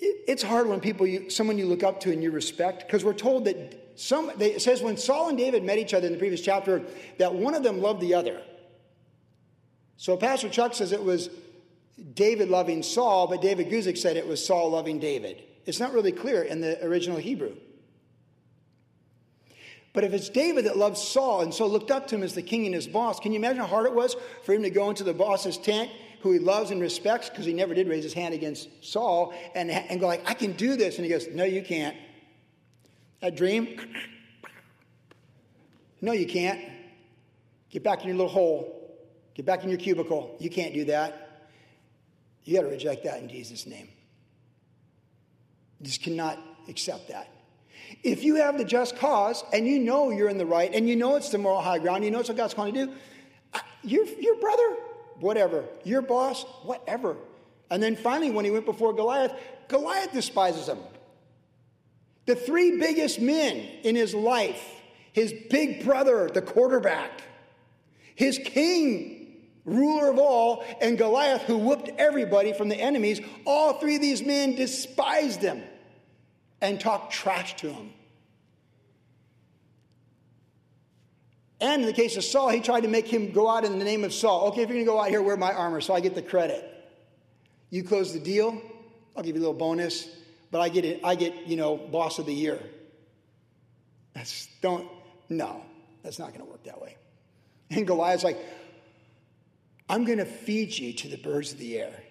It, 0.00 0.24
it's 0.28 0.42
hard 0.42 0.66
when 0.66 0.80
people, 0.80 1.06
you, 1.06 1.30
someone 1.30 1.58
you 1.58 1.66
look 1.66 1.82
up 1.82 2.00
to 2.00 2.12
and 2.12 2.22
you 2.22 2.30
respect, 2.30 2.86
because 2.86 3.04
we're 3.04 3.14
told 3.14 3.46
that 3.46 3.80
some, 3.96 4.30
they, 4.36 4.52
it 4.52 4.62
says 4.62 4.82
when 4.82 4.96
Saul 4.96 5.28
and 5.28 5.38
David 5.38 5.64
met 5.64 5.78
each 5.78 5.94
other 5.94 6.06
in 6.06 6.12
the 6.12 6.18
previous 6.18 6.40
chapter, 6.40 6.82
that 7.18 7.34
one 7.34 7.54
of 7.54 7.62
them 7.62 7.80
loved 7.80 8.00
the 8.00 8.14
other. 8.14 8.42
So 9.96 10.16
Pastor 10.16 10.48
Chuck 10.48 10.74
says 10.74 10.92
it 10.92 11.02
was 11.02 11.30
David 12.14 12.48
loving 12.48 12.82
Saul, 12.82 13.26
but 13.28 13.40
David 13.40 13.68
Guzik 13.68 13.96
said 13.96 14.16
it 14.16 14.26
was 14.26 14.44
Saul 14.44 14.70
loving 14.70 14.98
David. 14.98 15.42
It's 15.64 15.80
not 15.80 15.92
really 15.92 16.12
clear 16.12 16.42
in 16.42 16.60
the 16.60 16.84
original 16.84 17.18
Hebrew. 17.18 17.54
But 19.92 20.02
if 20.02 20.12
it's 20.12 20.28
David 20.28 20.64
that 20.64 20.76
loved 20.76 20.98
Saul 20.98 21.42
and 21.42 21.54
so 21.54 21.68
looked 21.68 21.92
up 21.92 22.08
to 22.08 22.16
him 22.16 22.24
as 22.24 22.34
the 22.34 22.42
king 22.42 22.66
and 22.66 22.74
his 22.74 22.88
boss, 22.88 23.20
can 23.20 23.32
you 23.32 23.38
imagine 23.38 23.58
how 23.58 23.68
hard 23.68 23.86
it 23.86 23.94
was 23.94 24.16
for 24.42 24.52
him 24.52 24.64
to 24.64 24.70
go 24.70 24.90
into 24.90 25.04
the 25.04 25.14
boss's 25.14 25.56
tent, 25.56 25.88
who 26.20 26.32
he 26.32 26.40
loves 26.40 26.72
and 26.72 26.80
respects, 26.80 27.30
because 27.30 27.44
he 27.44 27.52
never 27.52 27.74
did 27.74 27.86
raise 27.86 28.02
his 28.02 28.12
hand 28.12 28.34
against 28.34 28.68
Saul, 28.84 29.32
and, 29.54 29.70
and 29.70 30.00
go 30.00 30.08
like, 30.08 30.28
I 30.28 30.34
can 30.34 30.52
do 30.52 30.74
this. 30.74 30.96
And 30.96 31.04
he 31.04 31.10
goes, 31.10 31.28
no, 31.28 31.44
you 31.44 31.62
can't. 31.62 31.96
That 33.20 33.36
dream? 33.36 33.78
No, 36.00 36.12
you 36.12 36.26
can't. 36.26 36.60
Get 37.70 37.84
back 37.84 38.02
in 38.02 38.08
your 38.08 38.16
little 38.16 38.32
hole. 38.32 38.98
Get 39.34 39.46
back 39.46 39.62
in 39.62 39.70
your 39.70 39.78
cubicle. 39.78 40.36
You 40.40 40.50
can't 40.50 40.74
do 40.74 40.84
that. 40.86 41.23
You 42.44 42.56
got 42.56 42.62
to 42.62 42.68
reject 42.68 43.04
that 43.04 43.20
in 43.20 43.28
Jesus' 43.28 43.66
name. 43.66 43.88
You 45.80 45.86
just 45.86 46.02
cannot 46.02 46.38
accept 46.68 47.08
that. 47.08 47.28
If 48.02 48.22
you 48.22 48.36
have 48.36 48.58
the 48.58 48.64
just 48.64 48.96
cause 48.96 49.44
and 49.52 49.66
you 49.66 49.78
know 49.78 50.10
you're 50.10 50.28
in 50.28 50.38
the 50.38 50.46
right 50.46 50.72
and 50.74 50.88
you 50.88 50.96
know 50.96 51.16
it's 51.16 51.30
the 51.30 51.38
moral 51.38 51.60
high 51.60 51.78
ground, 51.78 52.04
you 52.04 52.10
know 52.10 52.20
it's 52.20 52.28
what 52.28 52.38
God's 52.38 52.54
calling 52.54 52.74
to 52.74 52.86
do, 52.86 52.92
your, 53.82 54.06
your 54.06 54.36
brother, 54.36 54.76
whatever, 55.20 55.64
your 55.84 56.02
boss, 56.02 56.44
whatever. 56.62 57.16
And 57.70 57.82
then 57.82 57.96
finally, 57.96 58.30
when 58.30 58.44
he 58.44 58.50
went 58.50 58.66
before 58.66 58.92
Goliath, 58.92 59.32
Goliath 59.68 60.12
despises 60.12 60.68
him. 60.68 60.78
The 62.26 62.34
three 62.34 62.78
biggest 62.78 63.20
men 63.20 63.56
in 63.82 63.96
his 63.96 64.14
life 64.14 64.62
his 65.14 65.32
big 65.48 65.84
brother, 65.84 66.28
the 66.28 66.42
quarterback, 66.42 67.22
his 68.16 68.36
king, 68.44 69.23
ruler 69.64 70.10
of 70.10 70.18
all, 70.18 70.64
and 70.80 70.98
Goliath, 70.98 71.42
who 71.42 71.58
whooped 71.58 71.90
everybody 71.98 72.52
from 72.52 72.68
the 72.68 72.76
enemies, 72.76 73.20
all 73.46 73.74
three 73.74 73.96
of 73.96 74.00
these 74.00 74.22
men 74.22 74.54
despised 74.54 75.40
him 75.40 75.62
and 76.60 76.80
talked 76.80 77.12
trash 77.12 77.56
to 77.56 77.70
him. 77.70 77.90
And 81.60 81.82
in 81.82 81.86
the 81.86 81.94
case 81.94 82.16
of 82.16 82.24
Saul, 82.24 82.50
he 82.50 82.60
tried 82.60 82.82
to 82.82 82.88
make 82.88 83.06
him 83.06 83.32
go 83.32 83.48
out 83.48 83.64
in 83.64 83.78
the 83.78 83.84
name 83.84 84.04
of 84.04 84.12
Saul. 84.12 84.48
Okay, 84.48 84.62
if 84.62 84.68
you're 84.68 84.76
going 84.76 84.86
to 84.86 84.92
go 84.92 85.00
out 85.00 85.08
here, 85.08 85.22
wear 85.22 85.36
my 85.36 85.52
armor 85.52 85.80
so 85.80 85.94
I 85.94 86.00
get 86.00 86.14
the 86.14 86.22
credit. 86.22 86.70
You 87.70 87.82
close 87.82 88.12
the 88.12 88.20
deal, 88.20 88.60
I'll 89.16 89.22
give 89.22 89.34
you 89.34 89.40
a 89.40 89.44
little 89.44 89.54
bonus, 89.54 90.08
but 90.50 90.60
I 90.60 90.68
get 90.68 90.84
it, 90.84 91.00
I 91.02 91.14
get, 91.14 91.46
you 91.46 91.56
know, 91.56 91.76
boss 91.76 92.18
of 92.18 92.26
the 92.26 92.34
year. 92.34 92.60
That's 94.12 94.46
don't 94.60 94.88
no, 95.28 95.62
that's 96.02 96.18
not 96.18 96.28
going 96.28 96.44
to 96.44 96.50
work 96.50 96.64
that 96.64 96.80
way. 96.80 96.96
And 97.70 97.86
Goliath's 97.86 98.24
like, 98.24 98.38
I'm 99.88 100.04
going 100.04 100.18
to 100.18 100.24
feed 100.24 100.76
you 100.76 100.92
to 100.94 101.08
the 101.08 101.18
birds 101.18 101.52
of 101.52 101.58
the 101.58 101.78
air. 101.78 102.02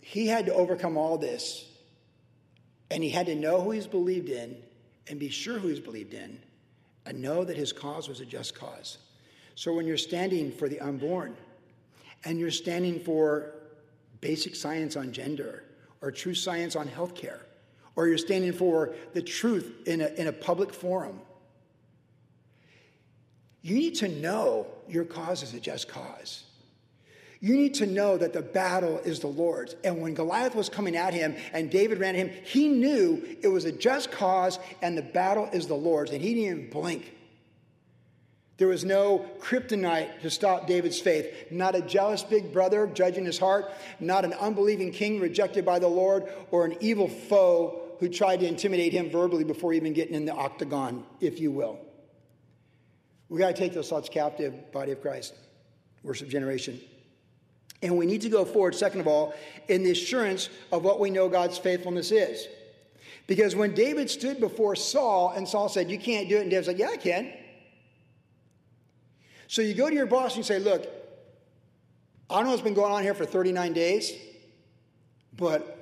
He 0.00 0.26
had 0.26 0.46
to 0.46 0.54
overcome 0.54 0.96
all 0.96 1.18
this, 1.18 1.68
and 2.90 3.02
he 3.02 3.10
had 3.10 3.26
to 3.26 3.34
know 3.34 3.60
who 3.60 3.72
he's 3.72 3.86
believed 3.86 4.28
in 4.28 4.56
and 5.08 5.18
be 5.18 5.28
sure 5.28 5.58
who 5.58 5.68
he's 5.68 5.80
believed 5.80 6.14
in 6.14 6.38
and 7.06 7.20
know 7.20 7.44
that 7.44 7.56
his 7.56 7.72
cause 7.72 8.08
was 8.08 8.20
a 8.20 8.26
just 8.26 8.54
cause. 8.54 8.98
So 9.54 9.72
when 9.72 9.86
you're 9.86 9.96
standing 9.96 10.52
for 10.52 10.68
the 10.68 10.80
unborn 10.80 11.36
and 12.24 12.38
you're 12.38 12.50
standing 12.50 13.00
for 13.00 13.54
basic 14.20 14.54
science 14.54 14.96
on 14.96 15.12
gender 15.12 15.64
or 16.02 16.10
true 16.10 16.34
science 16.34 16.76
on 16.76 16.88
healthcare, 16.88 17.40
or 17.94 18.06
you're 18.06 18.18
standing 18.18 18.52
for 18.52 18.94
the 19.14 19.22
truth 19.22 19.86
in 19.86 20.02
a, 20.02 20.08
in 20.08 20.26
a 20.26 20.32
public 20.32 20.74
forum, 20.74 21.20
you 23.62 23.74
need 23.74 23.94
to 23.96 24.08
know 24.08 24.66
your 24.88 25.04
cause 25.04 25.42
is 25.42 25.54
a 25.54 25.60
just 25.60 25.88
cause. 25.88 26.44
You 27.40 27.56
need 27.56 27.74
to 27.74 27.86
know 27.86 28.16
that 28.16 28.32
the 28.32 28.42
battle 28.42 28.98
is 28.98 29.20
the 29.20 29.26
Lord's. 29.26 29.76
And 29.84 30.00
when 30.00 30.14
Goliath 30.14 30.54
was 30.54 30.68
coming 30.68 30.96
at 30.96 31.12
him 31.12 31.36
and 31.52 31.70
David 31.70 31.98
ran 31.98 32.16
at 32.16 32.26
him, 32.26 32.30
he 32.44 32.68
knew 32.68 33.22
it 33.42 33.48
was 33.48 33.66
a 33.66 33.72
just 33.72 34.10
cause 34.10 34.58
and 34.80 34.96
the 34.96 35.02
battle 35.02 35.48
is 35.52 35.66
the 35.66 35.74
Lord's. 35.74 36.10
And 36.12 36.22
he 36.22 36.34
didn't 36.34 36.44
even 36.44 36.70
blink. 36.70 37.12
There 38.58 38.68
was 38.68 38.86
no 38.86 39.26
kryptonite 39.40 40.22
to 40.22 40.30
stop 40.30 40.66
David's 40.66 40.98
faith. 40.98 41.50
Not 41.50 41.74
a 41.74 41.82
jealous 41.82 42.22
big 42.22 42.54
brother 42.54 42.86
judging 42.86 43.26
his 43.26 43.38
heart, 43.38 43.70
not 44.00 44.24
an 44.24 44.32
unbelieving 44.32 44.92
king 44.92 45.20
rejected 45.20 45.66
by 45.66 45.78
the 45.78 45.88
Lord, 45.88 46.26
or 46.50 46.64
an 46.64 46.76
evil 46.80 47.06
foe 47.06 47.82
who 48.00 48.08
tried 48.08 48.40
to 48.40 48.46
intimidate 48.48 48.92
him 48.92 49.10
verbally 49.10 49.44
before 49.44 49.74
even 49.74 49.92
getting 49.92 50.14
in 50.14 50.24
the 50.24 50.32
octagon, 50.32 51.04
if 51.20 51.38
you 51.38 51.50
will. 51.50 51.78
We 53.28 53.38
got 53.38 53.48
to 53.48 53.60
take 53.60 53.74
those 53.74 53.88
thoughts 53.88 54.08
captive, 54.08 54.72
body 54.72 54.92
of 54.92 55.00
Christ, 55.00 55.34
worship 56.02 56.28
generation. 56.28 56.80
And 57.82 57.96
we 57.96 58.06
need 58.06 58.22
to 58.22 58.28
go 58.28 58.44
forward, 58.44 58.74
second 58.74 59.00
of 59.00 59.06
all, 59.06 59.34
in 59.68 59.82
the 59.82 59.90
assurance 59.90 60.48
of 60.72 60.84
what 60.84 61.00
we 61.00 61.10
know 61.10 61.28
God's 61.28 61.58
faithfulness 61.58 62.10
is. 62.10 62.46
Because 63.26 63.56
when 63.56 63.74
David 63.74 64.08
stood 64.08 64.40
before 64.40 64.76
Saul 64.76 65.30
and 65.30 65.46
Saul 65.46 65.68
said, 65.68 65.90
You 65.90 65.98
can't 65.98 66.28
do 66.28 66.36
it, 66.36 66.42
and 66.42 66.50
David 66.50 66.66
said, 66.66 66.78
Yeah, 66.78 66.90
I 66.90 66.96
can. 66.96 67.32
So 69.48 69.62
you 69.62 69.74
go 69.74 69.88
to 69.88 69.94
your 69.94 70.06
boss 70.06 70.36
and 70.36 70.38
you 70.38 70.42
say, 70.44 70.58
Look, 70.58 70.86
I 72.30 72.42
know 72.42 72.50
what's 72.50 72.62
been 72.62 72.74
going 72.74 72.92
on 72.92 73.02
here 73.02 73.14
for 73.14 73.24
39 73.24 73.72
days, 73.72 74.12
but 75.36 75.76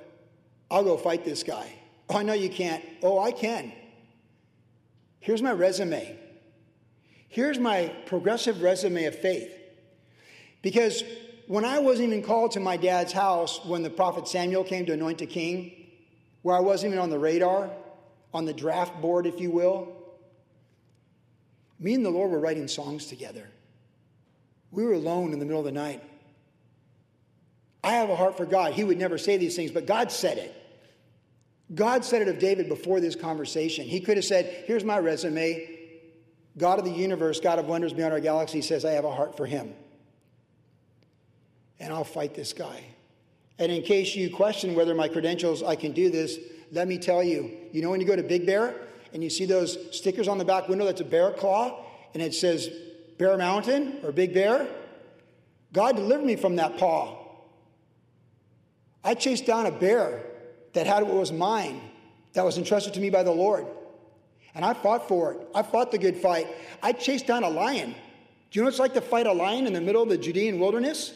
I'll 0.69 0.83
go 0.83 0.97
fight 0.97 1.23
this 1.23 1.43
guy. 1.43 1.71
Oh, 2.09 2.17
I 2.17 2.23
know 2.23 2.33
you 2.33 2.49
can't. 2.49 2.83
Oh, 3.01 3.19
I 3.19 3.31
can. 3.31 3.71
Here's 5.19 5.41
my 5.41 5.51
resume. 5.51 6.19
Here's 7.35 7.59
my 7.59 7.91
progressive 8.05 8.61
resume 8.61 9.03
of 9.03 9.19
faith. 9.19 9.51
Because 10.61 11.03
when 11.47 11.65
I 11.65 11.79
wasn't 11.79 12.07
even 12.07 12.23
called 12.23 12.51
to 12.51 12.61
my 12.61 12.77
dad's 12.77 13.11
house 13.11 13.59
when 13.65 13.83
the 13.83 13.89
prophet 13.89 14.29
Samuel 14.29 14.63
came 14.63 14.85
to 14.85 14.93
anoint 14.93 15.21
a 15.21 15.25
king, 15.25 15.87
where 16.43 16.55
I 16.55 16.61
wasn't 16.61 16.93
even 16.93 17.03
on 17.03 17.09
the 17.09 17.19
radar, 17.19 17.71
on 18.33 18.45
the 18.45 18.53
draft 18.53 19.01
board, 19.01 19.25
if 19.25 19.41
you 19.41 19.51
will, 19.51 19.93
me 21.77 21.93
and 21.93 22.05
the 22.05 22.09
Lord 22.09 22.31
were 22.31 22.39
writing 22.39 22.69
songs 22.69 23.07
together. 23.07 23.49
We 24.71 24.85
were 24.85 24.93
alone 24.93 25.33
in 25.33 25.39
the 25.39 25.45
middle 25.45 25.59
of 25.59 25.65
the 25.65 25.73
night. 25.73 26.01
I 27.83 27.95
have 27.95 28.09
a 28.09 28.15
heart 28.15 28.37
for 28.37 28.45
God. 28.45 28.71
He 28.71 28.85
would 28.85 28.97
never 28.97 29.17
say 29.17 29.35
these 29.35 29.57
things, 29.57 29.71
but 29.71 29.85
God 29.85 30.09
said 30.09 30.37
it. 30.37 30.55
God 31.75 32.05
said 32.05 32.21
it 32.21 32.29
of 32.29 32.39
David 32.39 32.69
before 32.69 33.01
this 33.01 33.17
conversation. 33.17 33.85
He 33.85 33.99
could 33.99 34.15
have 34.15 34.25
said, 34.25 34.63
Here's 34.67 34.85
my 34.85 34.99
resume. 34.99 35.74
God 36.57 36.79
of 36.79 36.85
the 36.85 36.91
universe, 36.91 37.39
God 37.39 37.59
of 37.59 37.67
wonders 37.67 37.93
beyond 37.93 38.13
our 38.13 38.19
galaxy, 38.19 38.61
says, 38.61 38.85
I 38.85 38.91
have 38.91 39.05
a 39.05 39.11
heart 39.11 39.35
for 39.35 39.45
him. 39.45 39.73
And 41.79 41.91
I'll 41.91 42.05
fight 42.05 42.33
this 42.33 42.53
guy. 42.53 42.83
And 43.59 43.71
in 43.71 43.83
case 43.83 44.15
you 44.15 44.33
question 44.33 44.75
whether 44.75 44.95
my 44.95 45.07
credentials, 45.07 45.63
I 45.63 45.75
can 45.75 45.91
do 45.91 46.09
this, 46.09 46.37
let 46.71 46.87
me 46.87 46.97
tell 46.97 47.23
you. 47.23 47.51
You 47.71 47.81
know, 47.81 47.89
when 47.89 47.99
you 47.99 48.07
go 48.07 48.15
to 48.15 48.23
Big 48.23 48.45
Bear 48.45 48.75
and 49.13 49.23
you 49.23 49.29
see 49.29 49.45
those 49.45 49.77
stickers 49.97 50.27
on 50.27 50.37
the 50.37 50.45
back 50.45 50.67
window 50.67 50.85
that's 50.85 51.01
a 51.01 51.05
bear 51.05 51.31
claw 51.31 51.85
and 52.13 52.23
it 52.23 52.33
says 52.33 52.69
Bear 53.17 53.37
Mountain 53.37 53.99
or 54.03 54.11
Big 54.11 54.33
Bear? 54.33 54.67
God 55.73 55.95
delivered 55.95 56.25
me 56.25 56.35
from 56.35 56.55
that 56.57 56.77
paw. 56.77 57.17
I 59.03 59.13
chased 59.13 59.45
down 59.45 59.65
a 59.65 59.71
bear 59.71 60.21
that 60.73 60.87
had 60.87 61.03
what 61.03 61.13
was 61.13 61.31
mine, 61.31 61.81
that 62.33 62.43
was 62.43 62.57
entrusted 62.57 62.93
to 62.95 62.99
me 62.99 63.09
by 63.09 63.23
the 63.23 63.31
Lord. 63.31 63.65
And 64.55 64.63
I 64.63 64.73
fought 64.73 65.07
for 65.07 65.33
it. 65.33 65.47
I 65.53 65.61
fought 65.61 65.91
the 65.91 65.97
good 65.97 66.15
fight. 66.15 66.47
I 66.81 66.93
chased 66.93 67.27
down 67.27 67.43
a 67.43 67.49
lion. 67.49 67.91
Do 67.91 68.59
you 68.59 68.61
know 68.61 68.67
what 68.67 68.69
it's 68.69 68.79
like 68.79 68.93
to 68.93 69.01
fight 69.01 69.27
a 69.27 69.33
lion 69.33 69.67
in 69.67 69.73
the 69.73 69.81
middle 69.81 70.01
of 70.01 70.09
the 70.09 70.17
Judean 70.17 70.59
wilderness? 70.59 71.13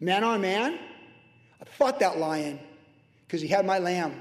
Man 0.00 0.24
on 0.24 0.40
man? 0.40 0.78
I 1.60 1.64
fought 1.64 2.00
that 2.00 2.18
lion 2.18 2.58
because 3.26 3.42
he 3.42 3.48
had 3.48 3.66
my 3.66 3.78
lamb. 3.78 4.14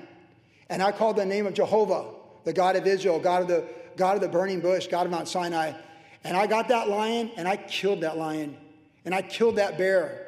And 0.70 0.84
I 0.84 0.91
called 0.91 1.15
the 1.15 1.26
name 1.26 1.47
of 1.47 1.53
Jehovah, 1.53 2.05
the 2.43 2.51
God 2.51 2.76
of 2.76 2.86
Israel, 2.86 3.20
God 3.20 3.43
of 3.43 3.47
the, 3.47 3.63
God 3.95 4.15
of 4.15 4.22
the 4.22 4.28
burning 4.28 4.59
bush, 4.59 4.88
God 4.88 5.05
of 5.05 5.11
Mount 5.11 5.30
Sinai. 5.30 5.72
And 6.26 6.36
I 6.36 6.45
got 6.45 6.68
that 6.68 6.89
lion 6.89 7.32
and 7.38 7.47
I 7.47 7.55
killed 7.55 8.01
that 8.01 8.18
lion. 8.18 8.57
And 9.05 9.15
I 9.15 9.22
killed 9.22 9.55
that 9.55 9.78
bear 9.78 10.26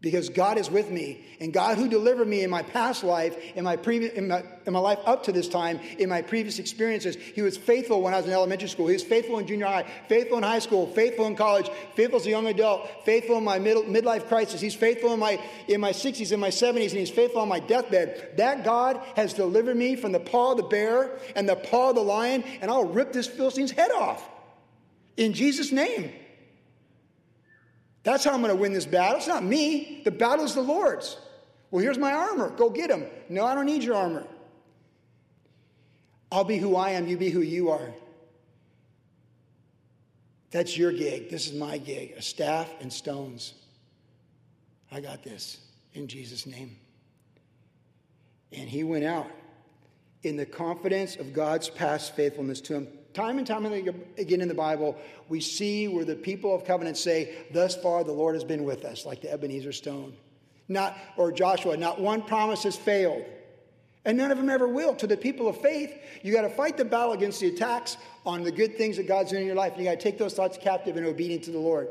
because 0.00 0.30
God 0.30 0.56
is 0.56 0.70
with 0.70 0.90
me. 0.90 1.24
And 1.40 1.52
God, 1.52 1.76
who 1.76 1.86
delivered 1.86 2.26
me 2.26 2.42
in 2.42 2.48
my 2.48 2.62
past 2.62 3.04
life, 3.04 3.36
in 3.54 3.64
my, 3.64 3.74
in, 3.76 4.28
my, 4.28 4.42
in 4.64 4.72
my 4.72 4.78
life 4.78 4.98
up 5.04 5.24
to 5.24 5.32
this 5.32 5.46
time, 5.46 5.78
in 5.98 6.08
my 6.08 6.22
previous 6.22 6.58
experiences, 6.58 7.16
He 7.16 7.42
was 7.42 7.58
faithful 7.58 8.00
when 8.00 8.14
I 8.14 8.16
was 8.16 8.26
in 8.26 8.32
elementary 8.32 8.68
school. 8.68 8.86
He 8.86 8.94
was 8.94 9.02
faithful 9.02 9.38
in 9.38 9.46
junior 9.46 9.66
high, 9.66 9.84
faithful 10.08 10.38
in 10.38 10.42
high 10.42 10.58
school, 10.60 10.86
faithful 10.86 11.26
in 11.26 11.36
college, 11.36 11.68
faithful 11.96 12.18
as 12.18 12.26
a 12.26 12.30
young 12.30 12.46
adult, 12.46 12.88
faithful 13.04 13.36
in 13.36 13.44
my 13.44 13.58
middle, 13.58 13.82
midlife 13.82 14.26
crisis. 14.26 14.60
He's 14.60 14.74
faithful 14.74 15.12
in 15.12 15.20
my, 15.20 15.38
in 15.68 15.82
my 15.82 15.92
60s, 15.92 16.32
in 16.32 16.40
my 16.40 16.48
70s, 16.48 16.90
and 16.90 16.98
He's 16.98 17.10
faithful 17.10 17.42
on 17.42 17.48
my 17.48 17.60
deathbed. 17.60 18.36
That 18.38 18.64
God 18.64 19.00
has 19.16 19.34
delivered 19.34 19.76
me 19.76 19.96
from 19.96 20.12
the 20.12 20.20
paw 20.20 20.52
of 20.52 20.56
the 20.56 20.62
bear 20.64 21.18
and 21.36 21.46
the 21.46 21.56
paw 21.56 21.90
of 21.90 21.96
the 21.96 22.02
lion, 22.02 22.42
and 22.62 22.70
I'll 22.70 22.84
rip 22.84 23.12
this 23.12 23.26
Philistine's 23.26 23.70
head 23.70 23.90
off. 23.90 24.26
In 25.18 25.34
Jesus' 25.34 25.72
name. 25.72 26.12
That's 28.02 28.24
how 28.24 28.32
I'm 28.32 28.40
going 28.40 28.54
to 28.54 28.60
win 28.60 28.72
this 28.72 28.86
battle. 28.86 29.18
It's 29.18 29.26
not 29.26 29.44
me. 29.44 30.00
The 30.04 30.10
battle 30.10 30.44
is 30.44 30.54
the 30.54 30.62
Lord's. 30.62 31.18
Well, 31.70 31.82
here's 31.82 31.98
my 31.98 32.12
armor. 32.12 32.50
Go 32.50 32.70
get 32.70 32.90
him. 32.90 33.06
No, 33.28 33.44
I 33.44 33.54
don't 33.54 33.66
need 33.66 33.82
your 33.82 33.94
armor. 33.94 34.26
I'll 36.32 36.44
be 36.44 36.56
who 36.56 36.76
I 36.76 36.90
am. 36.90 37.06
You 37.06 37.16
be 37.16 37.30
who 37.30 37.42
you 37.42 37.70
are. 37.70 37.92
That's 40.50 40.76
your 40.76 40.92
gig. 40.92 41.30
This 41.30 41.46
is 41.46 41.52
my 41.52 41.78
gig. 41.78 42.14
A 42.16 42.22
staff 42.22 42.68
and 42.80 42.92
stones. 42.92 43.54
I 44.90 45.00
got 45.00 45.22
this 45.22 45.58
in 45.94 46.08
Jesus' 46.08 46.46
name. 46.46 46.76
And 48.52 48.68
he 48.68 48.82
went 48.82 49.04
out 49.04 49.30
in 50.22 50.36
the 50.36 50.46
confidence 50.46 51.16
of 51.16 51.32
God's 51.32 51.70
past 51.70 52.16
faithfulness 52.16 52.60
to 52.62 52.74
him 52.74 52.88
time 53.14 53.38
and 53.38 53.46
time 53.46 53.66
again 53.66 54.40
in 54.40 54.48
the 54.48 54.54
Bible, 54.54 54.96
we 55.28 55.40
see 55.40 55.88
where 55.88 56.04
the 56.04 56.14
people 56.14 56.54
of 56.54 56.64
covenant 56.64 56.96
say, 56.96 57.34
Thus 57.52 57.76
far 57.76 58.04
the 58.04 58.12
Lord 58.12 58.34
has 58.34 58.44
been 58.44 58.64
with 58.64 58.84
us, 58.84 59.04
like 59.06 59.20
the 59.20 59.32
Ebenezer 59.32 59.72
stone. 59.72 60.14
Not, 60.68 60.96
or 61.16 61.32
Joshua, 61.32 61.76
not 61.76 62.00
one 62.00 62.22
promise 62.22 62.62
has 62.62 62.76
failed. 62.76 63.24
And 64.04 64.16
none 64.16 64.30
of 64.30 64.38
them 64.38 64.48
ever 64.48 64.66
will. 64.66 64.94
To 64.94 65.06
the 65.06 65.16
people 65.16 65.48
of 65.48 65.60
faith, 65.60 65.92
you 66.22 66.32
got 66.32 66.42
to 66.42 66.48
fight 66.48 66.76
the 66.76 66.84
battle 66.84 67.12
against 67.12 67.40
the 67.40 67.48
attacks 67.48 67.96
on 68.24 68.42
the 68.42 68.52
good 68.52 68.76
things 68.76 68.96
that 68.96 69.06
God's 69.06 69.30
doing 69.30 69.42
in 69.42 69.46
your 69.46 69.56
life. 69.56 69.72
And 69.72 69.82
you 69.82 69.90
got 69.90 69.98
to 69.98 70.02
take 70.02 70.16
those 70.16 70.34
thoughts 70.34 70.56
captive 70.56 70.96
and 70.96 71.04
obedient 71.04 71.44
to 71.44 71.50
the 71.50 71.58
Lord. 71.58 71.88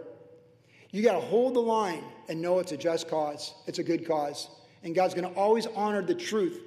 You 0.91 1.03
got 1.03 1.13
to 1.13 1.19
hold 1.19 1.53
the 1.53 1.61
line 1.61 2.03
and 2.29 2.41
know 2.41 2.59
it's 2.59 2.71
a 2.71 2.77
just 2.77 3.07
cause, 3.07 3.53
it's 3.67 3.79
a 3.79 3.83
good 3.83 4.07
cause. 4.07 4.49
And 4.83 4.95
God's 4.95 5.13
going 5.13 5.31
to 5.31 5.39
always 5.39 5.67
honor 5.67 6.01
the 6.01 6.15
truth, 6.15 6.61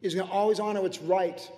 He's 0.00 0.14
going 0.14 0.26
to 0.26 0.32
always 0.32 0.58
honor 0.58 0.80
what's 0.80 1.00
right. 1.00 1.50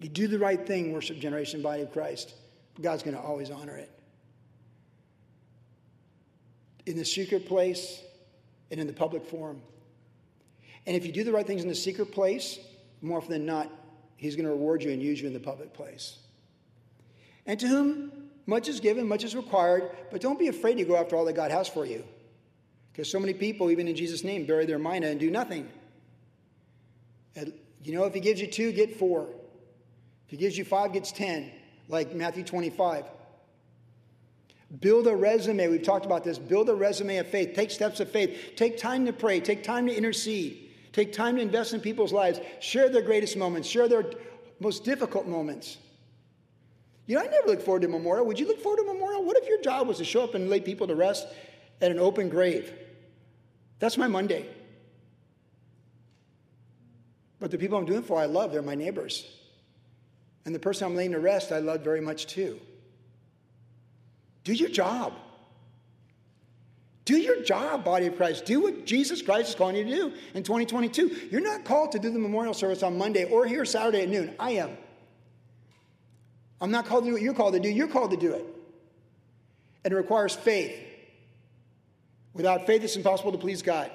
You 0.00 0.08
do 0.08 0.26
the 0.26 0.38
right 0.38 0.66
thing, 0.66 0.92
worship 0.92 1.18
generation, 1.18 1.62
body 1.62 1.82
of 1.82 1.92
Christ. 1.92 2.34
God's 2.80 3.02
going 3.02 3.16
to 3.16 3.22
always 3.22 3.50
honor 3.50 3.76
it. 3.76 3.90
In 6.86 6.96
the 6.96 7.04
secret 7.04 7.46
place 7.46 8.02
and 8.70 8.80
in 8.80 8.86
the 8.86 8.92
public 8.92 9.26
forum. 9.26 9.60
And 10.86 10.96
if 10.96 11.04
you 11.04 11.12
do 11.12 11.22
the 11.22 11.32
right 11.32 11.46
things 11.46 11.62
in 11.62 11.68
the 11.68 11.74
secret 11.74 12.12
place, 12.12 12.58
more 13.02 13.18
often 13.18 13.30
than 13.30 13.46
not, 13.46 13.70
He's 14.16 14.36
going 14.36 14.46
to 14.46 14.50
reward 14.50 14.82
you 14.82 14.90
and 14.90 15.00
use 15.02 15.20
you 15.20 15.26
in 15.26 15.32
the 15.32 15.40
public 15.40 15.72
place. 15.72 16.18
And 17.46 17.58
to 17.60 17.66
whom 17.66 18.12
much 18.46 18.68
is 18.68 18.80
given, 18.80 19.06
much 19.06 19.24
is 19.24 19.34
required, 19.34 19.90
but 20.10 20.20
don't 20.20 20.38
be 20.38 20.48
afraid 20.48 20.76
to 20.76 20.84
go 20.84 20.96
after 20.96 21.16
all 21.16 21.24
that 21.26 21.34
God 21.34 21.50
has 21.50 21.68
for 21.68 21.86
you. 21.86 22.04
Because 22.92 23.10
so 23.10 23.18
many 23.18 23.32
people, 23.32 23.70
even 23.70 23.88
in 23.88 23.96
Jesus' 23.96 24.24
name, 24.24 24.44
bury 24.44 24.66
their 24.66 24.78
mina 24.78 25.06
and 25.06 25.20
do 25.20 25.30
nothing. 25.30 25.68
And, 27.36 27.52
you 27.82 27.94
know, 27.94 28.04
if 28.04 28.14
He 28.14 28.20
gives 28.20 28.40
you 28.40 28.46
two, 28.46 28.72
get 28.72 28.98
four. 28.98 29.28
If 30.30 30.38
he 30.38 30.44
gives 30.44 30.56
you 30.56 30.64
five, 30.64 30.92
gets 30.92 31.10
10, 31.10 31.50
like 31.88 32.14
Matthew 32.14 32.44
25. 32.44 33.04
Build 34.78 35.08
a 35.08 35.16
resume. 35.16 35.66
We've 35.66 35.82
talked 35.82 36.06
about 36.06 36.22
this. 36.22 36.38
Build 36.38 36.68
a 36.68 36.74
resume 36.76 37.16
of 37.16 37.26
faith. 37.26 37.56
Take 37.56 37.72
steps 37.72 37.98
of 37.98 38.08
faith. 38.12 38.52
Take 38.54 38.78
time 38.78 39.04
to 39.06 39.12
pray. 39.12 39.40
Take 39.40 39.64
time 39.64 39.88
to 39.88 39.92
intercede. 39.92 40.70
Take 40.92 41.12
time 41.12 41.34
to 41.34 41.42
invest 41.42 41.74
in 41.74 41.80
people's 41.80 42.12
lives. 42.12 42.38
Share 42.60 42.88
their 42.88 43.02
greatest 43.02 43.36
moments. 43.36 43.68
Share 43.68 43.88
their 43.88 44.04
most 44.60 44.84
difficult 44.84 45.26
moments. 45.26 45.78
You 47.06 47.16
know, 47.16 47.22
I 47.22 47.26
never 47.26 47.48
look 47.48 47.60
forward 47.60 47.82
to 47.82 47.88
a 47.88 47.90
memorial. 47.90 48.24
Would 48.26 48.38
you 48.38 48.46
look 48.46 48.60
forward 48.60 48.76
to 48.76 48.88
a 48.88 48.94
memorial? 48.94 49.24
What 49.24 49.36
if 49.36 49.48
your 49.48 49.60
job 49.60 49.88
was 49.88 49.98
to 49.98 50.04
show 50.04 50.22
up 50.22 50.36
and 50.36 50.48
lay 50.48 50.60
people 50.60 50.86
to 50.86 50.94
rest 50.94 51.26
at 51.80 51.90
an 51.90 51.98
open 51.98 52.28
grave? 52.28 52.72
That's 53.80 53.98
my 53.98 54.06
Monday. 54.06 54.46
But 57.40 57.50
the 57.50 57.58
people 57.58 57.78
I'm 57.78 57.84
doing 57.84 58.04
for, 58.04 58.16
I 58.16 58.26
love. 58.26 58.52
They're 58.52 58.62
my 58.62 58.76
neighbors. 58.76 59.26
And 60.44 60.54
the 60.54 60.58
person 60.58 60.86
I'm 60.86 60.96
laying 60.96 61.12
to 61.12 61.20
rest, 61.20 61.52
I 61.52 61.58
love 61.58 61.82
very 61.82 62.00
much 62.00 62.26
too. 62.26 62.58
Do 64.44 64.52
your 64.52 64.70
job. 64.70 65.12
Do 67.04 67.16
your 67.16 67.42
job, 67.42 67.84
body 67.84 68.06
of 68.06 68.16
Christ. 68.16 68.44
Do 68.44 68.60
what 68.60 68.86
Jesus 68.86 69.20
Christ 69.20 69.50
is 69.50 69.54
calling 69.54 69.76
you 69.76 69.84
to 69.84 69.90
do 69.90 70.12
in 70.34 70.42
2022. 70.42 71.28
You're 71.30 71.40
not 71.40 71.64
called 71.64 71.92
to 71.92 71.98
do 71.98 72.10
the 72.10 72.18
memorial 72.18 72.54
service 72.54 72.82
on 72.82 72.96
Monday 72.96 73.24
or 73.24 73.46
here 73.46 73.64
Saturday 73.64 74.02
at 74.02 74.08
noon. 74.08 74.34
I 74.38 74.52
am. 74.52 74.76
I'm 76.60 76.70
not 76.70 76.86
called 76.86 77.04
to 77.04 77.10
do 77.10 77.14
what 77.14 77.22
you're 77.22 77.34
called 77.34 77.54
to 77.54 77.60
do. 77.60 77.68
You're 77.68 77.88
called 77.88 78.12
to 78.12 78.16
do 78.16 78.32
it. 78.34 78.44
And 79.84 79.92
it 79.92 79.96
requires 79.96 80.34
faith. 80.34 80.78
Without 82.34 82.66
faith, 82.66 82.84
it's 82.84 82.96
impossible 82.96 83.32
to 83.32 83.38
please 83.38 83.62
God. 83.62 83.90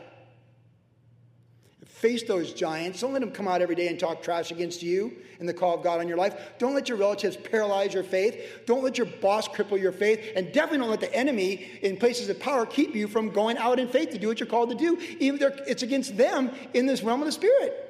Face 1.95 2.23
those 2.23 2.51
giants. 2.51 2.99
Don't 2.99 3.13
let 3.13 3.21
them 3.21 3.31
come 3.31 3.47
out 3.47 3.61
every 3.61 3.73
day 3.73 3.87
and 3.87 3.97
talk 3.97 4.21
trash 4.21 4.51
against 4.51 4.83
you 4.83 5.15
and 5.39 5.47
the 5.47 5.53
call 5.53 5.77
of 5.77 5.81
God 5.81 6.01
on 6.01 6.09
your 6.09 6.17
life. 6.17 6.35
Don't 6.59 6.73
let 6.73 6.89
your 6.89 6.97
relatives 6.97 7.37
paralyze 7.37 7.93
your 7.93 8.03
faith. 8.03 8.63
Don't 8.65 8.83
let 8.83 8.97
your 8.97 9.07
boss 9.07 9.47
cripple 9.47 9.79
your 9.79 9.93
faith. 9.93 10.33
And 10.35 10.51
definitely 10.51 10.79
don't 10.79 10.89
let 10.89 10.99
the 10.99 11.15
enemy 11.15 11.71
in 11.81 11.95
places 11.95 12.27
of 12.27 12.37
power 12.37 12.65
keep 12.65 12.95
you 12.95 13.07
from 13.07 13.29
going 13.29 13.57
out 13.57 13.79
in 13.79 13.87
faith 13.87 14.09
to 14.09 14.17
do 14.17 14.27
what 14.27 14.41
you're 14.41 14.47
called 14.47 14.71
to 14.71 14.75
do, 14.75 14.97
even 15.19 15.41
if 15.41 15.57
it's 15.67 15.83
against 15.83 16.17
them 16.17 16.51
in 16.73 16.85
this 16.85 17.01
realm 17.01 17.21
of 17.21 17.27
the 17.27 17.31
Spirit. 17.31 17.81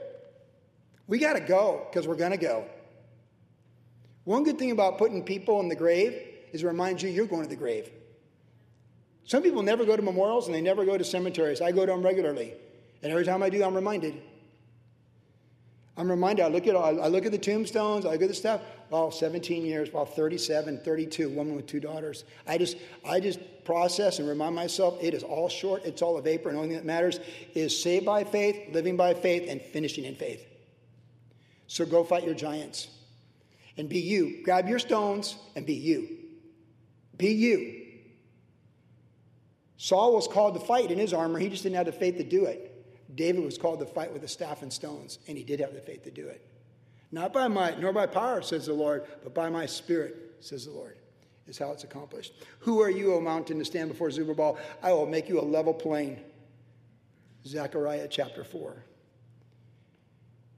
We 1.08 1.18
got 1.18 1.34
to 1.34 1.40
go 1.40 1.88
because 1.90 2.08
we're 2.08 2.14
going 2.14 2.30
to 2.30 2.38
go. 2.38 2.66
One 4.24 4.44
good 4.44 4.60
thing 4.60 4.70
about 4.70 5.00
putting 5.00 5.24
people 5.24 5.62
in 5.62 5.68
the 5.68 5.76
grave 5.76 6.14
is 6.54 6.62
it 6.62 6.68
reminds 6.68 7.02
you 7.02 7.10
you're 7.10 7.26
going 7.26 7.42
to 7.42 7.50
the 7.50 7.56
grave. 7.56 7.90
Some 9.24 9.42
people 9.42 9.64
never 9.64 9.84
go 9.84 9.96
to 9.96 10.04
memorials 10.04 10.46
and 10.46 10.54
they 10.54 10.62
never 10.62 10.86
go 10.86 10.96
to 10.96 11.04
cemeteries. 11.04 11.60
I 11.60 11.72
go 11.72 11.88
to 11.88 11.92
them 11.92 12.04
regularly. 12.04 12.54
And 13.06 13.12
every 13.12 13.24
time 13.24 13.44
I 13.44 13.52
do, 13.52 13.64
I'm 13.64 13.76
reminded. 13.76 14.20
I'm 15.96 16.10
reminded, 16.10 16.44
I 16.44 16.48
look 16.48 16.66
at 16.66 16.76
I 16.76 17.06
look 17.08 17.28
at 17.28 17.32
the 17.32 17.38
tombstones, 17.38 18.04
I 18.04 18.14
look 18.14 18.24
at 18.24 18.30
the 18.30 18.34
stuff. 18.34 18.62
Well, 18.90 19.12
17 19.12 19.64
years, 19.64 19.94
well, 19.94 20.08
37, 20.08 20.80
32, 20.80 21.30
woman 21.30 21.56
with 21.56 21.68
two 21.68 21.80
daughters. 21.80 22.24
I 22.48 22.58
just 22.58 22.78
I 23.08 23.20
just 23.20 23.38
process 23.64 24.18
and 24.18 24.28
remind 24.28 24.56
myself 24.56 24.98
it 25.04 25.14
is 25.14 25.22
all 25.22 25.50
short, 25.50 25.86
it's 25.86 26.02
all 26.02 26.18
a 26.18 26.22
vapor, 26.24 26.50
and 26.50 26.58
the 26.58 26.62
only 26.64 26.70
thing 26.70 26.78
that 26.80 26.86
matters 26.86 27.20
is 27.54 27.80
saved 27.80 28.08
by 28.08 28.24
faith, 28.24 28.74
living 28.74 28.98
by 28.98 29.14
faith, 29.14 29.52
and 29.52 29.62
finishing 29.62 30.06
in 30.06 30.16
faith. 30.16 30.44
So 31.68 31.86
go 31.86 32.04
fight 32.04 32.24
your 32.24 32.34
giants. 32.34 32.88
And 33.78 33.88
be 33.88 34.00
you. 34.00 34.42
Grab 34.44 34.68
your 34.68 34.80
stones 34.80 35.36
and 35.56 35.64
be 35.64 35.76
you. 35.76 36.08
Be 37.18 37.28
you. 37.34 37.84
Saul 39.78 40.16
was 40.16 40.28
called 40.28 40.56
to 40.56 40.60
fight 40.60 40.90
in 40.90 40.98
his 40.98 41.14
armor, 41.14 41.38
he 41.38 41.50
just 41.50 41.62
didn't 41.62 41.76
have 41.76 41.86
the 41.86 41.92
faith 41.92 42.18
to 42.18 42.24
do 42.24 42.46
it. 42.46 42.72
David 43.14 43.44
was 43.44 43.58
called 43.58 43.80
to 43.80 43.86
fight 43.86 44.12
with 44.12 44.24
a 44.24 44.28
staff 44.28 44.62
and 44.62 44.74
stones, 44.74 45.20
and 45.28 45.38
he 45.38 45.44
did 45.44 45.60
have 45.60 45.74
the 45.74 45.82
faith 45.82 46.04
to 46.04 46.12
do 46.12 46.28
it. 46.28 46.46
Not 47.12 47.32
by 47.32 47.48
might 47.48 47.80
nor 47.80 47.94
by 47.94 48.08
power, 48.08 48.42
says 48.42 48.66
the 48.66 48.74
Lord, 48.74 49.06
but 49.24 49.34
by 49.34 49.50
my 49.50 49.66
spirit, 49.66 50.36
says 50.40 50.66
the 50.66 50.72
Lord, 50.72 50.98
is 51.48 51.58
how 51.58 51.72
it's 51.72 51.84
accomplished. 51.84 52.34
Who 52.60 52.82
are 52.82 52.90
you, 52.90 53.14
O 53.14 53.22
mountain, 53.22 53.60
to 53.60 53.66
stand 53.66 53.90
before 53.90 54.10
Zerubbabel? 54.10 54.58
I 54.82 54.92
will 54.92 55.06
make 55.06 55.30
you 55.30 55.40
a 55.40 55.44
level 55.44 55.74
plain. 55.74 56.20
Zechariah 57.46 58.08
chapter 58.10 58.44
4. 58.44 58.84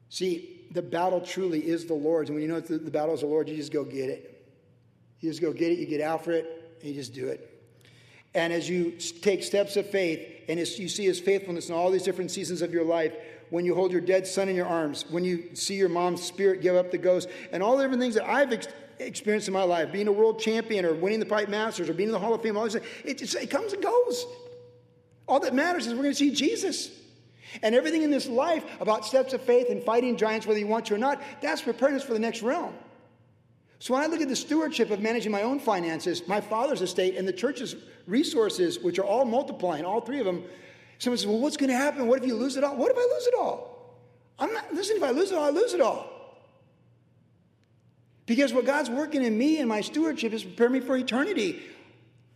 See, 0.10 0.68
the 0.72 0.82
battle 0.82 1.20
truly 1.20 1.68
is 1.68 1.86
the 1.86 1.94
Lord's. 1.94 2.30
And 2.30 2.36
when 2.36 2.44
you 2.44 2.48
know 2.48 2.62
the, 2.62 2.78
the 2.78 2.92
battle 2.92 3.14
is 3.14 3.22
the 3.22 3.28
Lord, 3.28 3.50
you 3.50 3.56
just 3.56 3.74
go 3.74 3.84
get 3.84 4.10
it. 4.10 4.48
You 5.20 5.30
just 5.30 5.42
go 5.42 5.52
get 5.52 5.72
it, 5.72 5.80
you 5.80 5.86
get 5.86 6.02
after 6.02 6.32
it, 6.32 6.78
and 6.80 6.90
you 6.90 6.96
just 6.96 7.14
do 7.14 7.28
it. 7.28 7.57
And 8.38 8.54
as 8.54 8.70
you 8.70 8.92
take 8.92 9.42
steps 9.42 9.78
of 9.78 9.90
faith, 9.90 10.44
and 10.48 10.60
you 10.60 10.88
see 10.88 11.06
his 11.06 11.20
faithfulness 11.20 11.70
in 11.70 11.76
all 11.76 11.90
these 11.90 12.04
different 12.04 12.30
seasons 12.30 12.62
of 12.62 12.72
your 12.72 12.86
life, 12.86 13.14
when 13.50 13.66
you 13.66 13.74
hold 13.74 13.92
your 13.92 14.00
dead 14.00 14.28
son 14.28 14.48
in 14.48 14.56
your 14.56 14.68
arms, 14.68 15.06
when 15.10 15.24
you 15.24 15.56
see 15.56 15.74
your 15.74 15.90
mom's 15.90 16.22
spirit 16.22 16.62
give 16.62 16.76
up 16.76 16.92
the 16.92 17.00
ghost, 17.00 17.30
and 17.52 17.64
all 17.64 17.76
the 17.76 17.84
different 17.84 18.00
things 18.00 18.14
that 18.14 18.30
I've 18.30 18.54
ex- 18.54 18.68
experienced 19.00 19.48
in 19.48 19.56
my 19.56 19.64
life, 19.64 19.92
being 19.92 20.08
a 20.08 20.12
world 20.12 20.40
champion 20.40 20.86
or 20.86 20.94
winning 20.94 21.20
the 21.20 21.26
Pipe 21.26 21.50
Masters 21.50 21.90
or 21.90 21.96
being 21.96 22.10
in 22.10 22.14
the 22.14 22.20
Hall 22.20 22.36
of 22.36 22.44
Fame, 22.44 22.56
all 22.58 22.66
this, 22.66 22.78
it, 23.04 23.18
just, 23.18 23.34
it 23.36 23.50
comes 23.50 23.74
and 23.74 23.82
goes. 23.82 24.28
All 25.28 25.40
that 25.40 25.56
matters 25.56 25.88
is 25.88 25.94
we're 25.94 26.04
going 26.04 26.12
to 26.12 26.16
see 26.16 26.32
Jesus. 26.32 26.92
And 27.64 27.74
everything 27.74 28.04
in 28.04 28.12
this 28.12 28.28
life 28.28 28.64
about 28.80 29.04
steps 29.04 29.34
of 29.34 29.42
faith 29.42 29.72
and 29.72 29.82
fighting 29.82 30.16
giants, 30.16 30.46
whether 30.46 30.60
you 30.60 30.68
want 30.68 30.86
to 30.86 30.94
or 30.94 31.00
not, 31.00 31.24
that's 31.42 31.64
preparing 31.64 31.96
us 31.96 32.04
for 32.04 32.14
the 32.14 32.20
next 32.20 32.44
realm. 32.44 32.76
So 33.80 33.94
when 33.94 34.04
I 34.04 34.08
look 34.08 34.22
at 34.22 34.28
the 34.28 34.36
stewardship 34.36 34.90
of 34.90 35.02
managing 35.02 35.32
my 35.32 35.44
own 35.44 35.60
finances, 35.60 36.28
my 36.28 36.42
father's 36.42 36.82
estate, 36.82 37.16
and 37.16 37.28
the 37.28 37.34
church's 37.34 37.76
resources, 38.08 38.80
which 38.80 38.98
are 38.98 39.06
all 39.06 39.26
multiplying, 39.26 39.86
all 39.86 40.02
three 40.02 40.20
of 40.20 40.26
them, 40.26 40.44
someone 40.98 41.18
says, 41.18 41.28
Well, 41.28 41.40
what's 41.40 41.58
going 41.58 41.70
to 41.70 41.76
happen? 41.76 42.08
What 42.08 42.22
if 42.22 42.28
you 42.28 42.36
lose 42.36 42.58
it 42.58 42.64
all? 42.64 42.76
What 42.76 42.92
if 42.92 42.98
I 42.98 43.02
lose 43.02 43.28
it 43.28 43.34
all? 43.40 43.78
I'm 44.40 44.54
not, 44.54 44.74
listen, 44.74 44.98
if 44.98 45.04
I 45.04 45.12
lose 45.12 45.32
it 45.32 45.38
all, 45.38 45.46
I 45.46 45.50
lose 45.50 45.74
it 45.74 45.82
all. 45.82 46.10
Because 48.26 48.54
what 48.54 48.66
God's 48.66 48.90
working 48.90 49.24
in 49.24 49.38
me 49.38 49.60
and 49.60 49.70
my 49.70 49.82
stewardship 49.82 50.34
is 50.34 50.44
preparing 50.44 50.74
me 50.74 50.80
for 50.82 50.98
eternity. 50.98 51.62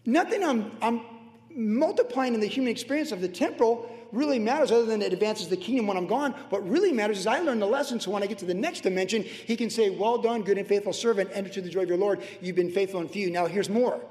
Nothing 0.05 0.43
I'm, 0.43 0.71
I'm 0.81 1.01
multiplying 1.49 2.33
in 2.33 2.39
the 2.39 2.47
human 2.47 2.71
experience 2.71 3.11
of 3.11 3.21
the 3.21 3.27
temporal 3.27 3.89
really 4.11 4.39
matters 4.39 4.71
other 4.71 4.85
than 4.85 5.01
it 5.01 5.13
advances 5.13 5.47
the 5.47 5.57
kingdom 5.57 5.87
when 5.87 5.97
I'm 5.97 6.07
gone. 6.07 6.33
What 6.49 6.67
really 6.67 6.91
matters 6.91 7.19
is 7.19 7.27
I 7.27 7.39
learn 7.39 7.59
the 7.59 7.67
lesson 7.67 7.99
so 7.99 8.11
when 8.11 8.23
I 8.23 8.27
get 8.27 8.37
to 8.39 8.45
the 8.45 8.53
next 8.53 8.81
dimension, 8.81 9.23
he 9.23 9.55
can 9.55 9.69
say, 9.69 9.89
Well 9.89 10.17
done, 10.17 10.43
good 10.43 10.57
and 10.57 10.67
faithful 10.67 10.93
servant, 10.93 11.29
enter 11.33 11.49
to 11.49 11.61
the 11.61 11.69
joy 11.69 11.83
of 11.83 11.89
your 11.89 11.97
Lord. 11.97 12.21
You've 12.41 12.55
been 12.55 12.71
faithful 12.71 13.01
in 13.01 13.07
few. 13.07 13.29
Now 13.29 13.45
here's 13.45 13.69
more. 13.69 14.01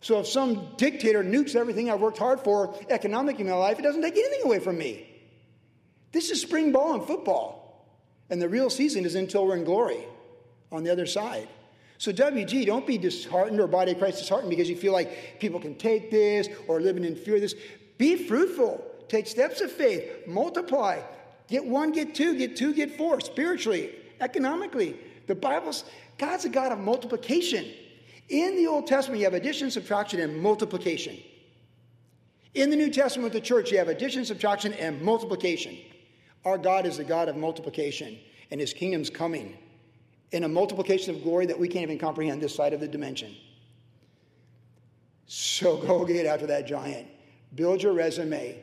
So 0.00 0.20
if 0.20 0.26
some 0.26 0.68
dictator 0.76 1.24
nukes 1.24 1.56
everything 1.56 1.90
I've 1.90 2.00
worked 2.00 2.18
hard 2.18 2.40
for 2.40 2.74
economically 2.90 3.44
in 3.44 3.50
my 3.50 3.56
life, 3.56 3.78
it 3.78 3.82
doesn't 3.82 4.02
take 4.02 4.16
anything 4.16 4.42
away 4.44 4.58
from 4.58 4.76
me. 4.76 5.08
This 6.12 6.30
is 6.30 6.42
spring 6.42 6.72
ball 6.72 6.94
and 6.94 7.02
football. 7.02 7.64
And 8.30 8.40
the 8.40 8.48
real 8.48 8.70
season 8.70 9.04
is 9.04 9.14
until 9.14 9.46
we're 9.46 9.56
in 9.56 9.64
glory 9.64 10.04
on 10.70 10.84
the 10.84 10.90
other 10.90 11.06
side. 11.06 11.48
So, 11.98 12.12
WG, 12.12 12.66
don't 12.66 12.86
be 12.86 12.98
disheartened 12.98 13.60
or 13.60 13.66
body 13.66 13.92
of 13.92 13.98
Christ 13.98 14.18
disheartened 14.18 14.50
because 14.50 14.68
you 14.68 14.76
feel 14.76 14.92
like 14.92 15.40
people 15.40 15.58
can 15.58 15.74
take 15.74 16.10
this 16.10 16.48
or 16.68 16.80
living 16.80 17.04
in 17.04 17.16
fear 17.16 17.36
of 17.36 17.40
this. 17.40 17.54
Be 17.98 18.16
fruitful. 18.16 18.84
Take 19.08 19.26
steps 19.26 19.60
of 19.60 19.70
faith. 19.70 20.26
Multiply. 20.26 21.00
Get 21.48 21.64
one, 21.64 21.92
get 21.92 22.14
two, 22.14 22.36
get 22.36 22.56
two, 22.56 22.74
get 22.74 22.96
four. 22.96 23.20
Spiritually, 23.20 23.94
economically. 24.20 24.96
The 25.26 25.34
Bible's, 25.34 25.84
God's 26.18 26.44
a 26.44 26.48
God 26.48 26.72
of 26.72 26.78
multiplication. 26.78 27.66
In 28.28 28.56
the 28.56 28.66
Old 28.66 28.86
Testament, 28.86 29.20
you 29.20 29.26
have 29.26 29.34
addition, 29.34 29.70
subtraction, 29.70 30.20
and 30.20 30.40
multiplication. 30.40 31.18
In 32.54 32.70
the 32.70 32.76
New 32.76 32.90
Testament 32.90 33.32
the 33.32 33.40
church, 33.40 33.72
you 33.72 33.78
have 33.78 33.88
addition, 33.88 34.24
subtraction, 34.24 34.72
and 34.74 35.02
multiplication. 35.02 35.76
Our 36.44 36.56
God 36.56 36.86
is 36.86 36.96
the 36.96 37.04
God 37.04 37.28
of 37.28 37.36
multiplication, 37.36 38.18
and 38.50 38.60
his 38.60 38.72
kingdom's 38.72 39.10
coming 39.10 39.56
in 40.30 40.44
a 40.44 40.48
multiplication 40.48 41.14
of 41.14 41.22
glory 41.22 41.46
that 41.46 41.58
we 41.58 41.68
can't 41.68 41.82
even 41.82 41.98
comprehend 41.98 42.40
this 42.40 42.54
side 42.54 42.72
of 42.72 42.80
the 42.80 42.88
dimension. 42.88 43.34
So 45.26 45.76
go 45.86 46.04
get 46.04 46.26
after 46.26 46.46
that 46.46 46.66
giant. 46.66 47.08
Build 47.54 47.82
your 47.82 47.92
resume. 47.92 48.58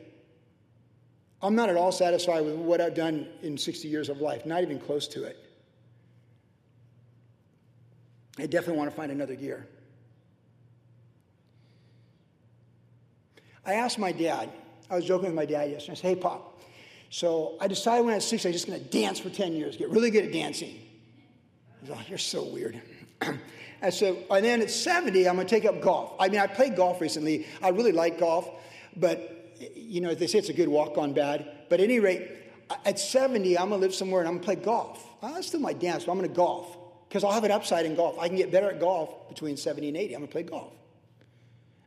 I'm 1.40 1.54
not 1.54 1.68
at 1.68 1.76
all 1.76 1.92
satisfied 1.92 2.44
with 2.44 2.54
what 2.54 2.80
I've 2.80 2.94
done 2.94 3.26
in 3.42 3.58
60 3.58 3.88
years 3.88 4.08
of 4.08 4.20
life, 4.20 4.46
not 4.46 4.62
even 4.62 4.78
close 4.78 5.08
to 5.08 5.24
it. 5.24 5.38
I 8.38 8.46
definitely 8.46 8.78
want 8.78 8.90
to 8.90 8.96
find 8.96 9.10
another 9.10 9.34
gear. 9.34 9.66
I 13.64 13.74
asked 13.74 13.98
my 13.98 14.12
dad, 14.12 14.50
I 14.90 14.96
was 14.96 15.04
joking 15.04 15.26
with 15.26 15.34
my 15.34 15.46
dad 15.46 15.70
yesterday. 15.70 15.92
I 15.92 15.94
said, 15.94 16.08
Hey, 16.08 16.16
Pop, 16.16 16.60
so 17.10 17.56
I 17.60 17.68
decided 17.68 18.04
when 18.04 18.12
I 18.12 18.16
was 18.16 18.26
six, 18.26 18.44
I 18.44 18.48
was 18.48 18.56
just 18.56 18.66
going 18.66 18.82
to 18.82 18.86
dance 18.86 19.18
for 19.18 19.30
10 19.30 19.52
years, 19.52 19.76
get 19.76 19.90
really 19.90 20.10
good 20.10 20.24
at 20.24 20.32
dancing. 20.32 20.78
He's 21.80 21.90
like, 21.90 22.08
You're 22.08 22.18
so 22.18 22.44
weird. 22.44 22.80
and 23.82 23.94
so, 23.94 24.16
and 24.30 24.44
then 24.44 24.62
at 24.62 24.70
70, 24.70 25.28
I'm 25.28 25.36
going 25.36 25.46
to 25.46 25.54
take 25.54 25.64
up 25.64 25.80
golf. 25.80 26.14
I 26.18 26.28
mean, 26.28 26.40
I 26.40 26.46
played 26.46 26.76
golf 26.76 27.00
recently. 27.00 27.46
I 27.62 27.68
really 27.68 27.92
like 27.92 28.18
golf. 28.18 28.48
But, 28.96 29.56
you 29.74 30.00
know, 30.00 30.14
they 30.14 30.26
say 30.26 30.38
it's 30.38 30.48
a 30.48 30.54
good 30.54 30.68
walk 30.68 30.98
on 30.98 31.12
bad. 31.12 31.48
But 31.68 31.80
at 31.80 31.84
any 31.84 32.00
rate, 32.00 32.30
at 32.84 32.98
70, 32.98 33.58
I'm 33.58 33.68
going 33.68 33.80
to 33.80 33.86
live 33.86 33.94
somewhere 33.94 34.20
and 34.20 34.28
I'm 34.28 34.38
going 34.38 34.42
to 34.42 34.46
play 34.46 34.64
golf. 34.64 35.06
I 35.22 35.40
still 35.40 35.60
my 35.60 35.72
dance, 35.72 36.04
but 36.04 36.12
I'm 36.12 36.18
going 36.18 36.28
to 36.28 36.36
golf 36.36 36.76
because 37.08 37.24
I'll 37.24 37.32
have 37.32 37.44
an 37.44 37.50
upside 37.50 37.86
in 37.86 37.94
golf. 37.94 38.18
I 38.18 38.28
can 38.28 38.36
get 38.36 38.50
better 38.50 38.70
at 38.70 38.80
golf 38.80 39.28
between 39.28 39.56
70 39.56 39.88
and 39.88 39.96
80. 39.96 40.14
I'm 40.14 40.20
going 40.20 40.28
to 40.28 40.32
play 40.32 40.42
golf. 40.42 40.72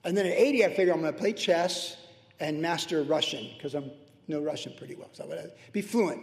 And 0.03 0.15
then 0.15 0.25
at 0.25 0.33
80, 0.33 0.65
I 0.65 0.73
figure 0.73 0.93
I'm 0.93 1.01
going 1.01 1.13
to 1.13 1.19
play 1.19 1.33
chess 1.33 1.97
and 2.39 2.61
master 2.61 3.03
Russian 3.03 3.49
because 3.55 3.73
I'm 3.73 3.91
know 4.27 4.41
Russian 4.41 4.73
pretty 4.77 4.95
well. 4.95 5.09
So 5.13 5.23
I 5.25 5.27
would 5.27 5.51
be 5.71 5.81
fluent. 5.81 6.21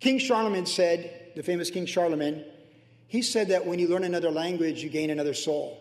King 0.00 0.18
Charlemagne 0.18 0.66
said, 0.66 1.32
the 1.36 1.42
famous 1.42 1.70
King 1.70 1.86
Charlemagne, 1.86 2.44
he 3.06 3.22
said 3.22 3.48
that 3.48 3.66
when 3.66 3.78
you 3.78 3.88
learn 3.88 4.04
another 4.04 4.30
language, 4.30 4.82
you 4.82 4.88
gain 4.88 5.10
another 5.10 5.34
soul 5.34 5.78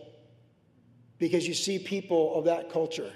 because 1.18 1.48
you 1.48 1.54
see 1.54 1.80
people 1.80 2.36
of 2.36 2.46
that 2.46 2.72
culture 2.72 3.12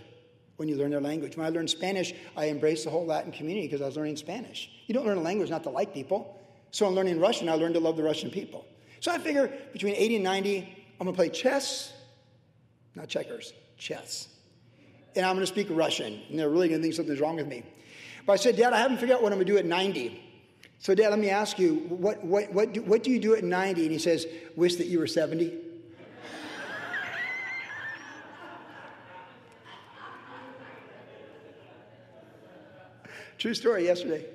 when 0.58 0.70
you 0.70 0.76
learn 0.76 0.92
their 0.92 1.02
language. 1.02 1.38
When 1.38 1.46
I 1.46 1.50
learned 1.50 1.70
Spanish, 1.70 2.14
I 2.36 2.50
embraced 2.50 2.86
the 2.86 2.90
whole 2.90 3.06
Latin 3.06 3.32
community 3.32 3.68
because 3.68 3.82
I 3.82 3.86
was 3.86 3.98
learning 3.98 4.18
Spanish. 4.18 4.70
You 4.88 4.94
don't 4.94 5.06
learn 5.06 5.18
a 5.18 5.22
language 5.22 5.50
not 5.50 5.64
to 5.64 5.70
like 5.70 5.94
people. 5.94 6.42
So 6.72 6.86
I'm 6.86 6.94
learning 6.94 7.20
Russian, 7.20 7.50
I 7.50 7.54
learned 7.54 7.76
to 7.76 7.80
love 7.80 7.98
the 7.98 8.04
Russian 8.04 8.30
people. 8.30 8.66
So 9.00 9.12
I 9.12 9.18
figure 9.18 9.52
between 9.72 9.96
80 9.96 10.16
and 10.16 10.24
90, 10.24 10.86
I'm 11.00 11.06
gonna 11.06 11.16
play 11.16 11.30
chess, 11.30 11.94
not 12.96 13.08
checkers, 13.08 13.54
chess. 13.78 14.30
And 15.16 15.26
I'm 15.26 15.36
gonna 15.36 15.46
speak 15.48 15.68
Russian. 15.70 16.22
And 16.30 16.40
they're 16.40 16.50
really 16.50 16.70
gonna 16.70 16.82
think 16.82 16.94
something's 16.94 17.20
wrong 17.20 17.36
with 17.36 17.48
me. 17.48 17.64
But 18.26 18.34
I 18.34 18.36
said, 18.38 18.58
Dad, 18.58 18.74
I 18.74 18.80
haven't 18.80 18.98
figured 18.98 19.18
out 19.18 19.24
what 19.24 19.32
I'm 19.32 19.38
gonna 19.38 19.46
do 19.46 19.58
at 19.58 19.66
90. 19.66 20.22
So, 20.80 20.94
Dad, 20.94 21.10
let 21.10 21.20
me 21.20 21.30
ask 21.30 21.58
you, 21.58 21.76
what, 21.90 22.24
what, 22.24 22.52
what, 22.52 22.74
do, 22.74 22.82
what 22.82 23.04
do 23.04 23.12
you 23.12 23.20
do 23.20 23.36
at 23.36 23.44
90? 23.44 23.84
And 23.84 23.92
he 23.92 23.98
says, 23.98 24.28
Wish 24.56 24.76
that 24.76 24.88
you 24.88 25.00
were 25.00 25.08
70. 25.08 25.52
True 33.38 33.54
story 33.54 33.86
yesterday. 33.86 34.26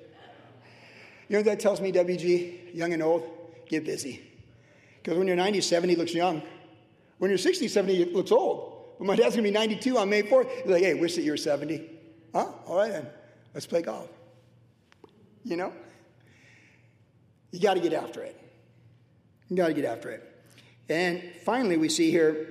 You 1.29 1.35
know 1.35 1.39
what 1.39 1.47
that 1.47 1.61
tells 1.61 1.81
me, 1.81 1.93
WG? 1.93 2.75
Young 2.75 2.93
and 2.93 3.03
old, 3.03 3.29
get 3.69 3.85
busy. 3.85 4.21
Because 5.03 5.17
when 5.17 5.27
you're 5.27 5.37
90, 5.37 5.61
70 5.61 5.97
looks 5.97 6.15
young. 6.15 6.43
When 7.19 7.31
you're 7.31 7.39
60, 7.39 7.69
70 7.69 8.07
looks 8.07 8.33
old. 8.33 8.97
But 8.99 9.07
my 9.07 9.17
dad's 9.17 9.35
gonna 9.35 9.45
be 9.45 9.51
92 9.51 9.97
on 9.97 10.11
May 10.11 10.23
4th. 10.23 10.51
He's 10.51 10.67
like, 10.67 10.83
hey, 10.83 10.95
wish 10.95 11.15
that 11.17 11.23
you 11.23 11.31
were 11.31 11.37
70. 11.37 11.89
Huh? 12.35 12.47
All 12.67 12.77
right 12.77 12.91
then. 12.91 13.07
Let's 13.55 13.67
play 13.67 13.83
golf. 13.83 14.09
You 15.45 15.57
know? 15.57 15.73
You 17.51 17.61
got 17.61 17.75
to 17.75 17.81
get 17.81 17.93
after 17.93 18.23
it. 18.23 18.39
You 19.49 19.57
got 19.57 19.69
to 19.69 19.75
get 19.75 19.85
after 19.85 20.11
it. 20.11 20.27
And 20.89 21.23
finally, 21.45 21.77
we 21.77 21.89
see 21.89 22.11
here 22.11 22.49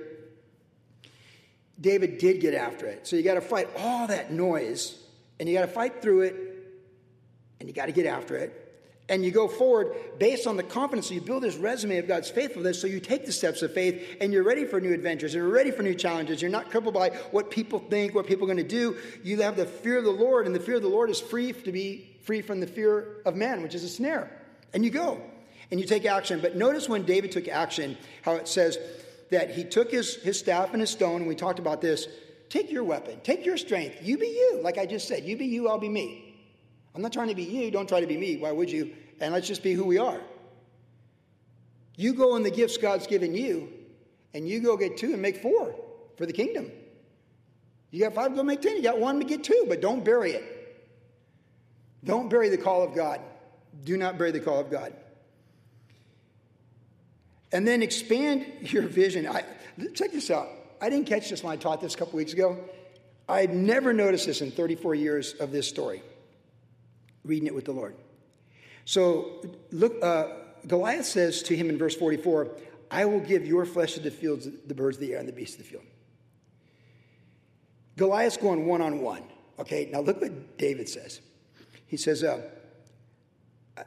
David 1.80 2.18
did 2.18 2.40
get 2.40 2.54
after 2.54 2.86
it. 2.86 3.06
So 3.06 3.16
you 3.16 3.22
got 3.22 3.34
to 3.34 3.40
fight 3.40 3.68
all 3.76 4.06
that 4.08 4.32
noise 4.32 4.99
and 5.40 5.48
you 5.48 5.54
got 5.56 5.62
to 5.62 5.72
fight 5.72 6.00
through 6.00 6.20
it 6.20 6.36
and 7.58 7.68
you 7.68 7.74
got 7.74 7.86
to 7.86 7.92
get 7.92 8.06
after 8.06 8.36
it. 8.36 8.66
And 9.08 9.24
you 9.24 9.32
go 9.32 9.48
forward 9.48 9.96
based 10.20 10.46
on 10.46 10.56
the 10.56 10.62
confidence. 10.62 11.08
So 11.08 11.14
you 11.14 11.20
build 11.20 11.42
this 11.42 11.56
resume 11.56 11.98
of 11.98 12.06
God's 12.06 12.30
faithfulness. 12.30 12.80
So 12.80 12.86
you 12.86 13.00
take 13.00 13.26
the 13.26 13.32
steps 13.32 13.60
of 13.62 13.74
faith 13.74 14.18
and 14.20 14.32
you're 14.32 14.44
ready 14.44 14.64
for 14.64 14.80
new 14.80 14.92
adventures. 14.92 15.34
You're 15.34 15.48
ready 15.48 15.72
for 15.72 15.82
new 15.82 15.96
challenges. 15.96 16.40
You're 16.40 16.50
not 16.50 16.70
crippled 16.70 16.94
by 16.94 17.08
what 17.32 17.50
people 17.50 17.80
think, 17.80 18.14
what 18.14 18.28
people 18.28 18.44
are 18.44 18.54
going 18.54 18.68
to 18.68 18.76
do. 18.76 18.96
You 19.24 19.42
have 19.42 19.56
the 19.56 19.66
fear 19.66 19.98
of 19.98 20.04
the 20.04 20.12
Lord, 20.12 20.46
and 20.46 20.54
the 20.54 20.60
fear 20.60 20.76
of 20.76 20.82
the 20.82 20.88
Lord 20.88 21.10
is 21.10 21.20
free 21.20 21.52
to 21.52 21.72
be 21.72 22.16
free 22.22 22.40
from 22.40 22.60
the 22.60 22.68
fear 22.68 23.16
of 23.26 23.34
man, 23.34 23.62
which 23.62 23.74
is 23.74 23.82
a 23.82 23.88
snare. 23.88 24.30
And 24.72 24.84
you 24.84 24.90
go 24.90 25.20
and 25.72 25.80
you 25.80 25.86
take 25.86 26.04
action. 26.04 26.40
But 26.40 26.54
notice 26.54 26.88
when 26.88 27.02
David 27.02 27.32
took 27.32 27.48
action, 27.48 27.96
how 28.22 28.36
it 28.36 28.46
says 28.46 28.78
that 29.30 29.50
he 29.50 29.64
took 29.64 29.90
his, 29.90 30.16
his 30.16 30.38
staff 30.38 30.72
and 30.72 30.80
his 30.80 30.90
stone, 30.90 31.16
and 31.16 31.26
we 31.26 31.34
talked 31.34 31.58
about 31.58 31.80
this. 31.80 32.06
Take 32.50 32.72
your 32.72 32.82
weapon, 32.82 33.20
take 33.22 33.46
your 33.46 33.56
strength. 33.56 33.98
You 34.02 34.18
be 34.18 34.26
you, 34.26 34.60
like 34.62 34.76
I 34.76 34.84
just 34.84 35.06
said. 35.06 35.24
You 35.24 35.36
be 35.36 35.46
you, 35.46 35.68
I'll 35.68 35.78
be 35.78 35.88
me. 35.88 36.36
I'm 36.94 37.00
not 37.00 37.12
trying 37.12 37.28
to 37.28 37.34
be 37.36 37.44
you. 37.44 37.70
Don't 37.70 37.88
try 37.88 38.00
to 38.00 38.06
be 38.08 38.16
me. 38.16 38.36
Why 38.38 38.50
would 38.50 38.70
you? 38.70 38.92
And 39.20 39.32
let's 39.32 39.46
just 39.46 39.62
be 39.62 39.72
who 39.72 39.84
we 39.84 39.98
are. 39.98 40.20
You 41.96 42.12
go 42.12 42.34
in 42.34 42.42
the 42.42 42.50
gifts 42.50 42.76
God's 42.76 43.06
given 43.06 43.34
you, 43.34 43.68
and 44.34 44.48
you 44.48 44.60
go 44.60 44.76
get 44.76 44.96
two 44.96 45.12
and 45.12 45.22
make 45.22 45.40
four 45.40 45.76
for 46.16 46.26
the 46.26 46.32
kingdom. 46.32 46.72
You 47.92 48.00
got 48.00 48.14
five, 48.14 48.34
go 48.34 48.42
make 48.42 48.62
ten. 48.62 48.76
You 48.76 48.82
got 48.82 48.98
one 48.98 49.20
to 49.20 49.24
get 49.24 49.44
two, 49.44 49.66
but 49.68 49.80
don't 49.80 50.04
bury 50.04 50.32
it. 50.32 50.44
Don't 52.04 52.28
bury 52.28 52.48
the 52.48 52.58
call 52.58 52.82
of 52.82 52.96
God. 52.96 53.20
Do 53.84 53.96
not 53.96 54.18
bury 54.18 54.32
the 54.32 54.40
call 54.40 54.58
of 54.58 54.70
God. 54.70 54.92
And 57.52 57.66
then 57.66 57.82
expand 57.82 58.46
your 58.62 58.82
vision. 58.82 59.28
I, 59.28 59.44
check 59.94 60.10
this 60.10 60.32
out. 60.32 60.48
I 60.80 60.88
didn't 60.88 61.06
catch 61.06 61.30
this 61.30 61.42
when 61.42 61.52
I 61.52 61.56
taught 61.56 61.80
this 61.80 61.94
a 61.94 61.98
couple 61.98 62.16
weeks 62.16 62.32
ago. 62.32 62.58
I 63.28 63.40
had 63.40 63.54
never 63.54 63.92
noticed 63.92 64.26
this 64.26 64.40
in 64.40 64.50
34 64.50 64.94
years 64.94 65.34
of 65.34 65.52
this 65.52 65.68
story 65.68 66.02
reading 67.24 67.46
it 67.46 67.54
with 67.54 67.66
the 67.66 67.72
Lord. 67.72 67.94
So 68.84 69.42
look, 69.70 70.02
uh, 70.02 70.28
Goliath 70.66 71.06
says 71.06 71.42
to 71.44 71.56
him 71.56 71.68
in 71.68 71.78
verse 71.78 71.94
44, 71.94 72.48
I 72.90 73.04
will 73.04 73.20
give 73.20 73.46
your 73.46 73.64
flesh 73.64 73.94
to 73.94 74.00
the 74.00 74.10
fields, 74.10 74.48
the 74.66 74.74
birds 74.74 74.96
of 74.96 75.00
the 75.02 75.12
air, 75.12 75.20
and 75.20 75.28
the 75.28 75.32
beasts 75.32 75.56
of 75.56 75.62
the 75.62 75.70
field. 75.70 75.84
Goliath's 77.96 78.36
going 78.36 78.66
one 78.66 78.80
on 78.80 79.00
one. 79.00 79.22
Okay, 79.58 79.88
now 79.92 80.00
look 80.00 80.20
what 80.20 80.56
David 80.58 80.88
says. 80.88 81.20
He 81.86 81.96
says, 81.96 82.24
uh, 82.24 82.40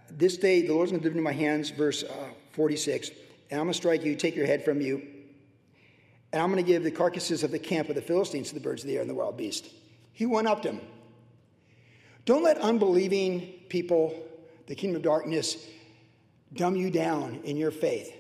This 0.10 0.38
day 0.38 0.62
the 0.62 0.74
Lord's 0.74 0.92
going 0.92 1.02
to 1.02 1.10
deliver 1.10 1.20
into 1.20 1.24
my 1.24 1.34
hands, 1.34 1.72
verse 1.72 2.04
uh, 2.04 2.30
46, 2.52 3.10
and 3.50 3.60
I'm 3.60 3.66
going 3.66 3.68
to 3.70 3.74
strike 3.74 4.04
you, 4.04 4.16
take 4.16 4.36
your 4.36 4.46
head 4.46 4.64
from 4.64 4.82
you, 4.82 5.06
and 6.34 6.42
I'm 6.42 6.52
going 6.52 6.64
to 6.64 6.70
give 6.70 6.84
the 6.84 6.92
carcasses 6.92 7.44
of 7.44 7.52
the 7.52 7.60
camp 7.60 7.90
of 7.90 7.96
the 7.96 8.02
Philistines 8.02 8.50
to 8.50 8.56
the 8.56 8.60
birds 8.60 8.82
of 8.82 8.88
the 8.88 8.96
air 8.96 9.02
and 9.02 9.10
the 9.10 9.14
wild 9.14 9.38
beast. 9.38 9.70
He 10.12 10.26
went 10.26 10.48
up 10.48 10.64
to 10.64 10.72
him. 10.72 10.82
Don't 12.26 12.44
let 12.44 12.58
unbelieving 12.58 13.54
people, 13.70 14.20
the 14.66 14.76
kingdom 14.76 14.98
of 14.98 15.04
darkness, 15.04 15.68
dumb 16.54 16.76
you 16.76 16.90
down 16.90 17.40
in 17.44 17.56
your 17.56 17.72
faith. 17.72 18.12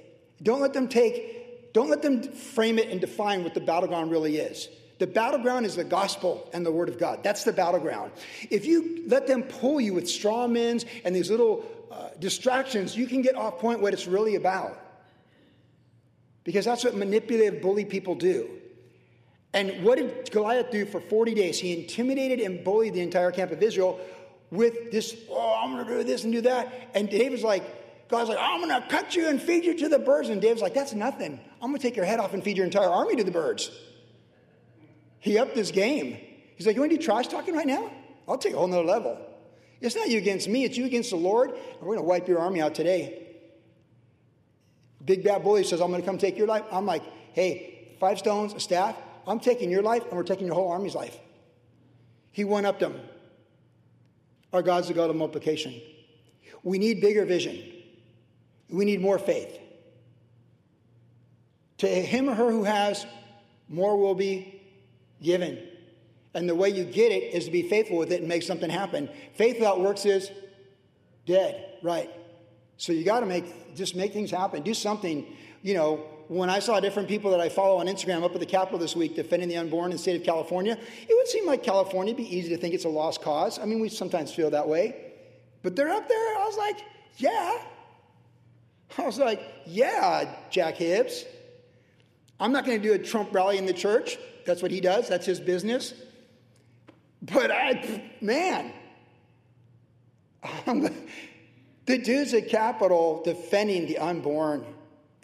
Don't 0.43 0.61
let 0.61 0.73
them 0.73 0.87
take, 0.87 1.73
don't 1.73 1.89
let 1.89 2.03
them 2.03 2.21
frame 2.21 2.77
it 2.77 2.89
and 2.89 3.01
define 3.01 3.43
what 3.43 3.55
the 3.55 3.61
battleground 3.61 4.11
really 4.11 4.37
is. 4.37 4.69
The 4.99 5.07
battleground 5.07 5.65
is 5.65 5.75
the 5.75 5.83
gospel 5.83 6.49
and 6.53 6.63
the 6.63 6.71
word 6.71 6.89
of 6.89 6.99
God. 6.99 7.23
That's 7.23 7.43
the 7.43 7.51
battleground. 7.51 8.11
If 8.51 8.65
you 8.65 9.05
let 9.07 9.25
them 9.25 9.43
pull 9.43 9.81
you 9.81 9.95
with 9.95 10.07
straw 10.07 10.47
men 10.47 10.81
and 11.03 11.15
these 11.15 11.31
little 11.31 11.65
uh, 11.91 12.09
distractions, 12.19 12.95
you 12.95 13.07
can 13.07 13.23
get 13.23 13.35
off 13.35 13.57
point 13.57 13.81
what 13.81 13.91
it's 13.91 14.05
really 14.05 14.35
about. 14.35 14.82
Because 16.43 16.65
that's 16.65 16.83
what 16.83 16.95
manipulative, 16.95 17.61
bully 17.61 17.85
people 17.85 18.15
do. 18.15 18.49
And 19.53 19.83
what 19.83 19.97
did 19.97 20.31
Goliath 20.31 20.71
do 20.71 20.85
for 20.85 20.99
40 20.99 21.35
days? 21.35 21.59
He 21.59 21.79
intimidated 21.79 22.39
and 22.39 22.63
bullied 22.63 22.95
the 22.95 23.01
entire 23.01 23.31
camp 23.31 23.51
of 23.51 23.61
Israel 23.61 23.99
with 24.49 24.91
this, 24.91 25.15
oh, 25.29 25.61
I'm 25.63 25.73
going 25.73 25.85
to 25.85 25.97
do 25.97 26.03
this 26.03 26.23
and 26.23 26.33
do 26.33 26.41
that. 26.41 26.89
And 26.95 27.09
David's 27.09 27.43
like, 27.43 27.63
God's 28.09 28.29
like, 28.29 28.39
I'm 28.41 28.61
going 28.67 28.81
to 28.81 28.87
cut 28.87 29.15
you 29.15 29.27
and 29.27 29.41
feed 29.41 29.63
you 29.63 29.77
to 29.77 29.89
the 29.89 29.99
birds. 29.99 30.29
And 30.29 30.41
David's 30.41 30.61
like, 30.61 30.73
that's 30.73 30.93
nothing. 30.93 31.39
I'm 31.61 31.69
going 31.69 31.79
to 31.79 31.81
take 31.81 31.95
your 31.95 32.05
head 32.05 32.19
off 32.19 32.33
and 32.33 32.43
feed 32.43 32.57
your 32.57 32.65
entire 32.65 32.89
army 32.89 33.15
to 33.15 33.23
the 33.23 33.31
birds. 33.31 33.71
He 35.19 35.37
upped 35.37 35.55
his 35.55 35.71
game. 35.71 36.17
He's 36.55 36.67
like, 36.67 36.75
you 36.75 36.81
want 36.81 36.91
to 36.91 36.97
do 36.97 37.03
trash 37.03 37.27
talking 37.27 37.55
right 37.55 37.65
now? 37.65 37.91
I'll 38.27 38.37
take 38.37 38.53
a 38.53 38.57
whole 38.57 38.67
nother 38.67 38.83
level. 38.83 39.17
It's 39.81 39.95
not 39.95 40.09
you 40.09 40.17
against 40.17 40.47
me, 40.47 40.63
it's 40.63 40.77
you 40.77 40.85
against 40.85 41.09
the 41.09 41.17
Lord. 41.17 41.49
And 41.51 41.81
we're 41.81 41.95
going 41.95 41.99
to 41.99 42.03
wipe 42.03 42.27
your 42.27 42.39
army 42.39 42.61
out 42.61 42.75
today. 42.75 43.22
Big 45.05 45.23
bad 45.23 45.43
bully 45.43 45.63
says, 45.63 45.81
I'm 45.81 45.89
going 45.89 46.01
to 46.01 46.05
come 46.05 46.17
take 46.17 46.37
your 46.37 46.47
life. 46.47 46.63
I'm 46.71 46.85
like, 46.85 47.03
hey, 47.33 47.95
five 47.99 48.19
stones, 48.19 48.53
a 48.53 48.59
staff, 48.59 48.95
I'm 49.27 49.39
taking 49.39 49.69
your 49.69 49.81
life 49.81 50.03
and 50.03 50.13
we're 50.13 50.23
taking 50.23 50.45
your 50.45 50.55
whole 50.55 50.71
army's 50.71 50.95
life. 50.95 51.17
He 52.31 52.43
one 52.43 52.65
upped 52.65 52.79
them. 52.79 52.99
Our 54.51 54.61
God's 54.61 54.87
the 54.87 54.93
God 54.93 55.09
of 55.09 55.15
multiplication. 55.15 55.73
We 56.63 56.77
need 56.77 57.01
bigger 57.01 57.25
vision. 57.25 57.61
We 58.69 58.85
need 58.85 59.01
more 59.01 59.19
faith. 59.19 59.59
To 61.79 61.87
him 61.87 62.29
or 62.29 62.35
her 62.35 62.51
who 62.51 62.63
has, 62.63 63.05
more 63.67 63.97
will 63.97 64.15
be 64.15 64.61
given. 65.21 65.59
And 66.33 66.47
the 66.47 66.55
way 66.55 66.69
you 66.69 66.85
get 66.85 67.11
it 67.11 67.33
is 67.33 67.45
to 67.45 67.51
be 67.51 67.63
faithful 67.63 67.97
with 67.97 68.11
it 68.11 68.19
and 68.19 68.27
make 68.27 68.43
something 68.43 68.69
happen. 68.69 69.09
Faith 69.35 69.55
without 69.55 69.81
works 69.81 70.05
is 70.05 70.31
dead, 71.25 71.77
right? 71.81 72.09
So 72.83 72.91
you 72.91 73.05
got 73.05 73.21
to 73.21 73.25
make 73.25 73.73
just 73.75 73.95
make 73.95 74.11
things 74.11 74.29
happen. 74.29 74.61
Do 74.61 74.73
something, 74.73 75.25
you 75.61 75.73
know, 75.73 76.03
when 76.27 76.49
I 76.49 76.59
saw 76.59 76.81
different 76.81 77.07
people 77.07 77.31
that 77.31 77.39
I 77.39 77.47
follow 77.47 77.77
on 77.77 77.85
Instagram 77.85 78.23
up 78.23 78.33
at 78.33 78.41
the 78.41 78.45
Capitol 78.45 78.77
this 78.77 78.93
week 78.93 79.15
defending 79.15 79.47
the 79.47 79.55
unborn 79.55 79.85
in 79.85 79.91
the 79.91 79.97
state 79.97 80.17
of 80.17 80.25
California, 80.25 80.73
it 80.73 81.09
would 81.09 81.27
seem 81.29 81.47
like 81.47 81.63
California 81.63 82.13
would 82.13 82.21
be 82.21 82.37
easy 82.37 82.49
to 82.49 82.57
think 82.57 82.73
it's 82.73 82.83
a 82.83 82.89
lost 82.89 83.21
cause. 83.21 83.57
I 83.57 83.63
mean, 83.63 83.79
we 83.79 83.87
sometimes 83.87 84.33
feel 84.33 84.49
that 84.49 84.67
way. 84.67 85.13
But 85.61 85.77
they're 85.77 85.91
up 85.91 86.09
there. 86.09 86.37
I 86.37 86.43
was 86.45 86.57
like, 86.57 86.83
yeah. 87.19 87.57
I 88.97 89.03
was 89.03 89.17
like, 89.17 89.41
yeah, 89.65 90.35
Jack 90.49 90.75
Hibbs. 90.75 91.23
I'm 92.37 92.51
not 92.51 92.65
going 92.65 92.81
to 92.81 92.85
do 92.85 92.95
a 92.95 92.99
Trump 92.99 93.33
rally 93.33 93.57
in 93.57 93.65
the 93.65 93.71
church. 93.71 94.17
That's 94.45 94.61
what 94.61 94.71
he 94.71 94.81
does, 94.81 95.07
that's 95.07 95.25
his 95.25 95.39
business. 95.39 95.93
But 97.21 97.49
I, 97.49 98.11
man, 98.19 98.73
the 101.85 101.97
dudes 101.97 102.33
at 102.33 102.49
Capitol 102.49 103.21
defending 103.23 103.87
the 103.87 103.97
unborn 103.97 104.65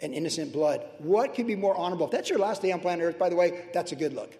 and 0.00 0.14
innocent 0.14 0.52
blood. 0.52 0.84
What 0.98 1.34
could 1.34 1.46
be 1.46 1.56
more 1.56 1.76
honorable? 1.76 2.06
If 2.06 2.12
that's 2.12 2.30
your 2.30 2.38
last 2.38 2.62
day 2.62 2.72
on 2.72 2.80
planet 2.80 3.04
Earth, 3.04 3.18
by 3.18 3.28
the 3.28 3.36
way, 3.36 3.68
that's 3.72 3.92
a 3.92 3.96
good 3.96 4.14
look. 4.14 4.36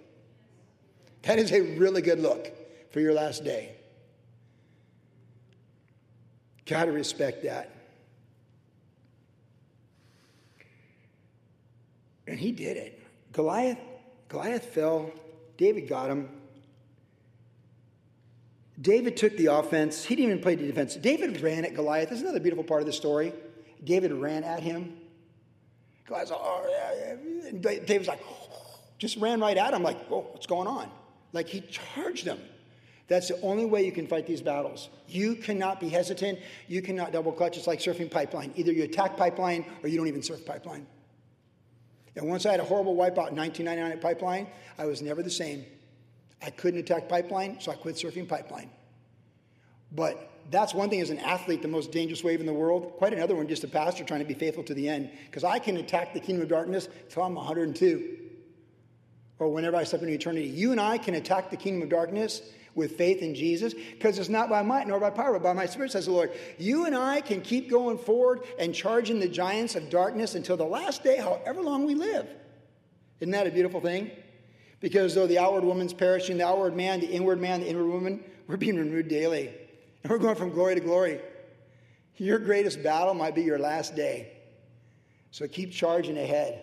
That 1.23 1.39
is 1.39 1.53
a 1.53 1.61
really 1.61 2.03
good 2.03 2.21
look 2.21 2.51
for 2.93 3.01
your 3.01 3.13
last 3.13 3.45
day. 3.45 3.77
Got 6.67 6.87
to 6.87 6.93
respect 6.93 7.43
that. 7.45 7.71
And 12.27 12.39
he 12.39 12.53
did 12.53 12.77
it. 12.77 13.03
Goliath, 13.33 13.79
Goliath 14.29 14.67
fell. 14.67 15.11
David 15.57 15.89
got 15.89 16.11
him. 16.11 16.29
David 18.81 19.17
took 19.17 19.37
the 19.37 19.47
offense. 19.47 20.05
He 20.05 20.17
didn't 20.17 20.31
even 20.31 20.43
play 20.43 20.55
the 20.55 20.67
defense. 20.67 20.97
David 20.97 21.41
ran 21.41 21.65
at 21.65 21.75
Goliath. 21.75 22.09
This 22.09 22.19
is 22.19 22.23
another 22.23 22.41
beautiful 22.41 22.65
part 22.65 22.81
of 22.81 22.87
the 22.87 22.93
story. 22.93 23.33
David 23.85 24.13
ran 24.13 24.45
at 24.45 24.61
him. 24.61 24.97
Guy's 26.07 26.31
like, 26.31 26.41
oh, 26.43 26.67
yeah, 26.69 27.15
yeah. 27.15 27.49
And 27.49 27.63
David's 27.63 28.09
like, 28.09 28.21
just 28.99 29.17
ran 29.17 29.41
right 29.41 29.57
at 29.57 29.73
him, 29.75 29.83
like, 29.83 29.99
oh, 30.11 30.27
what's 30.33 30.47
going 30.47 30.67
on? 30.67 30.91
Like 31.33 31.49
he 31.49 31.61
charged 31.61 32.25
him. 32.25 32.39
That's 33.09 33.29
the 33.29 33.41
only 33.41 33.65
way 33.65 33.85
you 33.85 33.93
can 33.93 34.07
fight 34.07 34.27
these 34.27 34.41
battles. 34.41 34.89
You 35.09 35.35
cannot 35.35 35.81
be 35.81 35.89
hesitant. 35.89 36.39
You 36.69 36.81
cannot 36.81 37.13
double 37.13 37.33
clutch. 37.33 37.57
It's 37.57 37.67
like 37.67 37.81
surfing 37.81 38.11
pipeline. 38.11 38.53
Either 38.57 38.73
you 38.73 38.85
attack 38.85 39.17
pipeline 39.17 39.65
or 39.83 39.89
you 39.89 39.97
don't 39.97 40.07
even 40.07 40.23
surf 40.23 40.45
pipeline. 40.47 40.87
And 42.15 42.29
once 42.29 42.47
I 42.47 42.53
had 42.53 42.61
a 42.61 42.65
horrible 42.65 42.95
wipeout 42.95 43.31
in 43.31 43.37
1999 43.37 43.93
at 43.93 44.01
pipeline, 44.01 44.47
I 44.79 44.85
was 44.85 45.03
never 45.03 45.23
the 45.23 45.31
same. 45.31 45.65
I 46.43 46.51
couldn't 46.51 46.81
attack 46.81 47.09
pipeline, 47.09 47.61
so 47.61 47.71
I 47.71 47.75
quit 47.75 47.97
surfing 47.97 48.29
pipeline. 48.29 48.71
But 49.93 50.31
that's 50.51 50.75
one 50.75 50.91
thing 50.91 51.01
as 51.01 51.11
an 51.11 51.19
athlete, 51.19 51.63
the 51.63 51.69
most 51.69 51.93
dangerous 51.93 52.25
wave 52.25 52.41
in 52.41 52.47
the 52.47 52.53
world. 52.53 52.95
Quite 52.97 53.13
another 53.13 53.37
one, 53.37 53.47
just 53.47 53.65
a 53.65 53.69
pastor 53.69 54.05
trying 54.05 54.21
to 54.21 54.27
be 54.27 54.35
faithful 54.35 54.65
to 54.65 54.75
the 54.75 54.89
end. 54.89 55.11
Because 55.27 55.45
I 55.45 55.59
can 55.59 55.77
attack 55.77 56.15
the 56.15 56.21
kingdom 56.21 56.43
of 56.43 56.49
darkness 56.49 56.89
until 57.05 57.25
I'm 57.25 57.35
102 57.35 58.19
or 59.39 59.49
whenever 59.49 59.77
I 59.77 59.85
step 59.85 60.03
into 60.03 60.13
eternity. 60.13 60.47
You 60.47 60.73
and 60.73 60.81
I 60.81 60.99
can 60.99 61.15
attack 61.15 61.51
the 61.51 61.57
kingdom 61.57 61.83
of 61.83 61.89
darkness 61.89 62.43
with 62.75 62.97
faith 62.97 63.23
in 63.23 63.35
Jesus 63.35 63.75
because 63.75 64.19
it's 64.19 64.29
not 64.29 64.49
by 64.49 64.63
might 64.63 64.87
nor 64.87 65.01
by 65.01 65.11
power, 65.11 65.33
but 65.33 65.43
by 65.43 65.53
my 65.53 65.67
spirit, 65.67 65.93
says 65.93 66.07
the 66.07 66.13
Lord. 66.13 66.33
You 66.59 66.87
and 66.87 66.95
I 66.95 67.21
can 67.21 67.41
keep 67.41 67.69
going 67.69 67.99
forward 67.99 68.43
and 68.59 68.75
charging 68.75 69.19
the 69.19 69.29
giants 69.29 69.75
of 69.75 69.91
darkness 69.91 70.35
until 70.35 70.57
the 70.57 70.65
last 70.65 71.03
day, 71.03 71.17
however 71.17 71.63
long 71.63 71.85
we 71.85 71.95
live. 71.95 72.29
Isn't 73.21 73.33
that 73.33 73.47
a 73.47 73.51
beautiful 73.51 73.81
thing? 73.81 74.11
Because 74.81 75.15
though 75.15 75.27
the 75.27 75.39
outward 75.39 75.65
woman's 75.65 75.93
perishing, 75.93 76.39
the 76.39 76.47
outward 76.47 76.75
man, 76.75 77.01
the 77.01 77.11
inward 77.11 77.41
man, 77.41 77.61
the 77.61 77.69
inward 77.69 77.87
woman, 77.87 78.25
we're 78.47 78.57
being 78.57 78.77
renewed 78.77 79.09
daily. 79.09 79.49
And 80.03 80.11
we're 80.11 80.19
going 80.19 80.37
from 80.37 80.51
glory 80.51 80.75
to 80.75 80.81
glory. 80.81 81.21
Your 82.17 82.39
greatest 82.39 82.83
battle 82.83 83.15
might 83.15 83.35
be 83.35 83.43
your 83.43 83.59
last 83.59 83.95
day. 83.95 84.33
So 85.31 85.47
keep 85.47 85.73
charging 85.73 86.19
ahead. 86.19 86.63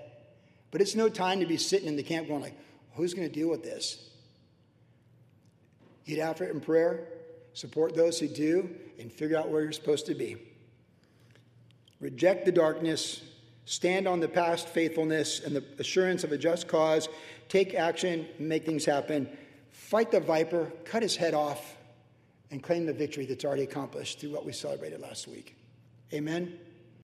But 0.72 0.82
it's 0.82 0.95
no 0.95 1.09
time 1.09 1.39
to 1.39 1.45
be 1.45 1.57
sitting 1.57 1.88
in 1.88 1.95
the 1.95 2.03
camp 2.03 2.28
going 2.28 2.41
like, 2.41 2.57
who's 2.93 3.13
going 3.13 3.28
to 3.28 3.34
deal 3.34 3.49
with 3.49 3.63
this? 3.63 4.09
Get 6.05 6.20
after 6.20 6.43
it 6.43 6.51
in 6.51 6.61
prayer, 6.61 7.07
support 7.53 7.95
those 7.95 8.20
who 8.20 8.28
do, 8.28 8.70
and 8.99 9.11
figure 9.11 9.38
out 9.38 9.49
where 9.49 9.61
you're 9.61 9.72
supposed 9.72 10.05
to 10.07 10.15
be. 10.15 10.38
Reject 11.99 12.45
the 12.45 12.51
darkness, 12.51 13.22
stand 13.65 14.07
on 14.07 14.20
the 14.20 14.28
past 14.28 14.68
faithfulness 14.68 15.39
and 15.39 15.55
the 15.55 15.63
assurance 15.80 16.24
of 16.24 16.32
a 16.32 16.38
just 16.38 16.68
cause, 16.68 17.09
take 17.50 17.74
action, 17.74 18.28
make 18.39 18.66
things 18.66 18.86
happen, 18.86 19.30
fight 19.72 20.12
the 20.12 20.20
viper, 20.20 20.72
cut 20.86 21.02
his 21.02 21.16
head 21.16 21.34
off, 21.34 21.78
and 22.52 22.64
claim 22.64 22.86
the 22.86 22.93
victory 22.93 23.26
that's 23.26 23.45
already 23.45 23.64
accomplished 23.64 24.20
through 24.20 24.32
what 24.32 24.45
we 24.45 24.52
celebrated 24.52 25.02
last 25.02 25.28
week. 25.28 25.56
Amen. 26.14 26.58